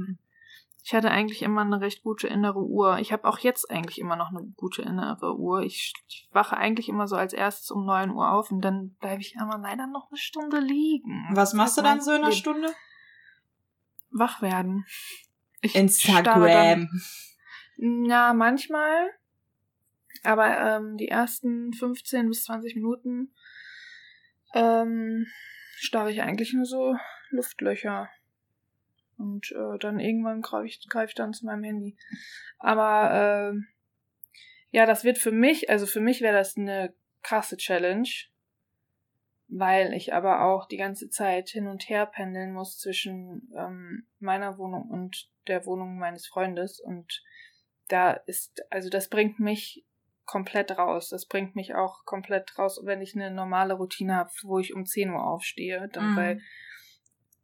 ich 0.84 0.94
hatte 0.94 1.10
eigentlich 1.12 1.42
immer 1.42 1.60
eine 1.60 1.80
recht 1.80 2.02
gute 2.02 2.26
innere 2.26 2.58
Uhr. 2.58 2.98
Ich 2.98 3.12
habe 3.12 3.28
auch 3.28 3.38
jetzt 3.38 3.70
eigentlich 3.70 3.98
immer 3.98 4.16
noch 4.16 4.30
eine 4.30 4.42
gute 4.56 4.82
innere 4.82 5.36
Uhr. 5.38 5.62
Ich, 5.62 5.92
ich 6.08 6.28
wache 6.32 6.56
eigentlich 6.56 6.88
immer 6.88 7.06
so 7.06 7.14
als 7.14 7.32
erstes 7.32 7.70
um 7.70 7.86
neun 7.86 8.10
Uhr 8.10 8.32
auf 8.32 8.50
und 8.50 8.60
dann 8.62 8.96
bleibe 8.96 9.20
ich 9.20 9.36
immer 9.36 9.58
leider 9.58 9.86
noch 9.86 10.08
eine 10.10 10.18
Stunde 10.18 10.58
liegen. 10.58 11.28
Was 11.32 11.54
machst 11.54 11.78
du 11.78 11.82
dann 11.82 12.00
so 12.00 12.10
in 12.10 12.22
einer 12.22 12.32
Stunde? 12.32 12.68
Wach 14.10 14.42
werden. 14.42 14.84
Ich 15.60 15.76
Instagram. 15.76 16.88
ja, 17.76 18.34
manchmal. 18.34 19.10
Aber 20.24 20.58
ähm, 20.58 20.96
die 20.96 21.08
ersten 21.08 21.72
15 21.72 22.28
bis 22.28 22.44
20 22.44 22.74
Minuten 22.74 23.32
ähm, 24.54 25.26
starre 25.76 26.10
ich 26.10 26.22
eigentlich 26.22 26.52
nur 26.52 26.64
so 26.64 26.96
Luftlöcher. 27.30 28.08
Und 29.22 29.52
äh, 29.52 29.78
dann 29.78 30.00
irgendwann 30.00 30.42
greife 30.42 30.66
ich, 30.66 30.88
greif 30.88 31.10
ich 31.10 31.14
dann 31.14 31.32
zu 31.32 31.46
meinem 31.46 31.62
Handy. 31.62 31.96
Aber 32.58 33.54
äh, 33.54 33.60
ja, 34.70 34.84
das 34.84 35.04
wird 35.04 35.18
für 35.18 35.32
mich, 35.32 35.70
also 35.70 35.86
für 35.86 36.00
mich 36.00 36.20
wäre 36.20 36.36
das 36.36 36.56
eine 36.56 36.92
krasse 37.22 37.56
Challenge, 37.56 38.08
weil 39.48 39.92
ich 39.94 40.12
aber 40.12 40.44
auch 40.44 40.66
die 40.66 40.76
ganze 40.76 41.08
Zeit 41.08 41.50
hin 41.50 41.68
und 41.68 41.88
her 41.88 42.06
pendeln 42.06 42.52
muss 42.52 42.78
zwischen 42.78 43.52
ähm, 43.56 44.06
meiner 44.18 44.58
Wohnung 44.58 44.88
und 44.90 45.30
der 45.46 45.66
Wohnung 45.66 45.98
meines 45.98 46.26
Freundes. 46.26 46.80
Und 46.80 47.22
da 47.88 48.12
ist, 48.12 48.64
also 48.70 48.88
das 48.88 49.08
bringt 49.08 49.38
mich 49.38 49.84
komplett 50.24 50.78
raus. 50.78 51.10
Das 51.10 51.26
bringt 51.26 51.54
mich 51.54 51.74
auch 51.74 52.04
komplett 52.04 52.58
raus, 52.58 52.80
wenn 52.82 53.02
ich 53.02 53.14
eine 53.14 53.30
normale 53.30 53.74
Routine 53.74 54.16
habe, 54.16 54.30
wo 54.42 54.58
ich 54.58 54.74
um 54.74 54.86
10 54.86 55.10
Uhr 55.10 55.24
aufstehe. 55.24 55.88
Dann, 55.92 56.12
mhm. 56.12 56.16
weil 56.16 56.40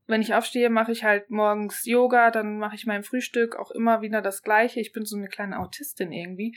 wenn 0.09 0.23
ich 0.23 0.35
aufstehe, 0.35 0.71
mache 0.71 0.91
ich 0.91 1.05
halt 1.05 1.31
morgens 1.31 1.85
Yoga, 1.85 2.31
dann 2.31 2.59
mache 2.59 2.75
ich 2.75 2.87
mein 2.87 3.05
Frühstück 3.05 3.57
auch 3.57 3.71
immer 3.71 4.01
wieder 4.01 4.23
das 4.23 4.43
gleiche. 4.43 4.81
Ich 4.81 4.93
bin 4.93 5.05
so 5.05 5.17
eine 5.17 5.29
kleine 5.29 5.59
Autistin 5.59 6.13
irgendwie. 6.13 6.57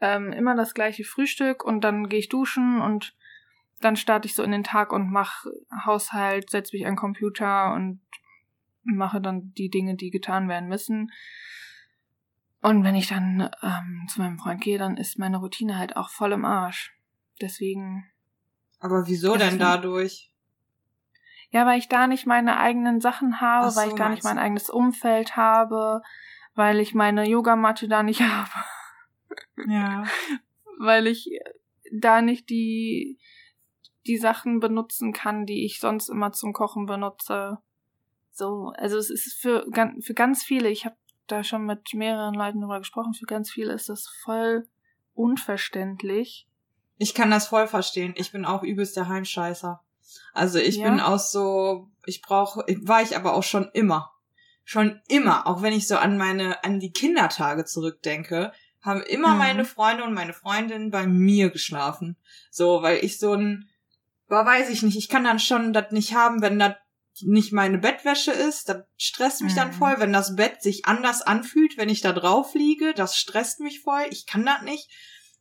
Ähm, 0.00 0.32
immer 0.32 0.56
das 0.56 0.72
gleiche 0.72 1.04
Frühstück 1.04 1.62
und 1.62 1.82
dann 1.82 2.08
gehe 2.08 2.18
ich 2.18 2.30
duschen 2.30 2.80
und 2.80 3.14
dann 3.80 3.96
starte 3.96 4.26
ich 4.26 4.34
so 4.34 4.42
in 4.42 4.50
den 4.50 4.64
Tag 4.64 4.92
und 4.92 5.10
mache 5.10 5.50
Haushalt, 5.84 6.50
setze 6.50 6.74
mich 6.74 6.86
an 6.86 6.92
den 6.92 6.98
Computer 6.98 7.74
und 7.74 8.00
mache 8.82 9.20
dann 9.20 9.52
die 9.52 9.68
Dinge, 9.68 9.96
die 9.96 10.10
getan 10.10 10.48
werden 10.48 10.68
müssen. 10.68 11.12
Und 12.62 12.82
wenn 12.82 12.94
ich 12.94 13.08
dann 13.08 13.50
ähm, 13.62 14.06
zu 14.08 14.22
meinem 14.22 14.38
Freund 14.38 14.62
gehe, 14.62 14.78
dann 14.78 14.96
ist 14.96 15.18
meine 15.18 15.36
Routine 15.36 15.76
halt 15.76 15.96
auch 15.96 16.08
voll 16.08 16.32
im 16.32 16.46
Arsch. 16.46 16.94
Deswegen. 17.42 18.10
Aber 18.80 19.06
wieso 19.06 19.36
denn 19.36 19.58
dadurch? 19.58 20.32
Ja, 21.50 21.66
weil 21.66 21.78
ich 21.78 21.88
da 21.88 22.06
nicht 22.06 22.26
meine 22.26 22.58
eigenen 22.58 23.00
Sachen 23.00 23.40
habe, 23.40 23.70
so, 23.70 23.80
weil 23.80 23.88
ich 23.88 23.94
da 23.94 24.08
nicht 24.08 24.24
mein 24.24 24.38
eigenes 24.38 24.68
Umfeld 24.68 25.36
habe, 25.36 26.02
weil 26.54 26.80
ich 26.80 26.94
meine 26.94 27.28
Yogamatte 27.28 27.88
da 27.88 28.02
nicht 28.02 28.20
habe. 28.22 28.50
Ja. 29.66 30.04
weil 30.78 31.06
ich 31.06 31.30
da 31.92 32.20
nicht 32.20 32.50
die, 32.50 33.18
die 34.06 34.18
Sachen 34.18 34.60
benutzen 34.60 35.12
kann, 35.12 35.46
die 35.46 35.64
ich 35.64 35.80
sonst 35.80 36.08
immer 36.08 36.32
zum 36.32 36.52
Kochen 36.52 36.86
benutze. 36.86 37.58
So, 38.30 38.72
also 38.76 38.98
es 38.98 39.10
ist 39.10 39.40
für, 39.40 39.66
für 40.00 40.14
ganz 40.14 40.44
viele, 40.44 40.68
ich 40.68 40.84
habe 40.84 40.96
da 41.26 41.42
schon 41.42 41.64
mit 41.64 41.94
mehreren 41.94 42.34
Leuten 42.34 42.60
darüber 42.60 42.78
gesprochen, 42.78 43.14
für 43.14 43.26
ganz 43.26 43.50
viele 43.50 43.72
ist 43.72 43.88
das 43.88 44.08
voll 44.22 44.68
unverständlich. 45.14 46.46
Ich 46.98 47.14
kann 47.14 47.30
das 47.30 47.48
voll 47.48 47.66
verstehen. 47.66 48.14
Ich 48.16 48.32
bin 48.32 48.44
auch 48.44 48.62
übelst 48.62 48.96
der 48.96 49.08
Heimscheißer. 49.08 49.82
Also 50.32 50.58
ich 50.58 50.76
ja. 50.76 50.88
bin 50.88 51.00
auch 51.00 51.18
so, 51.18 51.88
ich 52.04 52.22
brauche, 52.22 52.64
war 52.82 53.02
ich 53.02 53.16
aber 53.16 53.34
auch 53.34 53.42
schon 53.42 53.70
immer. 53.72 54.12
Schon 54.64 55.00
immer, 55.08 55.46
auch 55.46 55.62
wenn 55.62 55.72
ich 55.72 55.86
so 55.86 55.96
an 55.96 56.18
meine, 56.18 56.64
an 56.64 56.80
die 56.80 56.92
Kindertage 56.92 57.64
zurückdenke, 57.64 58.52
haben 58.82 59.02
immer 59.02 59.32
mhm. 59.32 59.38
meine 59.38 59.64
Freunde 59.64 60.04
und 60.04 60.14
meine 60.14 60.32
Freundinnen 60.32 60.90
bei 60.90 61.06
mir 61.06 61.50
geschlafen. 61.50 62.16
So, 62.50 62.82
weil 62.82 63.04
ich 63.04 63.18
so 63.18 63.34
ein, 63.34 63.68
war 64.28 64.44
weiß 64.44 64.70
ich 64.70 64.82
nicht, 64.82 64.96
ich 64.96 65.08
kann 65.08 65.24
dann 65.24 65.38
schon 65.38 65.72
das 65.72 65.92
nicht 65.92 66.14
haben, 66.14 66.42
wenn 66.42 66.58
das 66.58 66.74
nicht 67.22 67.52
meine 67.52 67.78
Bettwäsche 67.78 68.32
ist, 68.32 68.68
das 68.68 68.84
stresst 68.98 69.42
mich 69.42 69.52
mhm. 69.52 69.56
dann 69.56 69.72
voll, 69.72 69.94
wenn 69.98 70.12
das 70.12 70.36
Bett 70.36 70.62
sich 70.62 70.84
anders 70.84 71.22
anfühlt, 71.22 71.78
wenn 71.78 71.88
ich 71.88 72.00
da 72.00 72.12
drauf 72.12 72.54
liege, 72.54 72.92
das 72.94 73.16
stresst 73.16 73.60
mich 73.60 73.80
voll, 73.80 74.04
ich 74.10 74.26
kann 74.26 74.44
das 74.44 74.62
nicht 74.62 74.90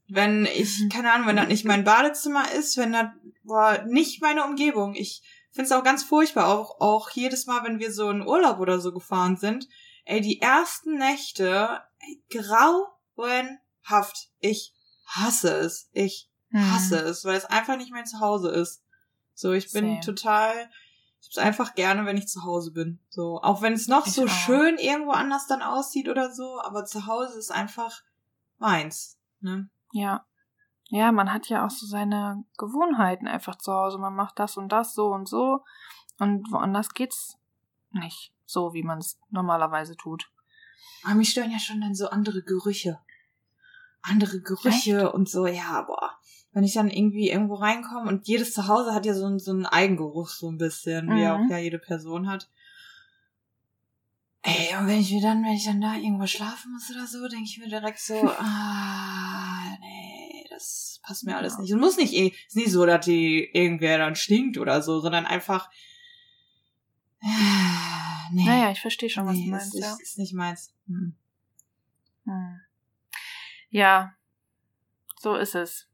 wenn 0.07 0.45
ich, 0.45 0.79
mhm. 0.79 0.89
keine 0.89 1.11
Ahnung, 1.11 1.27
wenn 1.27 1.37
das 1.37 1.47
nicht 1.47 1.65
mein 1.65 1.83
Badezimmer 1.83 2.51
ist, 2.51 2.77
wenn 2.77 2.93
das 2.93 3.07
boah, 3.43 3.83
nicht 3.87 4.21
meine 4.21 4.43
Umgebung. 4.43 4.95
Ich 4.95 5.23
finde 5.51 5.65
es 5.65 5.71
auch 5.71 5.83
ganz 5.83 6.03
furchtbar, 6.03 6.47
auch, 6.47 6.79
auch 6.81 7.09
jedes 7.11 7.45
Mal, 7.45 7.63
wenn 7.63 7.79
wir 7.79 7.91
so 7.91 8.09
in 8.09 8.25
Urlaub 8.25 8.59
oder 8.59 8.79
so 8.79 8.93
gefahren 8.93 9.37
sind. 9.37 9.67
Ey, 10.03 10.21
die 10.21 10.41
ersten 10.41 10.97
Nächte, 10.97 11.81
ey, 11.99 12.23
grauenhaft. 12.29 14.29
Ich 14.39 14.73
hasse 15.05 15.49
es. 15.49 15.89
Ich 15.93 16.29
hasse 16.53 16.99
hm. 16.99 17.07
es, 17.07 17.25
weil 17.25 17.37
es 17.37 17.45
einfach 17.45 17.77
nicht 17.77 17.91
mein 17.91 18.05
Zuhause 18.05 18.49
ist. 18.49 18.83
So, 19.33 19.51
ich 19.51 19.71
bin 19.71 19.85
Same. 19.85 19.99
total, 20.01 20.53
ich 21.19 21.27
hab's 21.27 21.37
einfach 21.37 21.75
gerne, 21.75 22.05
wenn 22.05 22.17
ich 22.17 22.27
zu 22.27 22.43
Hause 22.43 22.71
bin. 22.71 22.99
So, 23.09 23.41
auch 23.41 23.61
wenn 23.61 23.73
es 23.73 23.87
noch 23.87 24.07
ich 24.07 24.13
so 24.13 24.25
auch. 24.25 24.29
schön 24.29 24.77
irgendwo 24.77 25.11
anders 25.11 25.47
dann 25.47 25.61
aussieht 25.61 26.07
oder 26.07 26.33
so, 26.33 26.61
aber 26.61 26.85
zu 26.85 27.05
Hause 27.05 27.37
ist 27.37 27.51
einfach 27.51 28.01
meins. 28.57 29.17
Ne? 29.41 29.69
Ja. 29.95 30.25
Ja, 30.89 31.11
man 31.13 31.31
hat 31.33 31.47
ja 31.47 31.65
auch 31.65 31.69
so 31.69 31.87
seine 31.87 32.43
Gewohnheiten 32.57 33.27
einfach 33.27 33.55
zu 33.55 33.71
Hause. 33.71 33.97
Man 33.97 34.13
macht 34.13 34.37
das 34.37 34.57
und 34.57 34.69
das 34.69 34.93
so 34.93 35.07
und 35.07 35.27
so. 35.27 35.61
Und 36.19 36.51
woanders 36.51 36.93
geht's 36.93 37.37
nicht 37.91 38.33
so, 38.45 38.73
wie 38.73 38.83
man 38.83 38.99
es 38.99 39.17
normalerweise 39.29 39.95
tut. 39.95 40.29
Aber 41.03 41.15
mich 41.15 41.29
stören 41.29 41.49
ja 41.49 41.59
schon 41.59 41.81
dann 41.81 41.95
so 41.95 42.09
andere 42.09 42.43
Gerüche. 42.43 42.99
Andere 44.01 44.41
Gerüche 44.41 45.03
Echt? 45.03 45.13
und 45.13 45.29
so, 45.29 45.47
ja, 45.47 45.81
boah. 45.81 46.11
Wenn 46.51 46.65
ich 46.65 46.73
dann 46.73 46.89
irgendwie 46.89 47.29
irgendwo 47.29 47.55
reinkomme 47.55 48.09
und 48.09 48.27
jedes 48.27 48.53
Zuhause 48.53 48.93
hat 48.93 49.05
ja 49.05 49.13
so, 49.13 49.37
so 49.39 49.51
einen 49.51 49.65
Eigengeruch 49.65 50.27
so 50.29 50.51
ein 50.51 50.57
bisschen, 50.57 51.07
mhm. 51.07 51.15
wie 51.15 51.27
auch 51.27 51.49
ja 51.49 51.57
jede 51.57 51.79
Person 51.79 52.29
hat. 52.29 52.49
Ey, 54.47 54.77
und 54.77 54.85
wenn 54.85 54.99
ich 54.99 55.11
mir 55.11 55.21
dann, 55.21 55.43
wenn 55.43 55.53
ich 55.53 55.65
dann 55.65 55.81
da 55.81 55.95
irgendwo 55.95 56.27
schlafen 56.27 56.71
muss 56.73 56.91
oder 56.91 57.07
so, 57.07 57.27
denke 57.27 57.45
ich 57.45 57.57
mir 57.57 57.67
direkt 57.67 57.97
so, 57.97 58.13
ah, 58.39 58.94
passt 61.05 61.25
mir 61.25 61.37
alles 61.37 61.57
nicht. 61.57 61.71
Es 61.71 61.77
muss 61.77 61.97
nicht 61.97 62.13
eh, 62.13 62.33
ist 62.47 62.55
nicht 62.55 62.71
so, 62.71 62.85
dass 62.85 63.05
die 63.05 63.49
irgendwer 63.53 63.97
dann 63.97 64.15
stinkt 64.15 64.57
oder 64.57 64.81
so, 64.81 64.99
sondern 64.99 65.25
einfach, 65.25 65.69
ah, 67.21 68.29
nee. 68.31 68.45
Naja, 68.45 68.71
ich 68.71 68.81
verstehe 68.81 69.09
schon, 69.09 69.25
was 69.25 69.35
nee, 69.35 69.45
du 69.45 69.51
meinst, 69.51 69.75
ist, 69.75 69.81
ja. 69.81 69.97
Ist 70.01 70.17
nicht 70.17 70.33
meins. 70.33 70.73
Hm. 70.87 71.15
Hm. 72.25 72.61
Ja, 73.69 74.15
so 75.19 75.35
ist 75.35 75.55
es. 75.55 75.87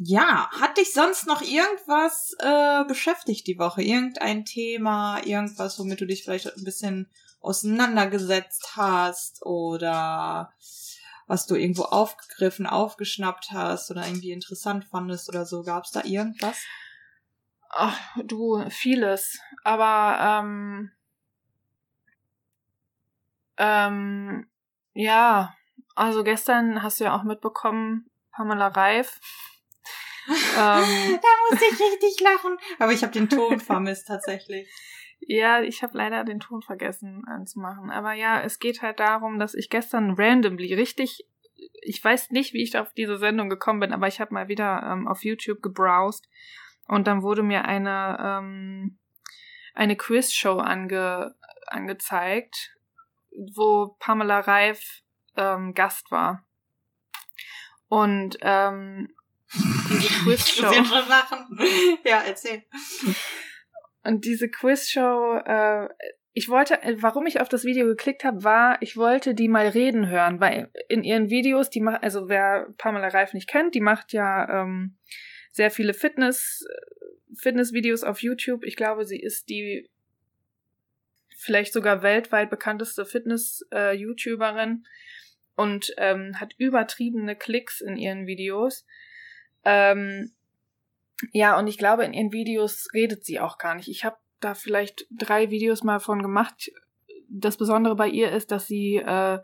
Ja, 0.00 0.48
hat 0.52 0.78
dich 0.78 0.92
sonst 0.92 1.26
noch 1.26 1.42
irgendwas 1.42 2.36
äh, 2.38 2.84
beschäftigt 2.84 3.46
die 3.48 3.58
Woche? 3.58 3.82
Irgendein 3.82 4.44
Thema, 4.44 5.20
irgendwas, 5.24 5.78
womit 5.78 6.00
du 6.00 6.06
dich 6.06 6.22
vielleicht 6.22 6.56
ein 6.56 6.64
bisschen 6.64 7.10
auseinandergesetzt 7.40 8.76
hast 8.76 9.44
oder 9.44 10.52
was 11.28 11.46
du 11.46 11.54
irgendwo 11.54 11.82
aufgegriffen, 11.84 12.66
aufgeschnappt 12.66 13.52
hast 13.52 13.90
oder 13.90 14.04
irgendwie 14.04 14.32
interessant 14.32 14.86
fandest 14.86 15.28
oder 15.28 15.44
so. 15.44 15.62
Gab's 15.62 15.92
da 15.92 16.02
irgendwas? 16.02 16.64
Ach, 17.68 17.98
du, 18.24 18.64
vieles. 18.70 19.38
Aber 19.62 20.18
ähm, 20.20 20.90
ähm, 23.58 24.48
ja, 24.94 25.54
also 25.94 26.24
gestern 26.24 26.82
hast 26.82 26.98
du 26.98 27.04
ja 27.04 27.14
auch 27.14 27.24
mitbekommen, 27.24 28.10
Pamela 28.32 28.68
Reif. 28.68 29.20
ähm, 30.28 30.34
da 30.56 31.28
musste 31.50 31.66
ich 31.66 31.80
richtig 31.80 32.20
lachen. 32.20 32.56
Aber 32.78 32.92
ich 32.92 33.02
habe 33.02 33.12
den 33.12 33.28
Ton 33.28 33.60
vermisst 33.60 34.08
tatsächlich. 34.08 34.68
Ja, 35.30 35.60
ich 35.60 35.82
habe 35.82 35.96
leider 35.96 36.24
den 36.24 36.40
Ton 36.40 36.62
vergessen 36.62 37.24
anzumachen. 37.26 37.90
Aber 37.90 38.14
ja, 38.14 38.40
es 38.40 38.58
geht 38.58 38.80
halt 38.80 38.98
darum, 38.98 39.38
dass 39.38 39.54
ich 39.54 39.68
gestern 39.68 40.14
randomly 40.14 40.72
richtig, 40.72 41.26
ich 41.82 42.02
weiß 42.02 42.30
nicht, 42.30 42.54
wie 42.54 42.62
ich 42.62 42.78
auf 42.78 42.94
diese 42.94 43.18
Sendung 43.18 43.50
gekommen 43.50 43.80
bin, 43.80 43.92
aber 43.92 44.08
ich 44.08 44.20
habe 44.20 44.32
mal 44.32 44.48
wieder 44.48 44.82
ähm, 44.90 45.06
auf 45.06 45.24
YouTube 45.24 45.62
gebrowst 45.62 46.28
und 46.86 47.06
dann 47.06 47.22
wurde 47.22 47.42
mir 47.42 47.66
eine 47.66 48.16
ähm, 48.20 48.98
eine 49.74 49.96
Quizshow 49.96 50.58
ange, 50.58 51.34
angezeigt 51.66 52.78
wo 53.54 53.96
Pamela 53.98 54.40
Reif 54.40 55.02
ähm, 55.36 55.74
Gast 55.74 56.10
war. 56.10 56.44
Und 57.88 58.38
ähm, 58.42 59.14
diese 59.52 60.08
Quizshow. 60.24 60.70
ja, 62.04 62.22
erzähl. 62.26 62.64
Und 64.08 64.24
diese 64.24 64.48
Quizshow, 64.48 65.38
äh, 65.44 65.86
ich 66.32 66.48
wollte, 66.48 66.82
äh, 66.82 66.96
warum 67.02 67.26
ich 67.26 67.42
auf 67.42 67.50
das 67.50 67.64
Video 67.64 67.86
geklickt 67.86 68.24
habe, 68.24 68.42
war, 68.42 68.80
ich 68.80 68.96
wollte 68.96 69.34
die 69.34 69.48
mal 69.48 69.68
reden 69.68 70.08
hören, 70.08 70.40
weil 70.40 70.70
in 70.88 71.04
ihren 71.04 71.28
Videos, 71.28 71.68
die 71.68 71.82
macht, 71.82 72.02
also 72.02 72.26
wer 72.26 72.68
Pamela 72.78 73.08
Reif 73.08 73.34
nicht 73.34 73.50
kennt, 73.50 73.74
die 73.74 73.82
macht 73.82 74.14
ja 74.14 74.62
ähm, 74.62 74.96
sehr 75.52 75.70
viele 75.70 75.92
Fitness, 75.92 76.66
Fitnessvideos 77.36 78.02
auf 78.02 78.22
YouTube. 78.22 78.64
Ich 78.64 78.76
glaube, 78.76 79.04
sie 79.04 79.20
ist 79.20 79.50
die 79.50 79.90
vielleicht 81.36 81.74
sogar 81.74 82.02
weltweit 82.02 82.48
bekannteste 82.48 83.04
Fitness-YouTuberin 83.04 84.84
äh, 84.84 85.60
und 85.60 85.92
ähm, 85.98 86.40
hat 86.40 86.54
übertriebene 86.56 87.36
Klicks 87.36 87.82
in 87.82 87.98
ihren 87.98 88.26
Videos. 88.26 88.86
Ähm, 89.66 90.32
ja, 91.32 91.58
und 91.58 91.66
ich 91.66 91.78
glaube, 91.78 92.04
in 92.04 92.12
ihren 92.12 92.32
Videos 92.32 92.88
redet 92.94 93.24
sie 93.24 93.40
auch 93.40 93.58
gar 93.58 93.74
nicht. 93.74 93.88
Ich 93.88 94.04
habe 94.04 94.16
da 94.40 94.54
vielleicht 94.54 95.06
drei 95.10 95.50
Videos 95.50 95.82
mal 95.82 95.98
von 95.98 96.22
gemacht. 96.22 96.70
Das 97.28 97.56
Besondere 97.56 97.96
bei 97.96 98.08
ihr 98.08 98.32
ist, 98.32 98.50
dass 98.50 98.66
sie 98.66 98.96
äh, 98.96 99.40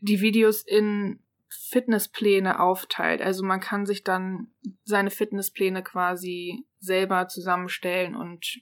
die 0.00 0.20
Videos 0.20 0.62
in 0.62 1.20
Fitnesspläne 1.48 2.60
aufteilt. 2.60 3.22
Also 3.22 3.44
man 3.44 3.60
kann 3.60 3.86
sich 3.86 4.04
dann 4.04 4.48
seine 4.84 5.10
Fitnesspläne 5.10 5.82
quasi 5.82 6.66
selber 6.78 7.28
zusammenstellen 7.28 8.16
und 8.16 8.60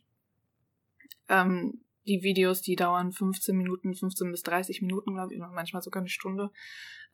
ähm, 1.29 1.85
die 2.07 2.23
Videos, 2.23 2.63
die 2.63 2.77
dauern 2.77 3.13
15 3.13 3.57
Minuten, 3.57 3.95
15 3.95 4.31
bis 4.31 4.43
30 4.43 4.83
Minuten, 4.83 5.15
glaube 5.15 5.35
ich, 5.35 5.41
manchmal 5.41 5.83
sogar 5.83 6.03
eine 6.03 6.09
Stunde, 6.09 6.51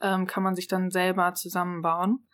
ähm, 0.00 0.26
kann 0.26 0.42
man 0.42 0.54
sich 0.54 0.68
dann 0.68 0.90
selber 0.90 1.34
zusammenbauen. 1.34 2.26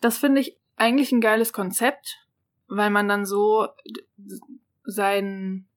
Das 0.00 0.18
finde 0.18 0.40
ich 0.40 0.58
eigentlich 0.78 1.12
ein 1.12 1.20
geiles 1.20 1.52
Konzept, 1.52 2.26
weil 2.68 2.90
man 2.90 3.08
dann 3.08 3.26
so 3.26 3.68
sein, 4.84 5.68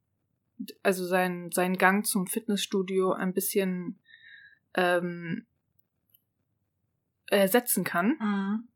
also 0.84 1.06
sein, 1.06 1.52
sein 1.52 1.78
Gang 1.78 2.06
zum 2.06 2.28
Fitnessstudio 2.28 3.12
ein 3.12 3.34
bisschen 3.34 4.00
ähm, 4.76 5.46
ersetzen 7.28 7.84
kann. 7.84 8.18
Mhm. 8.20 8.68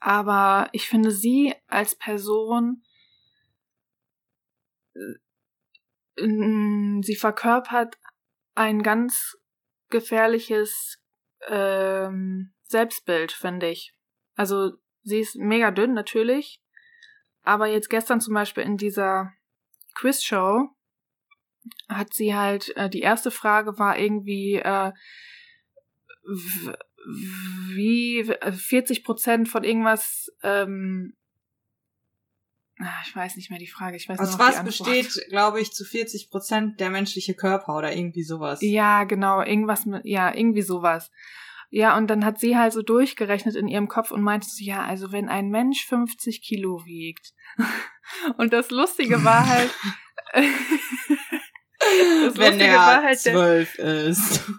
Aber 0.00 0.68
ich 0.72 0.88
finde 0.88 1.10
sie 1.10 1.54
als 1.68 1.94
Person, 1.94 2.82
äh, 4.94 5.14
sie 7.02 7.16
verkörpert 7.16 7.98
ein 8.54 8.82
ganz 8.82 9.36
gefährliches 9.90 10.98
ähm, 11.46 12.52
Selbstbild, 12.64 13.32
finde 13.32 13.68
ich. 13.68 13.94
Also 14.34 14.78
sie 15.06 15.20
ist 15.20 15.36
mega 15.36 15.70
dünn 15.70 15.94
natürlich, 15.94 16.60
aber 17.42 17.68
jetzt 17.68 17.88
gestern 17.88 18.20
zum 18.20 18.34
Beispiel 18.34 18.64
in 18.64 18.76
dieser 18.76 19.32
Quizshow 19.94 20.68
hat 21.88 22.12
sie 22.12 22.34
halt, 22.34 22.76
äh, 22.76 22.90
die 22.90 23.00
erste 23.00 23.30
Frage 23.30 23.78
war 23.78 23.98
irgendwie, 23.98 24.56
äh, 24.56 24.92
wie 27.74 28.24
40 28.24 29.04
Prozent 29.04 29.48
von 29.48 29.62
irgendwas, 29.62 30.28
ähm, 30.42 31.14
ah, 32.80 33.00
ich 33.06 33.14
weiß 33.14 33.36
nicht 33.36 33.50
mehr 33.50 33.60
die 33.60 33.68
Frage, 33.68 33.96
ich 33.96 34.08
weiß 34.08 34.18
Aus 34.18 34.38
was 34.40 34.64
besteht, 34.64 35.12
glaube 35.28 35.60
ich, 35.60 35.72
zu 35.72 35.84
40 35.84 36.30
Prozent 36.30 36.80
der 36.80 36.90
menschliche 36.90 37.34
Körper 37.34 37.76
oder 37.76 37.94
irgendwie 37.94 38.24
sowas. 38.24 38.58
Ja, 38.60 39.04
genau, 39.04 39.40
irgendwas 39.40 39.86
ja, 40.02 40.34
irgendwie 40.34 40.62
sowas. 40.62 41.12
Ja, 41.76 41.96
und 41.98 42.06
dann 42.06 42.24
hat 42.24 42.40
sie 42.40 42.56
halt 42.56 42.72
so 42.72 42.80
durchgerechnet 42.80 43.54
in 43.54 43.68
ihrem 43.68 43.86
Kopf 43.86 44.10
und 44.10 44.22
meinte 44.22 44.46
so, 44.48 44.64
ja, 44.64 44.86
also 44.86 45.12
wenn 45.12 45.28
ein 45.28 45.50
Mensch 45.50 45.84
50 45.84 46.40
Kilo 46.40 46.86
wiegt. 46.86 47.34
und 48.38 48.54
das 48.54 48.70
Lustige 48.70 49.22
war 49.24 49.46
halt, 49.46 49.70
das 50.32 50.44
wenn 52.38 52.54
Lustige 52.54 52.64
er 52.64 53.02
halt 53.02 53.18
zwölf 53.18 53.78
ist. 53.78 54.50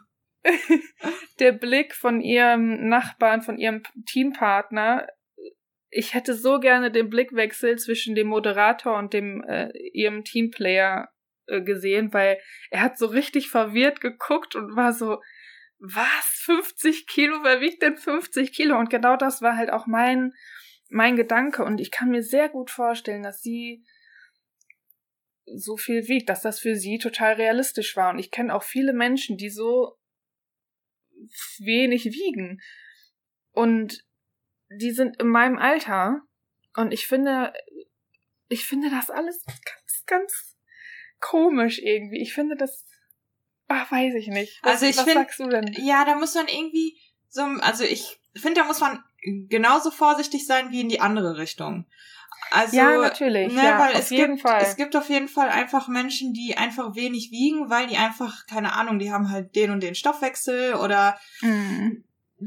der 1.39 1.53
Blick 1.53 1.95
von 1.95 2.22
ihrem 2.22 2.88
Nachbarn, 2.88 3.41
von 3.41 3.57
ihrem 3.57 3.82
Teampartner. 4.05 5.07
Ich 5.89 6.13
hätte 6.13 6.36
so 6.36 6.59
gerne 6.59 6.91
den 6.91 7.09
Blickwechsel 7.09 7.80
zwischen 7.80 8.13
dem 8.13 8.28
Moderator 8.28 8.95
und 8.95 9.13
dem 9.13 9.43
äh, 9.43 9.72
ihrem 9.91 10.24
Teamplayer 10.24 11.09
äh, 11.47 11.61
gesehen, 11.61 12.13
weil 12.13 12.38
er 12.70 12.82
hat 12.82 12.99
so 12.99 13.07
richtig 13.07 13.49
verwirrt 13.49 14.01
geguckt 14.01 14.55
und 14.55 14.76
war 14.76 14.93
so, 14.93 15.20
was? 15.80 16.25
50 16.45 17.07
Kilo? 17.07 17.43
Wer 17.43 17.61
wiegt 17.61 17.82
denn 17.82 17.97
50 17.97 18.51
Kilo? 18.53 18.78
Und 18.78 18.89
genau 18.89 19.15
das 19.15 19.41
war 19.41 19.57
halt 19.57 19.69
auch 19.69 19.88
mein, 19.88 20.34
mein 20.89 21.15
Gedanke. 21.15 21.63
Und 21.63 21.80
ich 21.80 21.91
kann 21.91 22.09
mir 22.09 22.23
sehr 22.23 22.49
gut 22.49 22.71
vorstellen, 22.71 23.23
dass 23.23 23.41
sie 23.41 23.84
so 25.45 25.78
viel 25.78 26.07
wiegt, 26.07 26.30
dass 26.30 26.41
das 26.41 26.59
für 26.59 26.75
sie 26.75 26.97
total 26.97 27.34
realistisch 27.34 27.95
war. 27.95 28.11
Und 28.11 28.19
ich 28.19 28.32
kenne 28.32 28.53
auch 28.53 28.63
viele 28.63 28.93
Menschen, 28.93 29.38
die 29.38 29.49
so 29.49 29.97
wenig 31.59 32.05
wiegen. 32.05 32.61
Und 33.51 34.03
die 34.69 34.91
sind 34.91 35.19
in 35.21 35.28
meinem 35.28 35.57
Alter. 35.57 36.21
Und 36.75 36.91
ich 36.91 37.07
finde, 37.07 37.53
ich 38.49 38.65
finde 38.65 38.89
das 38.89 39.09
alles 39.09 39.43
ganz, 39.45 40.05
ganz 40.05 40.57
komisch 41.19 41.80
irgendwie. 41.80 42.21
Ich 42.21 42.34
finde 42.34 42.55
das, 42.55 42.86
ach, 43.68 43.91
weiß 43.91 44.15
ich 44.15 44.28
nicht. 44.28 44.59
Was, 44.63 44.82
also 44.82 44.86
ich 44.86 44.95
finde, 44.95 45.72
ja, 45.82 46.05
da 46.05 46.15
muss 46.15 46.36
man 46.36 46.47
irgendwie 46.47 46.97
so, 47.30 47.41
also 47.41 47.84
ich 47.84 48.20
finde, 48.36 48.61
da 48.61 48.68
muss 48.68 48.80
man 48.80 49.03
genauso 49.24 49.91
vorsichtig 49.91 50.45
sein 50.45 50.72
wie 50.72 50.82
in 50.82 50.89
die 50.89 51.01
andere 51.01 51.38
Richtung. 51.38 51.86
Also, 52.51 52.78
ja, 52.78 52.97
natürlich. 52.97 53.53
Ne, 53.53 53.63
ja, 53.63 53.80
weil 53.80 53.93
auf 53.93 53.99
es 53.99 54.09
jeden 54.09 54.36
gibt, 54.36 54.47
Fall. 54.47 54.61
Es 54.61 54.76
gibt 54.76 54.95
auf 54.95 55.09
jeden 55.09 55.28
Fall 55.28 55.49
einfach 55.49 55.88
Menschen, 55.88 56.34
die 56.34 56.55
einfach 56.57 56.95
wenig 56.95 57.32
wiegen, 57.32 57.70
weil 57.70 57.88
die 57.88 57.97
einfach, 57.97 58.45
keine 58.47 58.74
Ahnung, 58.74 58.99
die 58.99 59.11
haben 59.11 59.30
halt 59.30 59.55
den 59.55 59.72
und 59.72 59.82
den 59.82 59.95
Stoffwechsel 59.95 60.76
oder 60.76 61.20
mhm. 61.41 62.03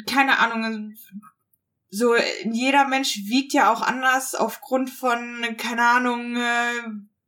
keine 0.06 0.38
Ahnung. 0.38 0.94
So, 1.90 2.14
jeder 2.44 2.86
Mensch 2.86 3.18
wiegt 3.26 3.52
ja 3.52 3.72
auch 3.72 3.82
anders 3.82 4.34
aufgrund 4.34 4.90
von, 4.90 5.56
keine 5.58 5.82
Ahnung, 5.82 6.36
äh, 6.36 6.72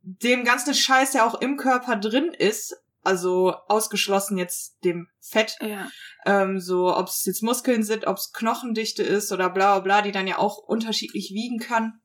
dem 0.01 0.43
ganzen 0.43 0.73
Scheiß, 0.73 1.11
der 1.11 1.25
auch 1.25 1.41
im 1.41 1.57
Körper 1.57 1.95
drin 1.95 2.33
ist. 2.37 2.81
Also 3.03 3.53
ausgeschlossen 3.67 4.37
jetzt 4.37 4.83
dem 4.83 5.09
Fett. 5.19 5.57
Ja. 5.61 5.89
Ähm, 6.25 6.59
so, 6.59 6.95
ob 6.95 7.07
es 7.07 7.25
jetzt 7.25 7.43
Muskeln 7.43 7.83
sind, 7.83 8.07
ob 8.07 8.17
es 8.17 8.31
Knochendichte 8.31 9.03
ist 9.03 9.31
oder 9.31 9.49
bla 9.49 9.73
bla 9.73 9.79
bla, 9.79 10.01
die 10.01 10.11
dann 10.11 10.27
ja 10.27 10.37
auch 10.37 10.57
unterschiedlich 10.57 11.31
wiegen 11.31 11.59
kann. 11.59 12.01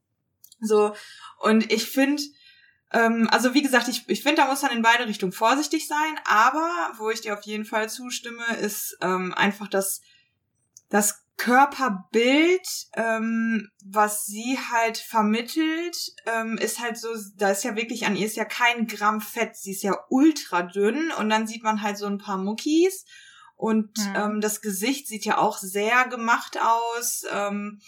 So, 0.61 0.93
und 1.39 1.73
ich 1.73 1.85
finde, 1.85 2.23
ähm, 2.93 3.29
also 3.31 3.55
wie 3.55 3.63
gesagt, 3.63 3.89
ich, 3.89 4.09
ich 4.09 4.23
finde, 4.23 4.43
da 4.43 4.49
muss 4.49 4.63
man 4.63 4.73
in 4.73 4.83
beide 4.83 5.07
Richtungen 5.07 5.33
vorsichtig 5.33 5.87
sein, 5.87 6.19
aber 6.25 6.69
wo 6.97 7.11
ich 7.11 7.21
dir 7.21 7.39
auf 7.39 7.45
jeden 7.45 7.65
Fall 7.65 7.89
zustimme, 7.89 8.45
ist 8.61 8.97
ähm, 9.01 9.33
einfach 9.35 9.69
das, 9.69 10.01
das 10.89 11.25
Körperbild, 11.39 12.67
ähm, 12.95 13.71
was 13.85 14.27
sie 14.27 14.59
halt 14.73 14.99
vermittelt, 14.99 15.97
ähm, 16.27 16.59
ist 16.59 16.81
halt 16.81 16.99
so, 16.99 17.09
da 17.37 17.51
ist 17.51 17.65
ja 17.65 17.77
wirklich 17.77 18.07
an 18.07 18.17
ihr 18.17 18.27
ist 18.27 18.37
ja 18.37 18.45
kein 18.45 18.87
Gramm 18.87 19.21
Fett, 19.21 19.57
sie 19.57 19.71
ist 19.71 19.85
ja 19.85 19.97
ultra 20.11 20.63
dünn 20.63 21.13
und 21.13 21.31
dann 21.31 21.47
sieht 21.47 21.63
man 21.63 21.81
halt 21.81 21.97
so 21.97 22.07
ein 22.07 22.19
paar 22.19 22.39
Muckis 22.39 23.07
und 23.55 23.97
mhm. 23.99 24.17
ähm, 24.17 24.41
das 24.41 24.61
Gesicht 24.61 25.07
sieht 25.07 25.25
ja 25.25 25.39
auch 25.39 25.59
sehr 25.59 26.09
gemacht 26.09 26.59
aus 26.61 27.25
ähm, 27.31 27.81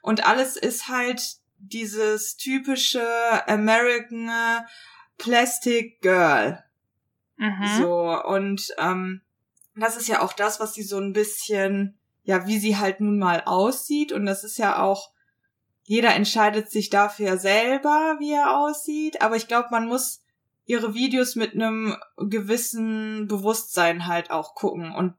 und 0.00 0.24
alles 0.24 0.56
ist 0.56 0.88
halt 0.88 1.38
dieses 1.58 2.36
typische 2.36 3.04
American 3.48 4.30
Plastic 5.18 6.00
Girl. 6.02 6.62
Mhm. 7.36 7.78
So, 7.78 8.22
und 8.24 8.68
ähm, 8.78 9.22
das 9.74 9.96
ist 9.96 10.08
ja 10.08 10.22
auch 10.22 10.32
das, 10.32 10.60
was 10.60 10.74
sie 10.74 10.82
so 10.82 10.98
ein 10.98 11.12
bisschen, 11.12 11.98
ja, 12.24 12.46
wie 12.46 12.58
sie 12.58 12.76
halt 12.76 13.00
nun 13.00 13.18
mal 13.18 13.42
aussieht. 13.44 14.12
Und 14.12 14.26
das 14.26 14.44
ist 14.44 14.58
ja 14.58 14.82
auch, 14.82 15.10
jeder 15.84 16.14
entscheidet 16.14 16.70
sich 16.70 16.90
dafür 16.90 17.36
selber, 17.38 18.16
wie 18.18 18.32
er 18.32 18.56
aussieht. 18.56 19.22
Aber 19.22 19.36
ich 19.36 19.48
glaube, 19.48 19.68
man 19.70 19.86
muss 19.86 20.22
ihre 20.64 20.94
Videos 20.94 21.34
mit 21.34 21.54
einem 21.54 21.96
gewissen 22.16 23.26
Bewusstsein 23.26 24.06
halt 24.06 24.30
auch 24.30 24.54
gucken. 24.54 24.92
Und 24.94 25.14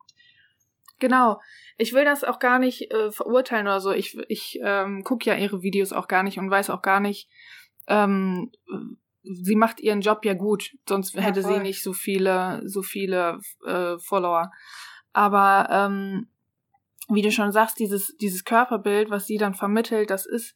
Genau. 1.00 1.42
Ich 1.78 1.92
will 1.92 2.06
das 2.06 2.24
auch 2.24 2.40
gar 2.40 2.60
nicht 2.60 2.92
äh, 2.92 3.12
verurteilen 3.12 3.68
oder 3.68 3.82
so. 3.82 3.92
Ich, 3.92 4.18
ich 4.30 4.60
ähm, 4.64 5.04
gucke 5.04 5.30
ja 5.30 5.36
ihre 5.36 5.62
Videos 5.62 5.92
auch 5.92 6.08
gar 6.08 6.24
nicht 6.24 6.38
und 6.38 6.50
weiß 6.50 6.70
auch 6.70 6.82
gar 6.82 7.02
nicht, 7.02 7.30
ähm, 7.88 8.52
sie 9.24 9.56
macht 9.56 9.80
ihren 9.80 10.02
Job 10.02 10.24
ja 10.24 10.34
gut, 10.34 10.72
sonst 10.88 11.16
ja, 11.16 11.22
hätte 11.22 11.42
voll. 11.42 11.56
sie 11.56 11.60
nicht 11.60 11.84
so 11.84 11.94
viele, 11.94 12.62
so 12.66 12.84
viele 12.84 13.40
äh, 13.66 13.98
Follower. 14.00 14.52
Aber 15.12 15.68
ähm, 15.70 16.28
wie 17.10 17.22
du 17.22 17.32
schon 17.32 17.52
sagst, 17.52 17.80
dieses, 17.80 18.16
dieses 18.18 18.44
Körperbild, 18.44 19.10
was 19.10 19.26
sie 19.26 19.38
dann 19.38 19.54
vermittelt, 19.54 20.10
das 20.10 20.26
ist 20.26 20.56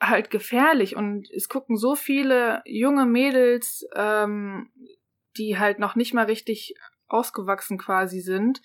halt 0.00 0.30
gefährlich 0.30 0.96
und 0.96 1.28
es 1.30 1.48
gucken 1.48 1.76
so 1.76 1.94
viele 1.96 2.62
junge 2.64 3.06
Mädels, 3.06 3.86
ähm, 3.94 4.70
die 5.36 5.58
halt 5.58 5.78
noch 5.78 5.96
nicht 5.96 6.14
mal 6.14 6.26
richtig 6.26 6.74
ausgewachsen 7.08 7.78
quasi 7.78 8.20
sind, 8.20 8.60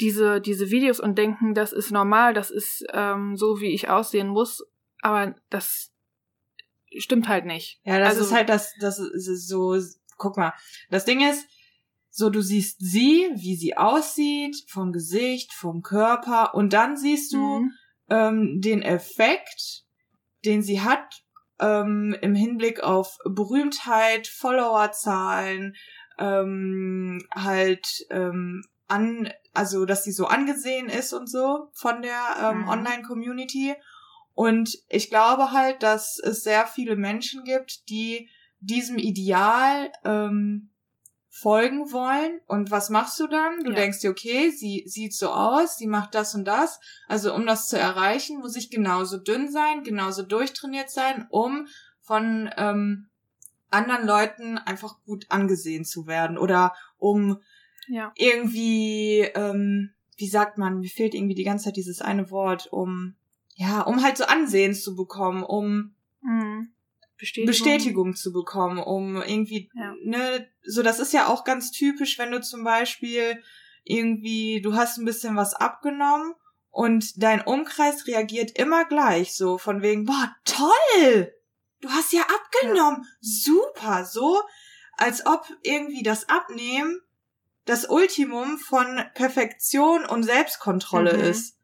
diese, 0.00 0.40
diese 0.40 0.70
Videos 0.70 1.00
und 1.00 1.16
denken, 1.16 1.54
das 1.54 1.72
ist 1.72 1.90
normal, 1.90 2.34
das 2.34 2.50
ist 2.50 2.84
ähm, 2.92 3.36
so, 3.36 3.60
wie 3.60 3.72
ich 3.72 3.88
aussehen 3.88 4.28
muss, 4.28 4.64
aber 5.00 5.34
das 5.50 5.92
stimmt 6.98 7.28
halt 7.28 7.46
nicht. 7.46 7.80
Ja, 7.84 7.98
das 7.98 8.10
also, 8.10 8.24
ist 8.24 8.32
halt 8.32 8.48
das, 8.48 8.74
das 8.80 8.98
ist 8.98 9.48
so, 9.48 9.76
guck 10.16 10.36
mal, 10.36 10.52
das 10.90 11.04
Ding 11.04 11.20
ist, 11.26 11.46
so 12.14 12.28
du 12.28 12.42
siehst 12.42 12.76
sie, 12.78 13.26
wie 13.34 13.56
sie 13.56 13.76
aussieht, 13.76 14.64
vom 14.68 14.92
Gesicht, 14.92 15.54
vom 15.54 15.82
Körper 15.82 16.54
und 16.54 16.74
dann 16.74 16.98
siehst 16.98 17.32
du 17.32 17.60
mhm. 17.60 17.72
ähm, 18.10 18.60
den 18.60 18.82
Effekt, 18.82 19.84
den 20.44 20.62
sie 20.62 20.82
hat 20.82 21.24
ähm, 21.58 22.14
im 22.20 22.34
Hinblick 22.34 22.80
auf 22.80 23.16
Berühmtheit, 23.24 24.28
Followerzahlen, 24.28 25.74
ähm, 26.18 27.26
halt 27.34 27.86
ähm, 28.10 28.62
an, 28.88 29.32
also 29.54 29.86
dass 29.86 30.04
sie 30.04 30.12
so 30.12 30.26
angesehen 30.26 30.90
ist 30.90 31.14
und 31.14 31.30
so 31.30 31.70
von 31.72 32.02
der 32.02 32.36
ähm, 32.42 32.58
mhm. 32.58 32.68
Online-Community. 32.68 33.74
Und 34.34 34.76
ich 34.90 35.08
glaube 35.08 35.52
halt, 35.52 35.82
dass 35.82 36.18
es 36.18 36.42
sehr 36.42 36.66
viele 36.66 36.96
Menschen 36.96 37.42
gibt, 37.44 37.88
die 37.88 38.28
diesem 38.60 38.98
Ideal 38.98 39.90
ähm, 40.04 40.71
folgen 41.34 41.90
wollen. 41.92 42.40
Und 42.46 42.70
was 42.70 42.90
machst 42.90 43.18
du 43.18 43.26
dann? 43.26 43.64
Du 43.64 43.70
ja. 43.70 43.76
denkst 43.76 44.00
dir, 44.00 44.10
okay, 44.10 44.50
sie 44.50 44.84
sieht 44.86 45.14
so 45.14 45.30
aus, 45.30 45.78
sie 45.78 45.86
macht 45.86 46.14
das 46.14 46.34
und 46.34 46.44
das. 46.44 46.78
Also 47.08 47.34
um 47.34 47.46
das 47.46 47.68
zu 47.68 47.78
erreichen, 47.78 48.38
muss 48.38 48.54
ich 48.54 48.70
genauso 48.70 49.16
dünn 49.16 49.50
sein, 49.50 49.82
genauso 49.82 50.24
durchtrainiert 50.24 50.90
sein, 50.90 51.26
um 51.30 51.66
von 52.02 52.50
ähm, 52.58 53.08
anderen 53.70 54.06
Leuten 54.06 54.58
einfach 54.58 55.02
gut 55.06 55.24
angesehen 55.30 55.86
zu 55.86 56.06
werden 56.06 56.36
oder 56.36 56.74
um 56.98 57.38
ja. 57.88 58.12
irgendwie, 58.16 59.20
ähm, 59.34 59.94
wie 60.18 60.28
sagt 60.28 60.58
man, 60.58 60.80
mir 60.80 60.90
fehlt 60.90 61.14
irgendwie 61.14 61.34
die 61.34 61.44
ganze 61.44 61.64
Zeit 61.64 61.76
dieses 61.76 62.02
eine 62.02 62.30
Wort, 62.30 62.70
um, 62.70 63.16
ja, 63.54 63.80
um 63.80 64.02
halt 64.02 64.18
so 64.18 64.24
Ansehen 64.24 64.74
zu 64.74 64.94
bekommen, 64.94 65.42
um 65.42 65.94
mhm. 66.20 66.71
Bestätigung. 67.22 67.46
Bestätigung 67.46 68.14
zu 68.16 68.32
bekommen, 68.32 68.78
um 68.78 69.16
irgendwie, 69.16 69.70
ja. 69.74 69.94
ne, 70.02 70.48
so 70.64 70.82
das 70.82 70.98
ist 70.98 71.12
ja 71.12 71.28
auch 71.28 71.44
ganz 71.44 71.70
typisch, 71.70 72.18
wenn 72.18 72.32
du 72.32 72.40
zum 72.40 72.64
Beispiel 72.64 73.40
irgendwie, 73.84 74.60
du 74.60 74.74
hast 74.74 74.98
ein 74.98 75.04
bisschen 75.04 75.36
was 75.36 75.54
abgenommen 75.54 76.34
und 76.70 77.22
dein 77.22 77.40
Umkreis 77.40 78.08
reagiert 78.08 78.58
immer 78.58 78.84
gleich, 78.84 79.36
so 79.36 79.56
von 79.56 79.82
wegen, 79.82 80.04
boah, 80.04 80.34
toll! 80.44 81.32
Du 81.80 81.88
hast 81.90 82.12
ja 82.12 82.22
abgenommen, 82.22 83.02
ja. 83.02 83.08
super, 83.20 84.04
so, 84.04 84.42
als 84.96 85.24
ob 85.24 85.46
irgendwie 85.62 86.02
das 86.02 86.28
Abnehmen 86.28 87.00
das 87.64 87.84
Ultimum 87.84 88.58
von 88.58 89.00
Perfektion 89.14 90.04
und 90.04 90.24
Selbstkontrolle 90.24 91.16
mhm. 91.18 91.24
ist. 91.24 91.56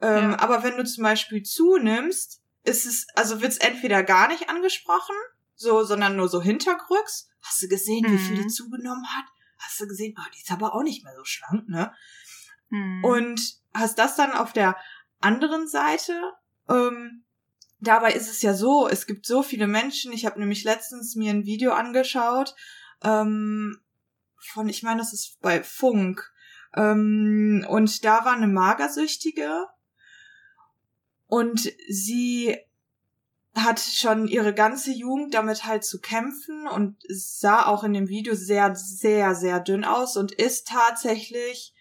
Ähm, 0.00 0.30
ja. 0.30 0.38
Aber 0.38 0.62
wenn 0.62 0.76
du 0.76 0.84
zum 0.84 1.02
Beispiel 1.02 1.42
zunimmst, 1.42 2.41
ist 2.64 2.86
es, 2.86 3.06
also 3.14 3.40
wird's 3.40 3.58
entweder 3.58 4.02
gar 4.02 4.28
nicht 4.28 4.48
angesprochen, 4.48 5.14
so, 5.54 5.84
sondern 5.84 6.16
nur 6.16 6.28
so 6.28 6.40
hintergrücks. 6.40 7.28
Hast 7.42 7.62
du 7.62 7.68
gesehen, 7.68 8.04
mhm. 8.06 8.12
wie 8.12 8.18
viel 8.18 8.36
die 8.36 8.42
mhm. 8.42 8.48
zugenommen 8.50 9.06
hat? 9.08 9.24
Hast 9.58 9.80
du 9.80 9.86
gesehen, 9.86 10.14
oh, 10.18 10.30
die 10.34 10.40
ist 10.40 10.50
aber 10.50 10.74
auch 10.74 10.82
nicht 10.82 11.04
mehr 11.04 11.14
so 11.16 11.24
schlank, 11.24 11.68
ne? 11.68 11.92
Mhm. 12.70 13.04
Und 13.04 13.40
hast 13.74 13.98
das 13.98 14.16
dann 14.16 14.32
auf 14.32 14.52
der 14.52 14.76
anderen 15.20 15.68
Seite. 15.68 16.32
Ähm, 16.68 17.24
dabei 17.80 18.12
ist 18.12 18.30
es 18.30 18.42
ja 18.42 18.54
so, 18.54 18.88
es 18.88 19.06
gibt 19.06 19.26
so 19.26 19.42
viele 19.42 19.66
Menschen. 19.66 20.12
Ich 20.12 20.26
habe 20.26 20.38
nämlich 20.40 20.64
letztens 20.64 21.16
mir 21.16 21.30
ein 21.30 21.44
Video 21.44 21.72
angeschaut, 21.72 22.54
ähm, 23.02 23.80
von, 24.38 24.68
ich 24.68 24.82
meine, 24.82 24.98
das 24.98 25.12
ist 25.12 25.40
bei 25.40 25.62
Funk. 25.62 26.32
Ähm, 26.74 27.66
und 27.68 28.04
da 28.04 28.24
war 28.24 28.32
eine 28.32 28.48
Magersüchtige 28.48 29.66
und 31.32 31.72
sie 31.88 32.58
hat 33.54 33.80
schon 33.80 34.28
ihre 34.28 34.52
ganze 34.52 34.92
Jugend 34.92 35.32
damit 35.32 35.64
halt 35.64 35.82
zu 35.82 35.98
kämpfen 35.98 36.68
und 36.68 36.98
sah 37.08 37.64
auch 37.64 37.84
in 37.84 37.94
dem 37.94 38.08
Video 38.08 38.34
sehr, 38.34 38.76
sehr, 38.76 39.34
sehr 39.34 39.58
dünn 39.58 39.86
aus 39.86 40.18
und 40.18 40.32
ist 40.32 40.68
tatsächlich 40.68 41.74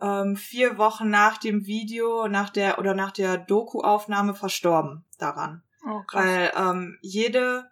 ähm, 0.00 0.34
vier 0.34 0.76
Wochen 0.76 1.08
nach 1.08 1.38
dem 1.38 1.66
Video, 1.66 2.26
nach 2.26 2.50
der 2.50 2.80
oder 2.80 2.94
nach 2.94 3.12
der 3.12 3.38
Doku-Aufnahme 3.38 4.34
verstorben 4.34 5.04
daran. 5.18 5.62
Oh, 5.86 6.02
krass. 6.02 6.24
Weil 6.24 6.52
ähm, 6.56 6.98
jede 7.00 7.70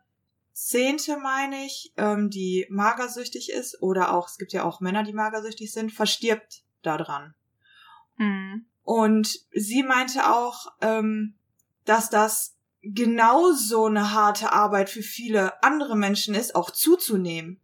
Zehnte, 0.52 1.16
meine 1.16 1.64
ich, 1.64 1.92
ähm, 1.96 2.30
die 2.30 2.64
magersüchtig 2.70 3.50
ist, 3.50 3.82
oder 3.82 4.14
auch, 4.14 4.28
es 4.28 4.38
gibt 4.38 4.52
ja 4.52 4.62
auch 4.62 4.78
Männer, 4.78 5.02
die 5.02 5.14
magersüchtig 5.14 5.72
sind, 5.72 5.90
verstirbt 5.90 6.62
daran. 6.82 7.34
Mhm. 8.18 8.66
Und 8.88 9.40
sie 9.52 9.82
meinte 9.82 10.34
auch, 10.34 10.72
ähm, 10.80 11.34
dass 11.84 12.08
das 12.08 12.56
genauso 12.80 13.84
eine 13.84 14.14
harte 14.14 14.50
Arbeit 14.54 14.88
für 14.88 15.02
viele 15.02 15.62
andere 15.62 15.94
Menschen 15.94 16.34
ist, 16.34 16.54
auch 16.54 16.70
zuzunehmen. 16.70 17.60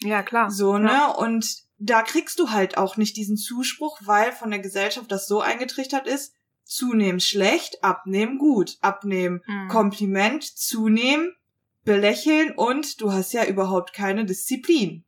Ja, 0.00 0.24
klar. 0.24 0.50
So, 0.50 0.76
ne? 0.78 0.90
Ja. 0.90 1.10
Und 1.12 1.62
da 1.78 2.02
kriegst 2.02 2.40
du 2.40 2.50
halt 2.50 2.76
auch 2.76 2.96
nicht 2.96 3.16
diesen 3.16 3.36
Zuspruch, 3.36 4.00
weil 4.02 4.32
von 4.32 4.50
der 4.50 4.58
Gesellschaft 4.58 5.12
das 5.12 5.28
so 5.28 5.40
eingetrichtert 5.40 6.08
ist, 6.08 6.34
zunehmen 6.64 7.20
schlecht, 7.20 7.84
abnehmen 7.84 8.38
gut, 8.38 8.76
abnehmen 8.80 9.42
mhm. 9.46 9.68
Kompliment, 9.68 10.42
zunehmen 10.42 11.36
belächeln 11.84 12.50
und 12.50 13.00
du 13.00 13.12
hast 13.12 13.32
ja 13.32 13.44
überhaupt 13.44 13.92
keine 13.92 14.24
Disziplin. 14.24 15.04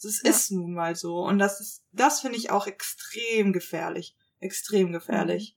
Das 0.00 0.22
ja. 0.22 0.30
ist 0.30 0.52
nun 0.52 0.74
mal 0.74 0.94
so. 0.94 1.18
Und 1.18 1.40
das 1.40 1.58
ist, 1.58 1.82
das 1.90 2.20
finde 2.20 2.38
ich 2.38 2.50
auch 2.50 2.68
extrem 2.68 3.52
gefährlich. 3.52 4.14
Extrem 4.40 4.92
gefährlich. 4.92 5.56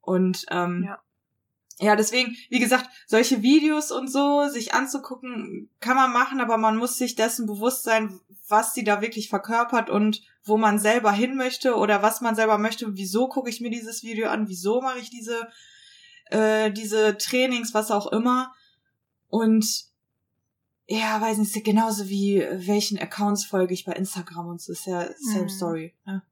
Und 0.00 0.46
ähm, 0.50 0.84
ja. 0.86 0.98
ja, 1.78 1.96
deswegen, 1.96 2.36
wie 2.48 2.58
gesagt, 2.58 2.88
solche 3.06 3.42
Videos 3.42 3.90
und 3.90 4.10
so, 4.10 4.48
sich 4.48 4.72
anzugucken, 4.72 5.70
kann 5.80 5.96
man 5.96 6.12
machen, 6.12 6.40
aber 6.40 6.56
man 6.56 6.76
muss 6.76 6.96
sich 6.96 7.14
dessen 7.14 7.46
bewusst 7.46 7.84
sein, 7.84 8.18
was 8.48 8.74
sie 8.74 8.84
da 8.84 9.02
wirklich 9.02 9.28
verkörpert 9.28 9.90
und 9.90 10.22
wo 10.42 10.56
man 10.56 10.78
selber 10.78 11.12
hin 11.12 11.36
möchte 11.36 11.76
oder 11.76 12.02
was 12.02 12.20
man 12.20 12.34
selber 12.34 12.58
möchte. 12.58 12.96
Wieso 12.96 13.28
gucke 13.28 13.50
ich 13.50 13.60
mir 13.60 13.70
dieses 13.70 14.02
Video 14.02 14.28
an? 14.28 14.48
Wieso 14.48 14.80
mache 14.80 14.98
ich 14.98 15.10
diese, 15.10 15.48
äh, 16.30 16.72
diese 16.72 17.18
Trainings, 17.18 17.74
was 17.74 17.90
auch 17.90 18.06
immer? 18.10 18.54
Und 19.28 19.88
ja, 20.86 21.20
weiß 21.20 21.36
nicht, 21.36 21.64
genauso 21.64 22.08
wie 22.08 22.42
welchen 22.50 22.98
Accounts 22.98 23.44
folge 23.44 23.74
ich 23.74 23.84
bei 23.84 23.92
Instagram 23.92 24.48
und 24.48 24.62
so 24.62 24.72
ist 24.72 24.86
ja 24.86 25.06
same 25.18 25.42
mhm. 25.42 25.48
story. 25.50 25.94
Ne? 26.06 26.22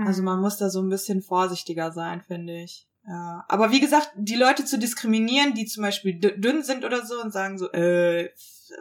Mhm. 0.00 0.06
Also 0.06 0.22
man 0.22 0.40
muss 0.40 0.56
da 0.56 0.70
so 0.70 0.80
ein 0.80 0.88
bisschen 0.88 1.22
vorsichtiger 1.22 1.92
sein, 1.92 2.22
finde 2.22 2.62
ich. 2.62 2.88
Ja. 3.06 3.44
Aber 3.48 3.70
wie 3.70 3.80
gesagt, 3.80 4.12
die 4.16 4.36
Leute 4.36 4.64
zu 4.64 4.78
diskriminieren, 4.78 5.54
die 5.54 5.66
zum 5.66 5.82
Beispiel 5.82 6.18
dünn 6.18 6.62
sind 6.62 6.84
oder 6.84 7.04
so 7.04 7.20
und 7.20 7.32
sagen 7.32 7.58
so, 7.58 7.70
äh, 7.72 8.30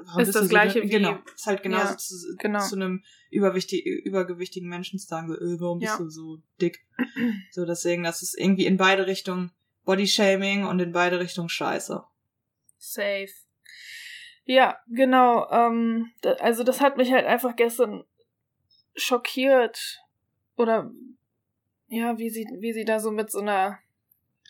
warum 0.06 0.22
ist 0.22 0.36
das 0.36 0.50
gleiche 0.50 0.80
so 0.80 0.86
wie 0.86 0.90
genau, 0.90 1.18
ist 1.34 1.48
halt 1.48 1.64
genauso 1.64 1.92
ja, 1.92 1.98
zu, 1.98 2.16
genau. 2.38 2.60
zu 2.60 2.76
einem 2.76 3.04
überwichtig, 3.32 3.86
übergewichtigen 3.86 4.70
Menschen 4.70 5.00
zu 5.00 5.08
sagen 5.08 5.30
so, 5.30 5.36
äh, 5.36 5.60
warum 5.60 5.80
ja. 5.80 5.98
bist 5.98 6.00
du 6.00 6.10
so 6.10 6.38
dick? 6.62 6.86
so 7.52 7.66
deswegen, 7.66 8.04
das 8.04 8.22
ist 8.22 8.38
irgendwie 8.38 8.66
in 8.66 8.78
beide 8.78 9.08
Richtungen 9.08 9.52
Bodyshaming 9.86 10.66
und 10.66 10.80
in 10.80 10.92
beide 10.92 11.20
Richtungen 11.20 11.50
Scheiße. 11.50 12.04
Safe. 12.78 13.30
Ja, 14.46 14.80
genau. 14.88 15.50
Ähm, 15.52 16.12
also 16.40 16.64
das 16.64 16.82
hat 16.82 16.98
mich 16.98 17.12
halt 17.12 17.26
einfach 17.26 17.56
gestern 17.56 18.04
schockiert. 18.96 20.00
Oder 20.60 20.92
ja, 21.88 22.18
wie 22.18 22.30
sie, 22.30 22.46
wie 22.60 22.74
sie 22.74 22.84
da 22.84 23.00
so 23.00 23.12
mit 23.12 23.32
so 23.32 23.40
einer 23.40 23.80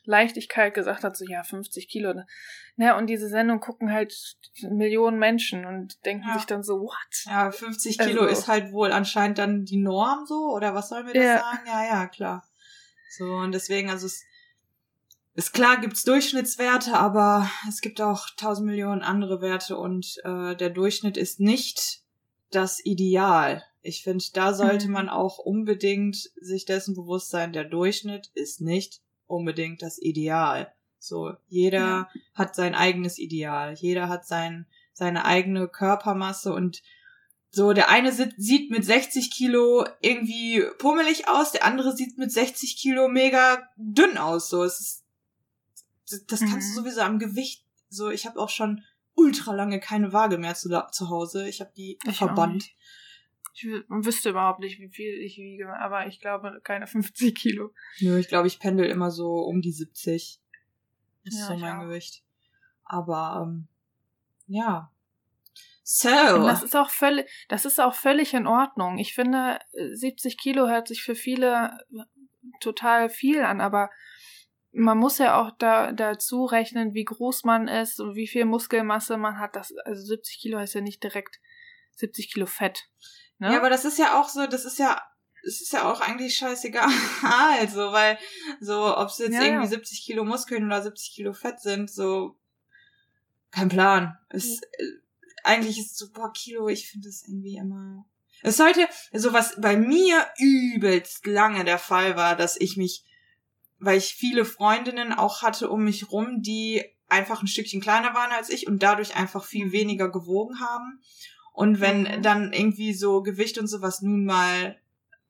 Leichtigkeit 0.05 0.73
gesagt 0.73 1.03
hat, 1.03 1.15
so 1.15 1.23
ja, 1.23 1.43
50 1.43 1.87
Kilo. 1.87 2.13
Ja, 2.77 2.97
und 2.97 3.07
diese 3.07 3.29
Sendung 3.29 3.59
gucken 3.59 3.91
halt 3.91 4.37
Millionen 4.61 5.19
Menschen 5.19 5.65
und 5.65 6.03
denken 6.05 6.27
ja. 6.27 6.33
sich 6.33 6.45
dann 6.45 6.63
so, 6.63 6.79
what? 6.81 7.25
Ja, 7.25 7.51
50 7.51 7.99
Kilo 7.99 8.23
also, 8.23 8.33
ist 8.33 8.47
halt 8.47 8.71
wohl 8.71 8.91
anscheinend 8.91 9.37
dann 9.37 9.65
die 9.65 9.77
Norm 9.77 10.25
so, 10.25 10.51
oder 10.51 10.73
was 10.73 10.89
sollen 10.89 11.05
wir 11.05 11.13
das 11.13 11.23
ja. 11.23 11.37
sagen? 11.37 11.67
Ja, 11.67 11.85
ja, 11.85 12.07
klar. 12.07 12.43
So, 13.15 13.25
und 13.25 13.51
deswegen, 13.51 13.91
also 13.91 14.07
es 14.07 14.23
ist 15.35 15.53
klar, 15.53 15.79
gibt's 15.79 16.03
Durchschnittswerte, 16.05 16.95
aber 16.95 17.49
es 17.67 17.81
gibt 17.81 18.01
auch 18.01 18.25
tausend 18.35 18.65
Millionen 18.65 19.03
andere 19.03 19.41
Werte 19.41 19.77
und 19.77 20.17
äh, 20.23 20.55
der 20.55 20.71
Durchschnitt 20.71 21.17
ist 21.17 21.39
nicht 21.39 22.01
das 22.49 22.83
Ideal. 22.83 23.63
Ich 23.81 24.03
finde, 24.03 24.23
da 24.33 24.53
sollte 24.53 24.87
mhm. 24.87 24.93
man 24.93 25.09
auch 25.09 25.37
unbedingt 25.37 26.29
sich 26.41 26.65
dessen 26.65 26.95
bewusst 26.95 27.29
sein, 27.29 27.53
der 27.53 27.63
Durchschnitt 27.63 28.29
ist 28.33 28.61
nicht 28.61 29.01
unbedingt 29.27 29.81
das 29.81 30.01
Ideal. 30.01 30.73
So, 30.99 31.33
jeder 31.47 31.79
ja. 31.79 32.09
hat 32.33 32.55
sein 32.55 32.75
eigenes 32.75 33.19
Ideal, 33.19 33.73
jeder 33.73 34.09
hat 34.09 34.25
sein, 34.25 34.65
seine 34.91 35.23
eigene 35.23 35.67
Körpermasse 35.67 36.53
und 36.53 36.81
so, 37.51 37.73
der 37.73 37.89
eine 37.89 38.11
sieht 38.11 38.69
mit 38.69 38.85
60 38.85 39.31
Kilo 39.31 39.85
irgendwie 40.01 40.63
pummelig 40.77 41.27
aus, 41.27 41.51
der 41.51 41.65
andere 41.65 41.95
sieht 41.95 42.17
mit 42.17 42.31
60 42.31 42.77
Kilo 42.77 43.07
mega 43.07 43.67
dünn 43.75 44.17
aus. 44.17 44.49
So, 44.49 44.63
es 44.63 44.79
ist 44.79 45.03
das 46.27 46.39
kannst 46.39 46.69
mhm. 46.69 46.75
du 46.75 46.81
sowieso 46.81 47.01
am 47.01 47.19
Gewicht. 47.19 47.65
So, 47.89 48.09
ich 48.09 48.25
habe 48.25 48.39
auch 48.39 48.49
schon 48.49 48.83
ultra 49.15 49.53
lange 49.53 49.79
keine 49.79 50.13
Waage 50.13 50.37
mehr 50.37 50.55
zu, 50.55 50.69
zu 50.91 51.09
Hause. 51.09 51.47
Ich 51.47 51.59
habe 51.59 51.71
die 51.75 51.97
ich 52.05 52.17
verbannt. 52.17 52.69
Ich 53.61 53.65
wü- 53.67 53.83
wüsste 54.05 54.29
überhaupt 54.29 54.59
nicht, 54.59 54.79
wie 54.79 54.89
viel 54.89 55.13
ich 55.21 55.37
wiege, 55.37 55.67
aber 55.79 56.07
ich 56.07 56.19
glaube 56.21 56.61
keine 56.63 56.87
50 56.87 57.35
Kilo. 57.35 57.73
Nö, 57.99 58.17
ich 58.17 58.27
glaube, 58.27 58.47
ich 58.47 58.59
pendel 58.59 58.85
immer 58.85 59.11
so 59.11 59.33
um 59.39 59.61
die 59.61 59.71
70. 59.73 60.39
Das 61.25 61.33
ist 61.33 61.39
Ja, 61.41 61.47
so 61.47 61.53
ich 61.55 61.59
mein 61.61 61.77
auch. 61.79 61.83
Gewicht. 61.83 62.23
Aber, 62.83 63.43
ähm, 63.47 63.67
ja. 64.47 64.91
So. 65.83 66.09
Und 66.09 66.45
das 66.45 66.63
ist 66.63 66.75
auch 66.75 66.89
völlig, 66.91 67.27
das 67.49 67.65
ist 67.65 67.79
auch 67.79 67.95
völlig 67.95 68.33
in 68.33 68.47
Ordnung. 68.47 68.97
Ich 68.99 69.13
finde, 69.15 69.59
äh, 69.73 69.93
70 69.95 70.37
Kilo 70.37 70.67
hört 70.67 70.87
sich 70.87 71.01
für 71.03 71.15
viele 71.15 71.77
äh, 71.91 72.03
total 72.61 73.09
viel 73.09 73.41
an, 73.43 73.59
aber 73.59 73.89
man 74.71 74.97
muss 74.99 75.17
ja 75.17 75.41
auch 75.41 75.51
da, 75.57 75.91
dazu 75.91 76.45
rechnen, 76.45 76.93
wie 76.93 77.05
groß 77.05 77.43
man 77.43 77.67
ist 77.67 77.99
und 77.99 78.15
wie 78.15 78.27
viel 78.27 78.45
Muskelmasse 78.45 79.17
man 79.17 79.39
hat. 79.39 79.55
Das, 79.55 79.73
also 79.83 80.01
70 80.05 80.39
Kilo 80.39 80.59
heißt 80.59 80.75
ja 80.75 80.81
nicht 80.81 81.03
direkt 81.03 81.39
70 81.95 82.31
Kilo 82.31 82.45
Fett. 82.45 82.87
Ne? 83.39 83.51
Ja, 83.51 83.57
aber 83.57 83.69
das 83.69 83.85
ist 83.85 83.97
ja 83.97 84.19
auch 84.19 84.29
so, 84.29 84.45
das 84.47 84.65
ist 84.65 84.79
ja, 84.79 85.01
es 85.45 85.61
ist 85.61 85.73
ja 85.73 85.89
auch 85.91 86.01
eigentlich 86.01 86.35
scheißegal, 86.35 86.89
also, 87.59 87.91
weil, 87.91 88.17
so, 88.59 88.95
ob 88.97 89.09
es 89.09 89.17
jetzt 89.17 89.33
Ja, 89.33 89.43
irgendwie 89.43 89.63
ja. 89.63 89.69
70 89.69 90.05
Kilo 90.05 90.23
Muskeln 90.25 90.65
oder 90.65 90.81
70 90.81 91.13
Kilo 91.13 91.33
Fett 91.33 91.59
sind, 91.59 91.89
so, 91.89 92.37
kein 93.51 93.69
Plan. 93.69 94.17
Es, 94.29 94.61
äh, 94.61 94.85
eigentlich 95.43 95.79
ist 95.79 95.97
so, 95.97 96.11
boah, 96.11 96.31
Kilo, 96.33 96.67
ich 96.67 96.89
finde 96.89 97.07
das 97.07 97.23
irgendwie 97.27 97.57
immer, 97.57 98.05
es 98.41 98.57
sollte, 98.57 98.87
so 99.11 99.33
was 99.33 99.59
bei 99.59 99.75
mir 99.75 100.25
übelst 100.37 101.25
lange 101.25 101.65
der 101.65 101.79
Fall 101.79 102.15
war, 102.15 102.35
dass 102.35 102.59
ich 102.59 102.77
mich, 102.77 103.03
weil 103.79 103.97
ich 103.97 104.15
viele 104.15 104.45
Freundinnen 104.45 105.13
auch 105.13 105.41
hatte 105.41 105.69
um 105.69 105.83
mich 105.83 106.11
rum, 106.11 106.41
die 106.41 106.83
einfach 107.07 107.41
ein 107.41 107.47
Stückchen 107.47 107.81
kleiner 107.81 108.13
waren 108.13 108.31
als 108.31 108.49
ich 108.49 108.67
und 108.67 108.83
dadurch 108.83 109.15
einfach 109.15 109.43
viel 109.43 109.71
weniger 109.71 110.09
gewogen 110.09 110.59
haben. 110.59 111.01
Und 111.59 111.81
wenn 111.81 112.03
Mhm. 112.03 112.21
dann 112.21 112.53
irgendwie 112.53 112.93
so 112.93 113.21
Gewicht 113.21 113.57
und 113.57 113.67
sowas 113.67 114.01
nun 114.01 114.23
mal 114.23 114.77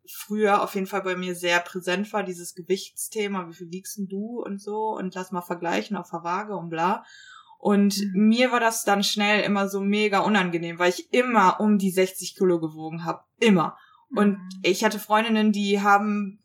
früher 0.08 0.62
auf 0.62 0.76
jeden 0.76 0.86
Fall 0.86 1.02
bei 1.02 1.16
mir 1.16 1.34
sehr 1.34 1.60
präsent 1.60 2.14
war, 2.14 2.22
dieses 2.22 2.54
Gewichtsthema, 2.54 3.50
wie 3.50 3.56
viel 3.56 3.72
wiegst 3.72 3.98
denn 3.98 4.08
du 4.08 4.40
und 4.44 4.62
so 4.62 4.96
und 4.96 5.16
lass 5.16 5.32
mal 5.32 5.42
vergleichen 5.42 5.98
auf 5.98 6.12
der 6.12 6.24
Waage 6.24 6.56
und 6.56 6.70
bla. 6.70 7.04
Und 7.58 7.98
Mhm. 8.14 8.28
mir 8.28 8.52
war 8.52 8.60
das 8.60 8.84
dann 8.84 9.04
schnell 9.04 9.42
immer 9.42 9.68
so 9.70 9.82
mega 9.82 10.20
unangenehm, 10.20 10.78
weil 10.78 10.92
ich 10.92 11.12
immer 11.12 11.60
um 11.60 11.80
die 11.80 11.90
60 11.90 12.36
Kilo 12.36 12.60
gewogen 12.60 13.06
habe. 13.06 13.24
Immer. 13.40 13.76
Und 14.16 14.34
Mhm. 14.38 14.50
ich 14.62 14.84
hatte 14.84 15.00
Freundinnen, 15.00 15.52
die 15.52 15.82
haben, 15.82 16.38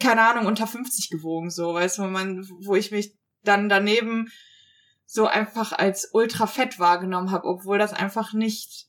keine 0.00 0.22
Ahnung, 0.28 0.46
unter 0.46 0.66
50 0.66 1.10
gewogen, 1.10 1.50
so, 1.50 1.74
weißt 1.74 1.98
du, 1.98 2.02
wo 2.02 2.06
man, 2.08 2.44
wo 2.62 2.74
ich 2.74 2.90
mich 2.90 3.16
dann 3.44 3.68
daneben 3.68 4.32
so 5.10 5.26
einfach 5.26 5.72
als 5.72 6.10
ultra 6.12 6.46
fett 6.46 6.78
wahrgenommen 6.78 7.30
habe, 7.30 7.48
obwohl 7.48 7.78
das 7.78 7.94
einfach 7.94 8.34
nicht, 8.34 8.88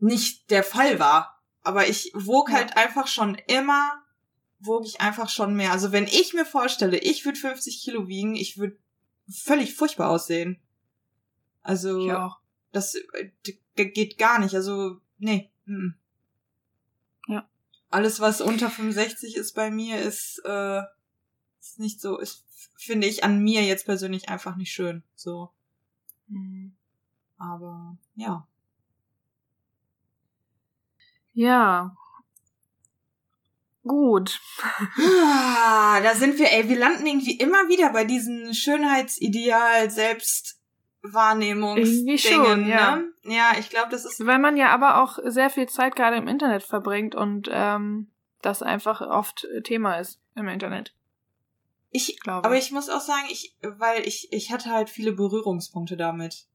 nicht 0.00 0.50
der 0.50 0.64
Fall 0.64 0.98
war. 0.98 1.40
Aber 1.62 1.86
ich 1.88 2.10
wog 2.12 2.48
Ja. 2.50 2.56
halt 2.56 2.76
einfach 2.76 3.06
schon 3.06 3.36
immer, 3.46 4.02
wog 4.58 4.84
ich 4.84 5.00
einfach 5.00 5.28
schon 5.28 5.54
mehr. 5.54 5.70
Also 5.70 5.92
wenn 5.92 6.08
ich 6.08 6.34
mir 6.34 6.44
vorstelle, 6.44 6.98
ich 6.98 7.24
würde 7.24 7.38
50 7.38 7.84
Kilo 7.84 8.08
wiegen, 8.08 8.34
ich 8.34 8.58
würde 8.58 8.76
völlig 9.30 9.76
furchtbar 9.76 10.10
aussehen. 10.10 10.60
Also, 11.62 12.10
auch. 12.10 12.40
das 12.72 12.96
geht 13.76 14.18
gar 14.18 14.40
nicht. 14.40 14.56
Also, 14.56 15.00
nee. 15.18 15.52
mm. 15.66 15.90
Ja. 17.28 17.48
Alles, 17.90 18.18
was 18.18 18.40
unter 18.40 18.70
65 18.70 19.36
ist 19.36 19.54
bei 19.54 19.70
mir, 19.70 20.00
ist, 20.00 20.42
äh, 20.44 20.82
ist 21.60 21.78
nicht 21.78 22.00
so, 22.00 22.18
ist, 22.18 22.43
finde 22.76 23.06
ich 23.06 23.24
an 23.24 23.42
mir 23.42 23.62
jetzt 23.62 23.86
persönlich 23.86 24.28
einfach 24.28 24.56
nicht 24.56 24.72
schön. 24.72 25.02
So. 25.14 25.50
Mhm. 26.28 26.74
Aber, 27.38 27.96
ja. 28.16 28.46
Ja. 31.32 31.96
Gut. 33.82 34.40
Ah, 34.98 36.00
da 36.00 36.14
sind 36.14 36.38
wir, 36.38 36.50
ey, 36.52 36.68
wir 36.68 36.78
landen 36.78 37.06
irgendwie 37.06 37.36
immer 37.36 37.68
wieder 37.68 37.92
bei 37.92 38.04
diesen 38.04 38.54
Schönheitsideal, 38.54 39.90
Selbstwahrnehmungs 39.90 41.88
Irgendwie 41.88 42.18
schon, 42.18 42.66
ja. 42.66 42.96
ne? 42.96 43.12
Ja, 43.24 43.52
ich 43.58 43.68
glaube, 43.68 43.90
das 43.90 44.06
ist 44.06 44.24
Weil 44.24 44.38
man 44.38 44.56
ja 44.56 44.68
aber 44.68 45.02
auch 45.02 45.18
sehr 45.24 45.50
viel 45.50 45.68
Zeit 45.68 45.96
gerade 45.96 46.16
im 46.16 46.28
Internet 46.28 46.62
verbringt 46.62 47.14
und 47.14 47.50
ähm, 47.52 48.10
das 48.40 48.62
einfach 48.62 49.02
oft 49.02 49.46
Thema 49.64 49.96
ist 49.98 50.18
im 50.34 50.48
Internet, 50.48 50.94
ich 51.94 52.18
glaube 52.18 52.44
Aber 52.44 52.58
ich 52.58 52.72
muss 52.72 52.90
auch 52.90 53.00
sagen, 53.00 53.28
ich, 53.30 53.56
weil 53.62 54.06
ich, 54.06 54.32
ich 54.32 54.50
hatte 54.50 54.70
halt 54.70 54.90
viele 54.90 55.12
Berührungspunkte 55.12 55.96
damit. 55.96 56.48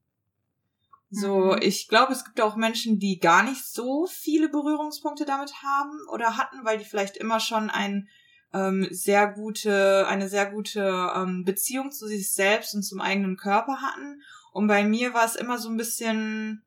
So, 1.10 1.54
Mhm. 1.54 1.62
ich 1.62 1.88
glaube, 1.88 2.12
es 2.12 2.26
gibt 2.26 2.40
auch 2.42 2.56
Menschen, 2.56 2.98
die 2.98 3.18
gar 3.18 3.42
nicht 3.42 3.64
so 3.64 4.06
viele 4.06 4.50
Berührungspunkte 4.50 5.24
damit 5.24 5.54
haben 5.62 5.98
oder 6.12 6.36
hatten, 6.36 6.64
weil 6.64 6.76
die 6.76 6.84
vielleicht 6.84 7.16
immer 7.16 7.40
schon 7.40 7.70
ein 7.70 8.06
ähm, 8.52 8.86
sehr 8.90 9.28
gute, 9.28 10.06
eine 10.08 10.28
sehr 10.28 10.50
gute 10.50 11.10
ähm, 11.16 11.44
Beziehung 11.44 11.90
zu 11.90 12.06
sich 12.06 12.30
selbst 12.32 12.74
und 12.74 12.82
zum 12.82 13.00
eigenen 13.00 13.38
Körper 13.38 13.80
hatten. 13.80 14.20
Und 14.52 14.66
bei 14.66 14.84
mir 14.84 15.14
war 15.14 15.24
es 15.24 15.36
immer 15.36 15.58
so 15.58 15.70
ein 15.70 15.78
bisschen, 15.78 16.62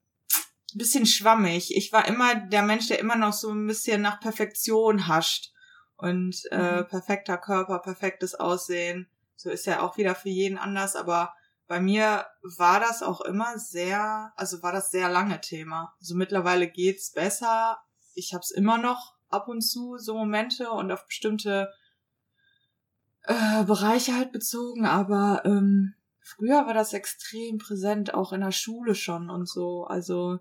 bisschen 0.73 1.05
schwammig. 1.05 1.75
Ich 1.77 1.93
war 1.93 2.07
immer 2.07 2.33
der 2.35 2.63
Mensch, 2.63 2.87
der 2.87 2.99
immer 2.99 3.15
noch 3.15 3.33
so 3.33 3.51
ein 3.51 3.67
bisschen 3.67 4.01
nach 4.01 4.19
Perfektion 4.19 5.07
hascht. 5.07 5.52
Und 5.95 6.43
äh, 6.51 6.81
Mhm. 6.81 6.87
perfekter 6.87 7.37
Körper, 7.37 7.79
perfektes 7.79 8.35
Aussehen. 8.35 9.07
So 9.35 9.49
ist 9.49 9.65
ja 9.65 9.81
auch 9.81 9.97
wieder 9.97 10.15
für 10.15 10.29
jeden 10.29 10.57
anders, 10.57 10.95
aber 10.95 11.33
bei 11.67 11.79
mir 11.79 12.25
war 12.41 12.79
das 12.79 13.01
auch 13.03 13.21
immer 13.21 13.57
sehr, 13.57 14.33
also 14.35 14.61
war 14.63 14.71
das 14.71 14.91
sehr 14.91 15.09
lange 15.09 15.39
Thema. 15.41 15.95
Also 15.99 16.15
mittlerweile 16.15 16.67
geht's 16.67 17.11
besser. 17.11 17.79
Ich 18.13 18.33
hab's 18.33 18.51
immer 18.51 18.77
noch 18.77 19.15
ab 19.29 19.47
und 19.47 19.61
zu 19.61 19.97
so 19.97 20.15
Momente 20.15 20.69
und 20.69 20.91
auf 20.91 21.05
bestimmte 21.07 21.73
äh, 23.23 23.63
Bereiche 23.63 24.15
halt 24.15 24.31
bezogen, 24.31 24.85
aber 24.85 25.43
ähm, 25.45 25.95
früher 26.19 26.65
war 26.67 26.73
das 26.73 26.93
extrem 26.93 27.57
präsent, 27.57 28.13
auch 28.13 28.33
in 28.33 28.41
der 28.41 28.51
Schule 28.51 28.95
schon 28.95 29.29
und 29.29 29.47
so. 29.47 29.85
Also 29.85 30.39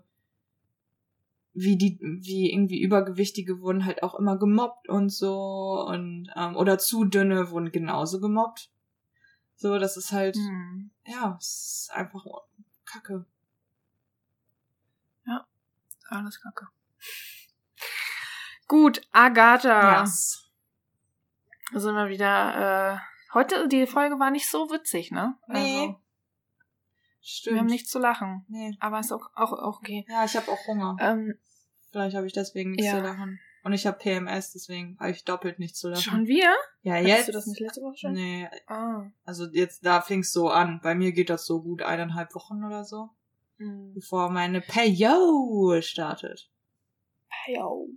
wie 1.53 1.77
die, 1.77 1.99
wie 2.01 2.51
irgendwie 2.51 2.81
Übergewichtige 2.81 3.61
wurden 3.61 3.85
halt 3.85 4.03
auch 4.03 4.15
immer 4.15 4.37
gemobbt 4.37 4.89
und 4.89 5.09
so 5.09 5.85
und 5.87 6.29
ähm, 6.35 6.55
oder 6.55 6.77
zu 6.79 7.05
dünne 7.05 7.51
wurden 7.51 7.71
genauso 7.71 8.19
gemobbt. 8.19 8.69
So, 9.55 9.77
das 9.77 9.97
ist 9.97 10.11
halt, 10.11 10.35
Hm. 10.35 10.91
ja, 11.05 11.37
es 11.39 11.87
ist 11.89 11.95
einfach 11.95 12.25
Kacke. 12.85 13.25
Alles 16.13 16.39
kacke. 16.39 16.67
Gut, 18.67 19.01
Agatha. 19.11 20.01
Yes. 20.01 20.51
Da 21.71 21.79
sind 21.79 21.95
wir 21.95 22.07
wieder. 22.09 22.93
Äh, 22.93 23.33
heute, 23.33 23.67
die 23.67 23.87
Folge 23.87 24.19
war 24.19 24.29
nicht 24.29 24.47
so 24.47 24.69
witzig, 24.69 25.11
ne? 25.11 25.35
Nee. 25.47 25.87
Also, 25.87 26.01
Stimmt. 27.25 27.55
wir 27.55 27.59
haben 27.61 27.67
nichts 27.67 27.89
zu 27.89 27.99
lachen. 27.99 28.45
nee. 28.49 28.75
Aber 28.79 28.99
ist 28.99 29.11
auch, 29.13 29.29
auch, 29.35 29.53
auch 29.53 29.77
okay. 29.79 30.05
Ja, 30.09 30.25
ich 30.25 30.35
habe 30.35 30.51
auch 30.51 30.67
Hunger. 30.67 30.97
Ähm, 30.99 31.35
Vielleicht 31.89 32.15
habe 32.15 32.27
ich 32.27 32.33
deswegen 32.33 32.71
nichts 32.71 32.87
ja. 32.87 32.97
zu 32.97 33.01
lachen. 33.03 33.39
Und 33.63 33.71
ich 33.71 33.87
habe 33.87 33.97
PMS, 33.97 34.51
deswegen 34.51 34.97
habe 34.99 35.11
ich 35.11 35.23
doppelt 35.23 35.57
nichts 35.59 35.79
zu 35.79 35.87
lachen. 35.89 36.01
schon 36.01 36.27
wieder? 36.27 36.53
Ja, 36.81 36.95
Hattest 36.95 37.07
jetzt. 37.07 37.27
du 37.29 37.31
das 37.31 37.47
nicht 37.47 37.61
letzte 37.61 37.81
Woche 37.81 37.95
schon? 37.97 38.11
Nee, 38.13 38.49
Ah. 38.67 39.05
also 39.23 39.45
jetzt 39.45 39.85
da 39.85 40.01
fing's 40.01 40.33
so 40.33 40.49
an. 40.49 40.81
Bei 40.83 40.95
mir 40.95 41.13
geht 41.13 41.29
das 41.29 41.45
so 41.45 41.61
gut 41.61 41.81
eineinhalb 41.81 42.35
Wochen 42.35 42.63
oder 42.65 42.83
so, 42.83 43.09
Hm. 43.57 43.93
bevor 43.93 44.29
meine 44.31 44.59
Payo 44.59 45.79
startet. 45.81 46.49
Yo. 47.47 47.87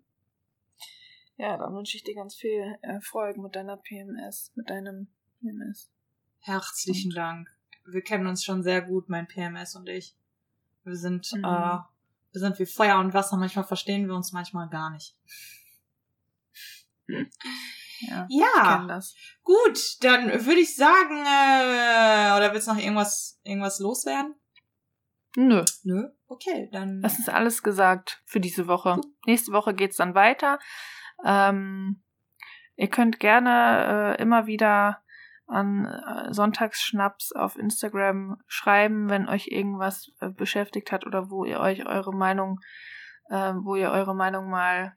Ja, 1.37 1.57
dann 1.57 1.75
wünsche 1.75 1.97
ich 1.97 2.05
dir 2.05 2.15
ganz 2.15 2.37
viel 2.37 2.77
Erfolg 2.83 3.37
mit 3.39 3.57
deiner 3.57 3.77
PMS, 3.77 4.53
mit 4.55 4.71
deinem 4.71 5.09
PMS. 5.41 5.91
Herzlichen 6.41 7.11
Dank. 7.11 7.49
Wir 7.89 8.03
kennen 8.03 8.27
uns 8.27 8.45
schon 8.45 8.63
sehr 8.63 8.83
gut, 8.83 9.09
mein 9.09 9.27
PMS 9.29 9.75
und 9.77 9.89
ich. 9.89 10.17
Wir 10.85 10.97
sind, 10.97 11.33
Mhm. 11.33 11.45
äh, 11.45 11.79
wir 12.33 12.41
sind 12.41 12.59
wie 12.59 12.67
Feuer 12.67 12.99
und 12.99 13.15
Wasser. 13.15 13.37
Manchmal 13.37 13.65
verstehen 13.65 14.07
wir 14.09 14.15
uns, 14.15 14.33
manchmal 14.33 14.69
gar 14.69 14.91
nicht. 14.91 15.17
Ja, 17.09 18.27
ich 18.29 18.37
kenn 18.37 18.49
Ja, 18.55 18.85
das. 18.89 19.15
gut, 19.43 20.03
dann 20.05 20.27
würde 20.45 20.61
ich 20.61 20.75
sagen, 20.77 21.17
äh, 21.19 22.37
oder 22.37 22.51
willst 22.53 22.67
du 22.69 22.73
noch 22.75 22.81
irgendwas, 22.81 23.41
irgendwas 23.45 23.79
loswerden? 23.79 24.35
Nö, 25.37 25.65
Nö? 25.85 26.09
Okay, 26.29 26.69
dann. 26.73 27.01
das 27.03 27.19
ist 27.19 27.29
alles 27.29 27.63
gesagt 27.63 28.23
für 28.25 28.41
diese 28.41 28.67
Woche. 28.67 29.01
Nächste 29.27 29.53
Woche 29.53 29.75
geht's 29.75 29.97
dann 29.97 30.15
weiter. 30.15 30.59
Ähm, 31.25 32.03
ihr 32.77 32.89
könnt 32.89 33.21
gerne 33.21 34.17
äh, 34.19 34.23
immer 34.23 34.47
wieder 34.47 35.03
an 35.47 35.85
äh, 35.87 36.33
Sonntagsschnaps 36.35 37.33
auf 37.33 37.57
Instagram 37.57 38.41
schreiben, 38.47 39.09
wenn 39.09 39.29
euch 39.29 39.49
irgendwas 39.49 40.11
äh, 40.21 40.29
beschäftigt 40.29 40.93
hat 40.93 41.07
oder 41.07 41.31
wo 41.31 41.45
ihr 41.45 41.61
euch 41.61 41.87
eure 41.87 42.15
Meinung, 42.15 42.61
äh, 43.31 43.53
wo 43.55 43.77
ihr 43.77 43.91
eure 43.91 44.15
Meinung 44.15 44.51
mal 44.51 44.97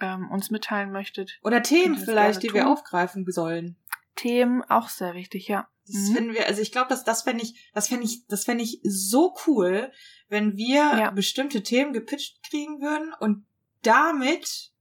ähm, 0.00 0.30
uns 0.30 0.50
mitteilen 0.50 0.92
möchtet. 0.92 1.38
Oder 1.42 1.62
Themen 1.62 1.96
vielleicht, 1.96 2.42
die 2.42 2.52
wir 2.52 2.62
tun. 2.64 2.72
aufgreifen 2.72 3.24
sollen. 3.30 3.76
Themen 4.14 4.62
auch 4.64 4.88
sehr 4.88 5.14
wichtig, 5.14 5.48
ja. 5.48 5.68
Das 5.86 5.94
Mhm. 6.10 6.14
finden 6.14 6.34
wir, 6.34 6.46
also 6.46 6.60
ich 6.60 6.72
glaube, 6.72 6.88
dass 6.88 7.04
das 7.04 7.22
fände 7.22 7.42
ich, 7.44 7.70
das 7.72 7.88
fände 7.88 8.04
ich, 8.04 8.26
das 8.26 8.44
fände 8.44 8.64
ich 8.64 8.80
so 8.82 9.34
cool, 9.46 9.90
wenn 10.28 10.56
wir 10.56 10.76
Ja. 10.98 11.10
bestimmte 11.10 11.62
Themen 11.62 11.92
gepitcht 11.92 12.42
kriegen 12.48 12.80
würden 12.80 13.14
und 13.20 13.46
damit 13.82 14.72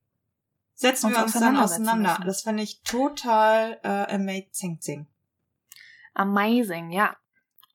setzen 0.76 1.08
Uns 1.08 1.16
wir 1.18 1.24
uns 1.24 1.34
dann 1.34 1.58
auseinander. 1.58 2.12
müssen. 2.12 2.26
Das 2.28 2.42
fände 2.44 2.62
ich 2.64 2.84
total 2.84 3.80
äh, 3.84 4.14
amazing. 4.14 5.08
Amazing, 6.14 6.92
ja. 6.92 7.16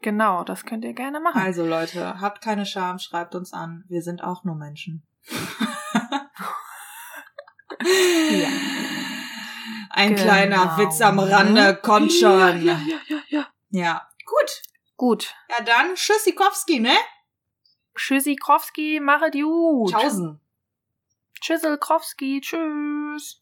Genau, 0.02 0.44
das 0.44 0.64
könnt 0.64 0.84
ihr 0.84 0.94
gerne 0.94 1.20
machen. 1.20 1.40
Also 1.42 1.66
Leute, 1.66 2.20
habt 2.20 2.40
keine 2.42 2.64
Scham, 2.64 2.98
schreibt 2.98 3.34
uns 3.34 3.52
an. 3.52 3.84
Wir 3.88 4.00
sind 4.02 4.22
auch 4.24 4.44
nur 4.44 4.54
Menschen. 4.54 5.02
Ja. 8.30 8.48
Ein 9.90 10.10
Genau. 10.14 10.22
kleiner 10.22 10.78
Witz 10.78 11.00
am 11.00 11.18
Rande 11.18 11.76
kommt 11.76 12.12
schon. 12.12 12.62
Ja, 12.62 12.78
ja, 12.86 12.98
ja, 13.08 13.18
ja. 13.28 13.46
Ja, 13.70 14.08
gut. 14.24 14.62
Gut. 14.96 15.34
Ja, 15.48 15.64
dann 15.64 15.94
Tschüssikowski, 15.94 16.80
ne? 16.80 16.94
Tschüssikowski, 17.96 19.00
machet 19.00 19.34
gut. 19.34 19.90
Tschaußen. 19.92 20.40
Tschüsselkowski, 21.40 22.40
tschüss. 22.40 23.38